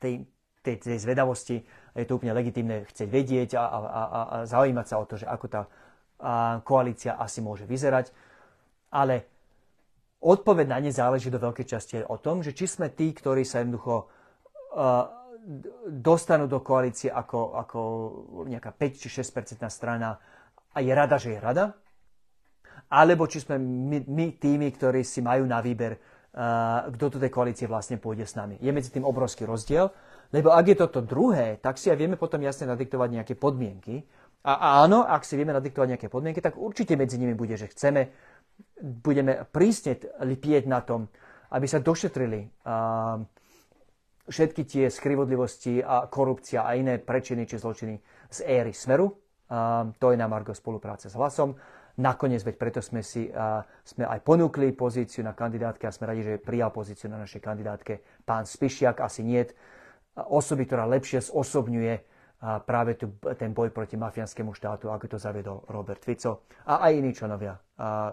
tej, 0.00 0.24
tej, 0.64 0.74
tej 0.80 0.96
zvedavosti, 0.96 1.60
je 1.92 2.08
to 2.08 2.16
úplne 2.16 2.32
legitimné 2.32 2.88
chcieť 2.88 3.08
vedieť 3.08 3.50
a, 3.60 3.64
a, 3.68 3.78
a, 3.78 4.00
a 4.00 4.36
zaujímať 4.48 4.86
sa 4.88 4.96
o 4.96 5.04
to, 5.04 5.20
že 5.20 5.28
ako 5.28 5.46
tá 5.48 5.62
koalícia 6.64 7.20
asi 7.20 7.44
môže 7.44 7.68
vyzerať, 7.68 8.12
ale 8.92 9.28
odpoveď 10.20 10.66
na 10.68 10.78
ne 10.78 10.92
záleží 10.92 11.32
do 11.32 11.40
veľkej 11.40 11.66
časti 11.66 12.04
o 12.04 12.16
tom, 12.20 12.44
že 12.44 12.52
či 12.52 12.68
sme 12.68 12.92
tí, 12.92 13.10
ktorí 13.16 13.44
sa 13.44 13.64
jednoducho 13.64 14.04
uh, 14.04 15.08
dostanú 15.88 16.44
do 16.44 16.60
koalície 16.60 17.08
ako, 17.08 17.56
ako 17.56 17.80
nejaká 18.44 18.76
5 18.76 19.00
či 19.00 19.08
6% 19.08 19.64
strana 19.72 20.20
a 20.70 20.78
je 20.84 20.92
rada, 20.92 21.16
že 21.16 21.32
je 21.34 21.40
rada, 21.40 21.72
alebo 22.92 23.24
či 23.24 23.40
sme 23.40 23.56
my, 23.56 24.04
my 24.04 24.26
tými, 24.36 24.68
ktorí 24.68 25.00
si 25.00 25.24
majú 25.24 25.48
na 25.48 25.64
výber, 25.64 25.96
uh, 25.96 26.92
kto 26.92 27.16
do 27.16 27.18
tej 27.24 27.32
koalície 27.32 27.64
vlastne 27.64 27.96
pôjde 27.96 28.28
s 28.28 28.36
nami. 28.36 28.60
Je 28.60 28.70
medzi 28.70 28.92
tým 28.92 29.08
obrovský 29.08 29.48
rozdiel, 29.48 29.88
lebo 30.30 30.52
ak 30.52 30.64
je 30.68 30.76
toto 30.78 31.00
druhé, 31.00 31.58
tak 31.58 31.80
si 31.80 31.88
aj 31.88 31.96
vieme 31.96 32.20
potom 32.20 32.38
jasne 32.44 32.68
nadiktovať 32.68 33.08
nejaké 33.08 33.34
podmienky. 33.34 34.04
A 34.40 34.80
áno, 34.84 35.04
ak 35.04 35.26
si 35.26 35.36
vieme 35.36 35.52
nadiktovať 35.52 35.96
nejaké 35.96 36.08
podmienky, 36.08 36.40
tak 36.40 36.56
určite 36.56 36.96
medzi 36.96 37.20
nimi 37.20 37.36
bude, 37.36 37.60
že 37.60 37.68
chceme, 37.68 38.08
budeme 38.80 39.44
prísne 39.48 39.98
lipieť 40.22 40.64
na 40.66 40.80
tom, 40.80 41.08
aby 41.50 41.66
sa 41.66 41.82
došetrili 41.82 42.46
všetky 44.30 44.62
tie 44.62 44.86
skrivodlivosti 44.86 45.82
a 45.82 46.06
korupcia 46.06 46.62
a 46.62 46.78
iné 46.78 47.02
prečiny 47.02 47.44
či 47.50 47.58
zločiny 47.58 47.98
z 48.30 48.38
éry 48.46 48.70
Smeru. 48.70 49.10
To 49.98 50.06
je 50.10 50.16
na 50.16 50.30
Margo 50.30 50.54
spolupráce 50.54 51.10
s 51.10 51.18
hlasom. 51.18 51.58
Nakoniec, 51.98 52.46
veď 52.46 52.54
preto 52.54 52.80
sme 52.80 53.02
si 53.02 53.26
sme 53.82 54.04
aj 54.06 54.22
ponúkli 54.22 54.70
pozíciu 54.72 55.26
na 55.26 55.34
kandidátke 55.34 55.84
a 55.84 55.92
sme 55.92 56.14
radi, 56.14 56.22
že 56.22 56.38
prijal 56.38 56.70
pozíciu 56.70 57.10
na 57.10 57.18
našej 57.18 57.42
kandidátke 57.42 58.22
pán 58.22 58.46
Spišiak, 58.46 59.02
asi 59.02 59.26
nie 59.26 59.42
osoby, 60.14 60.70
ktorá 60.70 60.86
lepšie 60.86 61.20
zosobňuje 61.20 61.94
práve 62.40 62.96
tu, 62.96 63.20
ten 63.36 63.52
boj 63.52 63.68
proti 63.68 64.00
mafiánskému 64.00 64.56
štátu, 64.56 64.88
ako 64.88 65.12
to 65.12 65.18
zaviedol 65.20 65.60
Robert 65.68 66.00
Fico 66.00 66.48
a 66.64 66.88
aj 66.88 66.92
iní 66.96 67.12
členovia, 67.12 67.52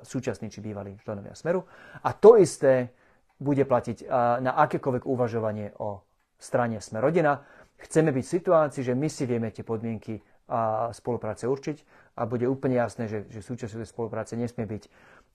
súčasní 0.04 0.48
či 0.48 0.64
bývalí 0.64 0.96
členovia 1.04 1.36
Smeru. 1.36 1.68
A 2.04 2.16
to 2.16 2.40
isté 2.40 2.96
bude 3.38 3.68
platiť 3.68 4.08
na 4.42 4.56
akékoľvek 4.64 5.04
uvažovanie 5.04 5.76
o 5.84 6.02
strane 6.40 6.80
Sme 6.80 7.04
rodina. 7.04 7.44
Chceme 7.78 8.10
byť 8.10 8.24
v 8.26 8.36
situácii, 8.40 8.82
že 8.82 8.98
my 8.98 9.08
si 9.12 9.30
vieme 9.30 9.54
tie 9.54 9.62
podmienky 9.62 10.18
a 10.48 10.90
spolupráce 10.96 11.44
určiť 11.44 11.78
a 12.16 12.24
bude 12.24 12.48
úplne 12.48 12.80
jasné, 12.80 13.12
že, 13.12 13.28
že 13.28 13.44
súčasťou 13.44 13.84
tej 13.84 13.92
spolupráce 13.92 14.34
nesmie 14.40 14.64
byť 14.64 14.84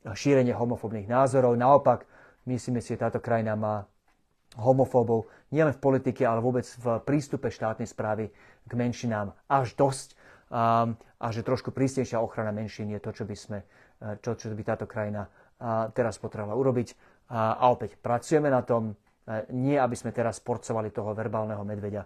šírenie 0.09 0.57
homofóbnych 0.57 1.05
názorov. 1.05 1.53
Naopak, 1.55 2.09
myslíme 2.49 2.81
si, 2.81 2.97
že 2.97 3.05
táto 3.05 3.21
krajina 3.21 3.53
má 3.53 3.85
homofóbov 4.57 5.29
nielen 5.53 5.77
v 5.77 5.85
politike, 5.85 6.25
ale 6.25 6.41
vôbec 6.41 6.65
v 6.65 7.01
prístupe 7.05 7.53
štátnej 7.53 7.87
správy 7.89 8.33
k 8.65 8.73
menšinám 8.73 9.37
až 9.53 9.77
dosť 9.77 10.17
um, 10.49 10.97
a 10.97 11.27
že 11.29 11.45
trošku 11.45 11.77
prísnejšia 11.77 12.21
ochrana 12.21 12.53
menšín 12.53 12.89
je 12.93 13.01
to, 13.01 13.13
čo 13.13 13.25
by, 13.29 13.37
sme, 13.37 13.59
čo, 14.19 14.35
čo 14.35 14.51
by 14.51 14.65
táto 14.67 14.87
krajina 14.91 15.25
uh, 15.25 15.89
teraz 15.95 16.19
potrebovala 16.19 16.59
urobiť. 16.59 16.89
A 17.33 17.71
opäť 17.73 17.97
pracujeme 17.97 18.53
na 18.53 18.61
tom, 18.67 18.93
uh, 18.93 19.47
nie 19.55 19.79
aby 19.79 19.95
sme 19.95 20.11
teraz 20.11 20.43
porcovali 20.43 20.91
toho 20.91 21.15
verbálneho 21.15 21.63
medveďa 21.63 22.03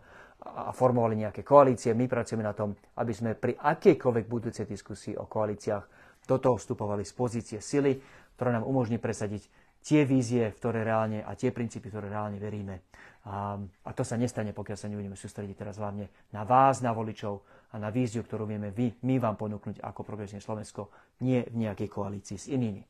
a 0.47 0.70
formovali 0.70 1.26
nejaké 1.26 1.42
koalície. 1.42 1.97
My 1.97 2.07
pracujeme 2.07 2.44
na 2.44 2.53
tom, 2.53 2.76
aby 3.01 3.12
sme 3.16 3.34
pri 3.34 3.57
akejkoľvek 3.57 4.24
budúcej 4.28 4.68
diskusii 4.68 5.16
o 5.16 5.24
koalíciách 5.24 5.84
do 6.28 6.36
toho 6.36 6.61
vstupovali 6.61 7.07
z 7.07 7.12
pozície 7.16 7.59
sily, 7.62 7.99
ktorá 8.36 8.53
nám 8.53 8.68
umožní 8.68 9.01
presadiť 9.01 9.49
tie 9.86 10.03
vízie, 10.03 10.51
v 10.51 10.59
ktoré 10.59 10.82
reálne 10.82 11.22
a 11.22 11.38
tie 11.38 11.55
princípy, 11.55 11.88
ktoré 11.88 12.11
reálne 12.11 12.42
veríme. 12.42 12.82
A, 13.26 13.55
a 13.59 13.90
to 13.94 14.03
sa 14.03 14.18
nestane, 14.18 14.51
pokiaľ 14.51 14.76
sa 14.78 14.90
nebudeme 14.90 15.14
sústrediť 15.14 15.55
teraz 15.55 15.78
hlavne 15.78 16.11
na 16.34 16.42
vás, 16.42 16.82
na 16.82 16.90
voličov 16.90 17.42
a 17.72 17.76
na 17.80 17.90
víziu, 17.90 18.22
ktorú 18.22 18.46
vieme 18.46 18.70
vy, 18.70 18.94
my 19.02 19.18
vám 19.18 19.34
ponúknuť 19.34 19.82
ako 19.82 20.06
progresívne 20.06 20.44
Slovensko, 20.44 20.90
nie 21.24 21.42
v 21.46 21.66
nejakej 21.66 21.88
koalícii 21.90 22.36
s 22.38 22.46
inými. 22.46 22.84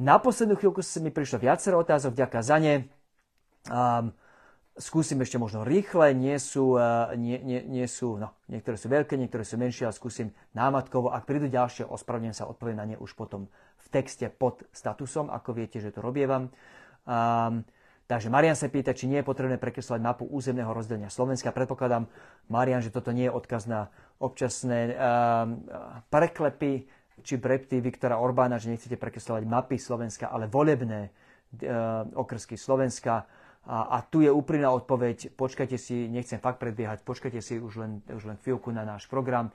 Na 0.00 0.16
poslednú 0.16 0.56
chvíľku 0.56 0.80
sa 0.80 1.02
mi 1.04 1.12
prišlo 1.12 1.44
viacero 1.44 1.76
otázok, 1.76 2.16
ďaká 2.16 2.40
za 2.40 2.56
ne. 2.56 2.88
Um, 3.68 4.16
skúsim 4.80 5.20
ešte 5.20 5.36
možno 5.36 5.60
rýchle, 5.60 6.16
nie 6.16 6.40
sú, 6.40 6.80
uh, 6.80 7.12
nie, 7.12 7.36
nie, 7.44 7.60
nie 7.68 7.84
sú 7.84 8.16
no, 8.16 8.32
niektoré 8.48 8.80
sú 8.80 8.88
veľké, 8.88 9.20
niektoré 9.20 9.44
sú 9.44 9.60
menšie, 9.60 9.84
ale 9.84 9.92
skúsim 9.92 10.32
námatkovo. 10.56 11.12
Ak 11.12 11.28
prídu 11.28 11.52
ďalšie, 11.52 11.84
ospravedlňujem 11.84 12.36
sa, 12.36 12.48
odpoviem 12.48 12.80
na 12.80 12.86
ne 12.88 12.96
už 12.96 13.12
potom 13.12 13.52
texte 13.90 14.30
pod 14.30 14.62
statusom, 14.70 15.28
ako 15.28 15.52
viete, 15.52 15.82
že 15.82 15.90
to 15.90 16.00
robievam. 16.00 16.48
Um, 17.04 17.66
takže 18.10 18.26
Marian 18.26 18.58
sa 18.58 18.66
pýta, 18.66 18.90
či 18.90 19.06
nie 19.06 19.22
je 19.22 19.28
potrebné 19.30 19.54
prekreslovať 19.54 20.02
mapu 20.02 20.26
územného 20.26 20.74
rozdelenia 20.74 21.06
Slovenska. 21.06 21.54
Predpokladám, 21.54 22.10
Marian, 22.50 22.82
že 22.82 22.90
toto 22.90 23.14
nie 23.14 23.30
je 23.30 23.36
odkaz 23.38 23.70
na 23.70 23.86
občasné 24.18 24.98
um, 24.98 25.62
preklepy 26.10 26.90
či 27.22 27.38
brepty 27.38 27.78
Viktora 27.78 28.18
Orbána, 28.18 28.58
že 28.58 28.74
nechcete 28.74 28.98
prekreslovať 28.98 29.46
mapy 29.46 29.78
Slovenska, 29.78 30.26
ale 30.26 30.50
volebné 30.50 31.06
uh, 31.06 32.02
okrsky 32.18 32.58
Slovenska. 32.58 33.30
A, 33.70 33.94
a 33.94 34.02
tu 34.02 34.26
je 34.26 34.32
úprimná 34.32 34.74
odpoveď, 34.74 35.36
počkajte 35.38 35.78
si, 35.78 36.10
nechcem 36.10 36.42
fakt 36.42 36.58
predbiehať, 36.58 37.06
počkajte 37.06 37.38
si 37.38 37.62
už 37.62 37.78
len, 37.78 38.02
už 38.10 38.26
len 38.26 38.36
chvíľku 38.42 38.74
na 38.74 38.82
náš 38.82 39.06
program. 39.06 39.54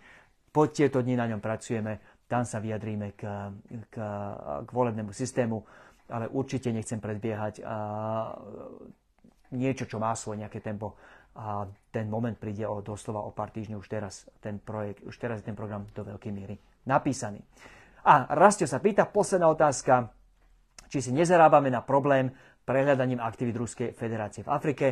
Po 0.56 0.72
tieto 0.72 1.04
dni 1.04 1.20
na 1.20 1.28
ňom 1.28 1.44
pracujeme 1.44 2.00
tam 2.26 2.42
sa 2.42 2.58
vyjadríme 2.58 3.14
k, 3.14 3.22
k, 3.90 3.96
k 4.66 4.70
volebnému 4.70 5.14
systému, 5.14 5.62
ale 6.10 6.30
určite 6.30 6.70
nechcem 6.70 7.02
predbiehať 7.02 7.62
a, 7.62 7.76
niečo, 9.54 9.86
čo 9.86 9.98
má 10.02 10.14
svoje 10.18 10.44
nejaké 10.44 10.60
tempo 10.60 10.98
a 11.36 11.68
ten 11.92 12.08
moment 12.08 12.40
príde 12.40 12.64
o 12.64 12.80
doslova 12.80 13.28
o 13.28 13.36
pár 13.36 13.52
týždňov 13.52 13.84
už 13.84 13.90
teraz 13.92 14.24
ten 14.40 14.56
projekt, 14.56 15.04
už 15.04 15.16
teraz 15.20 15.44
je 15.44 15.52
ten 15.52 15.58
program 15.58 15.84
do 15.92 16.04
veľkej 16.08 16.32
miery 16.32 16.56
napísaný. 16.88 17.44
A 18.08 18.30
Rastio 18.32 18.70
sa 18.70 18.80
pýta, 18.80 19.04
posledná 19.10 19.50
otázka, 19.52 20.14
či 20.88 21.02
si 21.02 21.12
nezarábame 21.12 21.74
na 21.74 21.82
problém 21.82 22.32
prehľadaním 22.64 23.20
aktivít 23.20 23.58
Ruskej 23.58 23.90
federácie 23.98 24.46
v 24.46 24.54
Afrike 24.54 24.88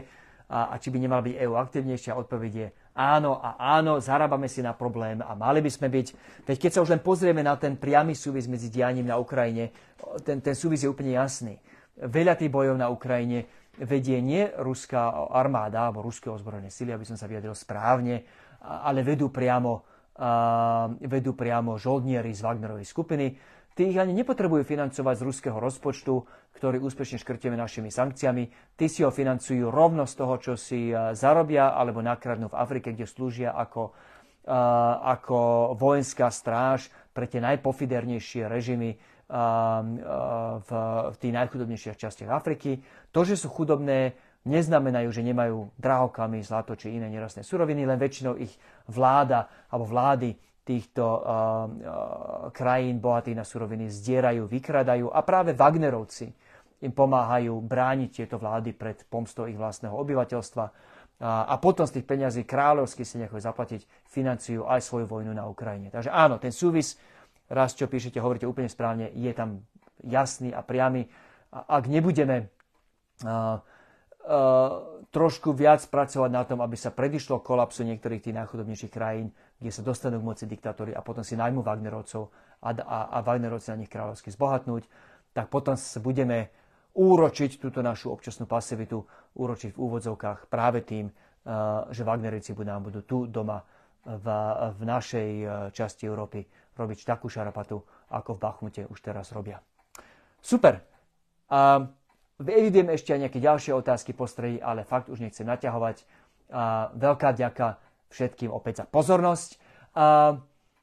a, 0.49 0.73
a 0.73 0.75
či 0.81 0.91
by 0.91 0.97
nemal 0.99 1.21
byť 1.23 1.35
EU 1.47 1.53
aktivnejšia. 1.55 2.17
Odpoveď 2.17 2.51
je 2.51 2.67
áno 2.93 3.41
a 3.41 3.57
áno, 3.77 3.97
zarábame 3.97 4.45
si 4.45 4.61
na 4.61 4.77
problém 4.77 5.21
a 5.21 5.33
mali 5.33 5.59
by 5.65 5.69
sme 5.69 5.89
byť. 5.89 6.07
Veď 6.45 6.57
keď 6.57 6.71
sa 6.73 6.81
už 6.85 6.93
len 6.93 7.01
pozrieme 7.01 7.41
na 7.41 7.57
ten 7.57 7.73
priamy 7.73 8.13
súvis 8.13 8.45
medzi 8.45 8.69
dianím 8.69 9.09
na 9.09 9.17
Ukrajine, 9.17 9.73
ten, 10.21 10.39
ten 10.39 10.53
súvis 10.53 10.85
je 10.85 10.89
úplne 10.89 11.17
jasný. 11.17 11.57
Veľa 11.97 12.37
tých 12.37 12.53
bojov 12.53 12.77
na 12.77 12.89
Ukrajine 12.89 13.45
vedie 13.81 14.21
nie 14.21 14.45
ruská 14.61 15.09
armáda 15.33 15.89
alebo 15.89 16.05
ruské 16.05 16.29
ozbrojené 16.29 16.69
sily, 16.69 16.93
aby 16.93 17.05
som 17.05 17.17
sa 17.17 17.25
vyjadril 17.25 17.57
správne, 17.57 18.21
ale 18.61 19.01
vedú 19.01 19.33
priamo, 19.33 19.81
uh, 20.21 20.93
vedú 21.09 21.33
priamo 21.33 21.81
žoldnieri 21.81 22.29
z 22.29 22.45
Wagnerovej 22.45 22.85
skupiny. 22.85 23.33
Tí 23.73 23.89
ich 23.89 23.97
ani 23.97 24.13
nepotrebujú 24.13 24.61
financovať 24.61 25.15
z 25.17 25.25
ruského 25.25 25.57
rozpočtu, 25.57 26.13
ktorý 26.53 26.77
úspešne 26.85 27.17
škrtieme 27.17 27.57
našimi 27.57 27.89
sankciami. 27.89 28.77
Tí 28.77 28.85
si 28.85 29.01
ho 29.01 29.09
financujú 29.09 29.73
rovno 29.73 30.05
z 30.05 30.13
toho, 30.13 30.37
čo 30.37 30.53
si 30.53 30.93
e, 30.93 31.17
zarobia 31.17 31.73
alebo 31.73 32.05
nakradnú 32.05 32.53
v 32.53 32.59
Afrike, 32.61 32.93
kde 32.93 33.09
slúžia 33.09 33.49
ako, 33.49 33.89
uh, 33.89 34.53
ako 35.17 35.73
vojenská 35.73 36.29
stráž 36.29 36.93
pre 37.17 37.25
tie 37.25 37.41
najpofidernejšie 37.41 38.45
režimy 38.45 38.93
uh, 38.93 39.81
v, 40.61 40.69
v 41.09 41.15
tých 41.17 41.33
najchudobnejších 41.33 41.97
častiach 41.97 42.29
Afriky. 42.29 42.77
To, 43.09 43.25
že 43.25 43.33
sú 43.33 43.49
chudobné, 43.49 44.13
neznamenajú, 44.45 45.09
že 45.09 45.25
nemajú 45.25 45.73
drahokamy, 45.81 46.45
zlato 46.45 46.77
či 46.77 46.93
iné 46.93 47.09
nerastné 47.09 47.41
suroviny, 47.41 47.89
len 47.89 47.97
väčšinou 47.97 48.37
ich 48.37 48.53
vláda 48.85 49.49
alebo 49.71 49.89
vlády 49.89 50.37
týchto 50.63 51.03
uh, 51.03 51.19
uh, 51.19 51.31
krajín 52.55 53.03
bohatých 53.03 53.35
na 53.35 53.45
suroviny 53.45 53.91
zdierajú, 53.91 54.47
vykradajú 54.47 55.11
a 55.11 55.19
práve 55.21 55.51
Wagnerovci 55.51 56.31
im 56.83 56.91
pomáhajú 56.91 57.63
brániť 57.63 58.09
tieto 58.11 58.35
vlády 58.39 58.75
pred 58.75 59.03
pomstou 59.07 59.47
ich 59.47 59.55
vlastného 59.55 59.95
obyvateľstva 59.95 60.65
a, 61.23 61.47
a 61.47 61.55
potom 61.55 61.87
z 61.87 61.99
tých 61.99 62.09
peňazí 62.09 62.41
kráľovsky 62.43 63.07
si 63.07 63.15
nechajú 63.15 63.39
zaplatiť, 63.39 63.87
financiu 64.11 64.67
aj 64.67 64.83
svoju 64.83 65.07
vojnu 65.07 65.31
na 65.31 65.47
Ukrajine. 65.47 65.87
Takže 65.87 66.11
áno, 66.11 66.35
ten 66.35 66.51
súvis, 66.51 66.99
raz 67.47 67.71
čo 67.77 67.87
píšete, 67.87 68.19
hovoríte 68.19 68.43
úplne 68.43 68.67
správne, 68.67 69.07
je 69.15 69.31
tam 69.31 69.63
jasný 70.03 70.51
a 70.51 70.59
priamy. 70.59 71.07
A 71.55 71.79
ak 71.79 71.87
nebudeme 71.87 72.51
uh, 73.23 73.61
trošku 75.13 75.53
viac 75.53 75.85
pracovať 75.87 76.31
na 76.31 76.43
tom, 76.43 76.59
aby 76.59 76.75
sa 76.75 76.91
predišlo 76.91 77.39
kolapsu 77.39 77.87
niektorých 77.87 78.23
tých 78.23 78.37
najchudobnejších 78.39 78.91
krajín, 78.91 79.31
kde 79.63 79.71
sa 79.71 79.79
dostanú 79.79 80.19
k 80.19 80.27
moci 80.27 80.43
diktátory 80.43 80.91
a 80.91 80.99
potom 80.99 81.23
si 81.23 81.39
najmú 81.39 81.63
Wagnerovcov 81.63 82.27
a, 82.59 82.75
a, 82.75 82.99
a 83.15 83.17
Wagnerovci 83.23 83.71
na 83.71 83.79
nich 83.79 83.87
kráľovsky 83.87 84.27
zbohatnúť, 84.35 84.83
tak 85.31 85.47
potom 85.47 85.79
sa 85.79 86.03
budeme 86.03 86.51
úročiť 86.91 87.63
túto 87.63 87.79
našu 87.79 88.11
občasnú 88.11 88.43
pasivitu, 88.43 89.07
úročiť 89.39 89.71
v 89.71 89.79
úvodzovkách 89.79 90.51
práve 90.51 90.83
tým, 90.83 91.07
uh, 91.07 91.87
že 91.95 92.03
Wagnerici 92.03 92.51
nám 92.51 92.91
budú 92.91 93.07
tu 93.07 93.23
doma 93.31 93.63
v, 94.03 94.27
v 94.75 94.81
našej 94.83 95.29
uh, 95.41 95.47
časti 95.71 96.11
Európy 96.11 96.43
robiť 96.75 97.07
takú 97.07 97.31
šarapatu, 97.31 97.79
ako 98.11 98.35
v 98.35 98.41
Bachmute 98.43 98.83
už 98.91 98.99
teraz 98.99 99.31
robia. 99.31 99.63
Super. 100.43 100.83
Uh, 101.47 101.87
Evidujem 102.43 102.91
ešte 102.91 103.15
aj 103.15 103.29
nejaké 103.29 103.39
ďalšie 103.39 103.71
otázky, 103.71 104.11
postrehy, 104.11 104.59
ale 104.59 104.83
fakt 104.83 105.07
už 105.07 105.23
nechcem 105.23 105.47
naťahovať. 105.47 106.03
Uh, 106.51 106.91
veľká 106.99 107.31
ďaka 107.31 107.79
všetkým 108.13 108.53
opäť 108.53 108.81
za 108.81 108.85
pozornosť. 108.85 109.57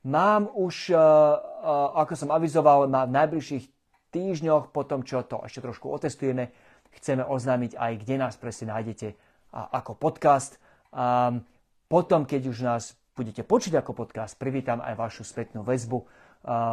Mám 0.01 0.49
už, 0.57 0.97
uh, 0.97 0.97
uh, 0.97 2.01
ako 2.01 2.17
som 2.17 2.33
avizoval, 2.33 2.89
na 2.89 3.05
najbližších 3.05 3.69
týždňoch, 4.09 4.73
po 4.73 4.89
tom, 4.89 5.05
čo 5.05 5.21
to 5.29 5.45
ešte 5.45 5.61
trošku 5.61 5.93
otestujeme, 5.93 6.49
chceme 6.97 7.21
oznámiť 7.21 7.77
aj, 7.77 7.93
kde 8.01 8.17
nás 8.17 8.35
presne 8.41 8.73
nájdete 8.73 9.15
ako 9.53 10.01
podcast. 10.01 10.59
Potom, 11.87 12.21
keď 12.25 12.43
už 12.49 12.59
nás 12.65 12.97
budete 13.13 13.45
počuť 13.45 13.79
ako 13.85 13.93
podcast, 13.93 14.41
privítam 14.41 14.81
aj 14.81 14.97
vašu 14.97 15.23
spätnú 15.23 15.63
väzbu 15.63 15.99
uh, 16.01 16.09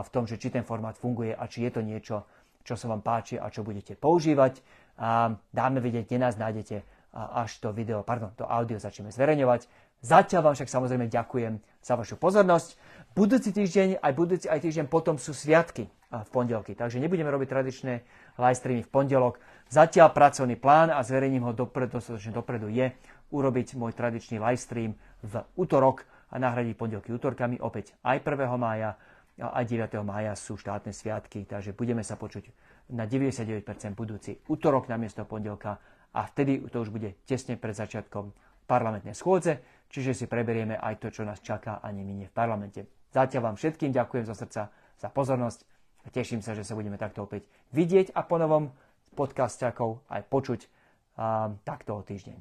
v 0.01 0.09
tom, 0.09 0.23
že 0.23 0.39
či 0.39 0.47
ten 0.47 0.63
formát 0.63 0.95
funguje 0.95 1.35
a 1.35 1.43
či 1.51 1.67
je 1.67 1.71
to 1.75 1.81
niečo, 1.83 2.23
čo 2.63 2.79
sa 2.79 2.87
vám 2.87 3.03
páči 3.03 3.35
a 3.35 3.51
čo 3.51 3.61
budete 3.67 3.99
používať. 3.99 4.63
A 5.03 5.35
dáme 5.51 5.83
vedieť, 5.83 6.07
kde 6.09 6.17
nás 6.23 6.39
nájdete, 6.39 6.81
až 7.13 7.59
to 7.59 7.73
video, 7.73 8.01
pardon, 8.05 8.33
to 8.37 8.45
audio 8.45 8.77
začneme 8.77 9.09
zverejňovať. 9.09 9.86
Zatiaľ 10.01 10.51
vám 10.51 10.55
však 10.55 10.69
samozrejme 10.69 11.09
ďakujem 11.09 11.59
za 11.81 11.93
vašu 11.97 12.15
pozornosť. 12.21 12.77
Budúci 13.17 13.49
týždeň, 13.49 13.97
aj 13.97 14.13
budúci 14.13 14.45
aj 14.45 14.61
týždeň 14.61 14.85
potom 14.91 15.17
sú 15.17 15.33
sviatky. 15.33 15.89
v 16.07 16.29
pondelky. 16.31 16.71
Takže 16.71 17.03
nebudeme 17.03 17.27
robiť 17.27 17.51
tradičné 17.51 17.93
live 18.39 18.55
streamy 18.55 18.81
v 18.83 18.87
pondelok. 18.87 19.43
Zatiaľ 19.67 20.15
pracovný 20.15 20.55
plán 20.55 20.87
a 20.87 21.03
zverejním 21.03 21.43
ho 21.43 21.51
dopredu, 21.51 21.99
dostatočne 21.99 22.31
dopredu 22.31 22.71
je 22.71 22.95
urobiť 23.35 23.75
môj 23.75 23.91
tradičný 23.91 24.39
live 24.39 24.59
stream 24.59 24.95
v 25.19 25.33
útorok 25.59 26.07
a 26.31 26.39
nahradiť 26.39 26.79
pondelky 26.79 27.11
útorkami. 27.11 27.59
Opäť 27.59 27.91
aj 28.07 28.23
1. 28.23 28.39
mája, 28.55 28.95
aj 29.35 29.65
9. 29.67 29.99
mája 30.07 30.31
sú 30.39 30.55
štátne 30.55 30.95
sviatky, 30.95 31.43
takže 31.43 31.75
budeme 31.75 32.07
sa 32.07 32.15
počuť 32.15 32.47
na 32.95 33.03
99% 33.03 33.67
budúci 33.91 34.39
útorok 34.47 34.87
namiesto 34.87 35.27
pondelka 35.27 35.75
a 36.15 36.23
vtedy 36.23 36.63
to 36.71 36.87
už 36.87 36.89
bude 36.95 37.19
tesne 37.27 37.59
pred 37.59 37.75
začiatkom 37.75 38.31
parlamentnej 38.63 39.15
schôdze, 39.15 39.59
čiže 39.89 40.13
si 40.13 40.25
preberieme 40.29 40.77
aj 40.77 41.01
to, 41.01 41.07
čo 41.11 41.23
nás 41.27 41.39
čaká 41.39 41.79
a 41.79 41.88
neminie 41.91 42.27
v 42.27 42.35
parlamente. 42.35 42.81
Zatiaľ 43.11 43.51
vám 43.51 43.57
všetkým 43.57 43.91
ďakujem 43.91 44.25
zo 44.27 44.35
srdca 44.35 44.69
za 44.97 45.09
pozornosť 45.09 45.59
a 46.05 46.07
teším 46.11 46.43
sa, 46.43 46.55
že 46.55 46.63
sa 46.67 46.75
budeme 46.75 46.99
takto 46.99 47.23
opäť 47.23 47.47
vidieť 47.71 48.15
a 48.15 48.23
ponovom 48.23 48.71
podcastiakov 49.15 50.05
aj 50.11 50.21
počuť 50.27 50.59
a, 51.17 51.51
takto 51.65 51.97
o 51.97 52.01
týždeň. 52.05 52.38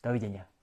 Dovidenia. 0.00 0.55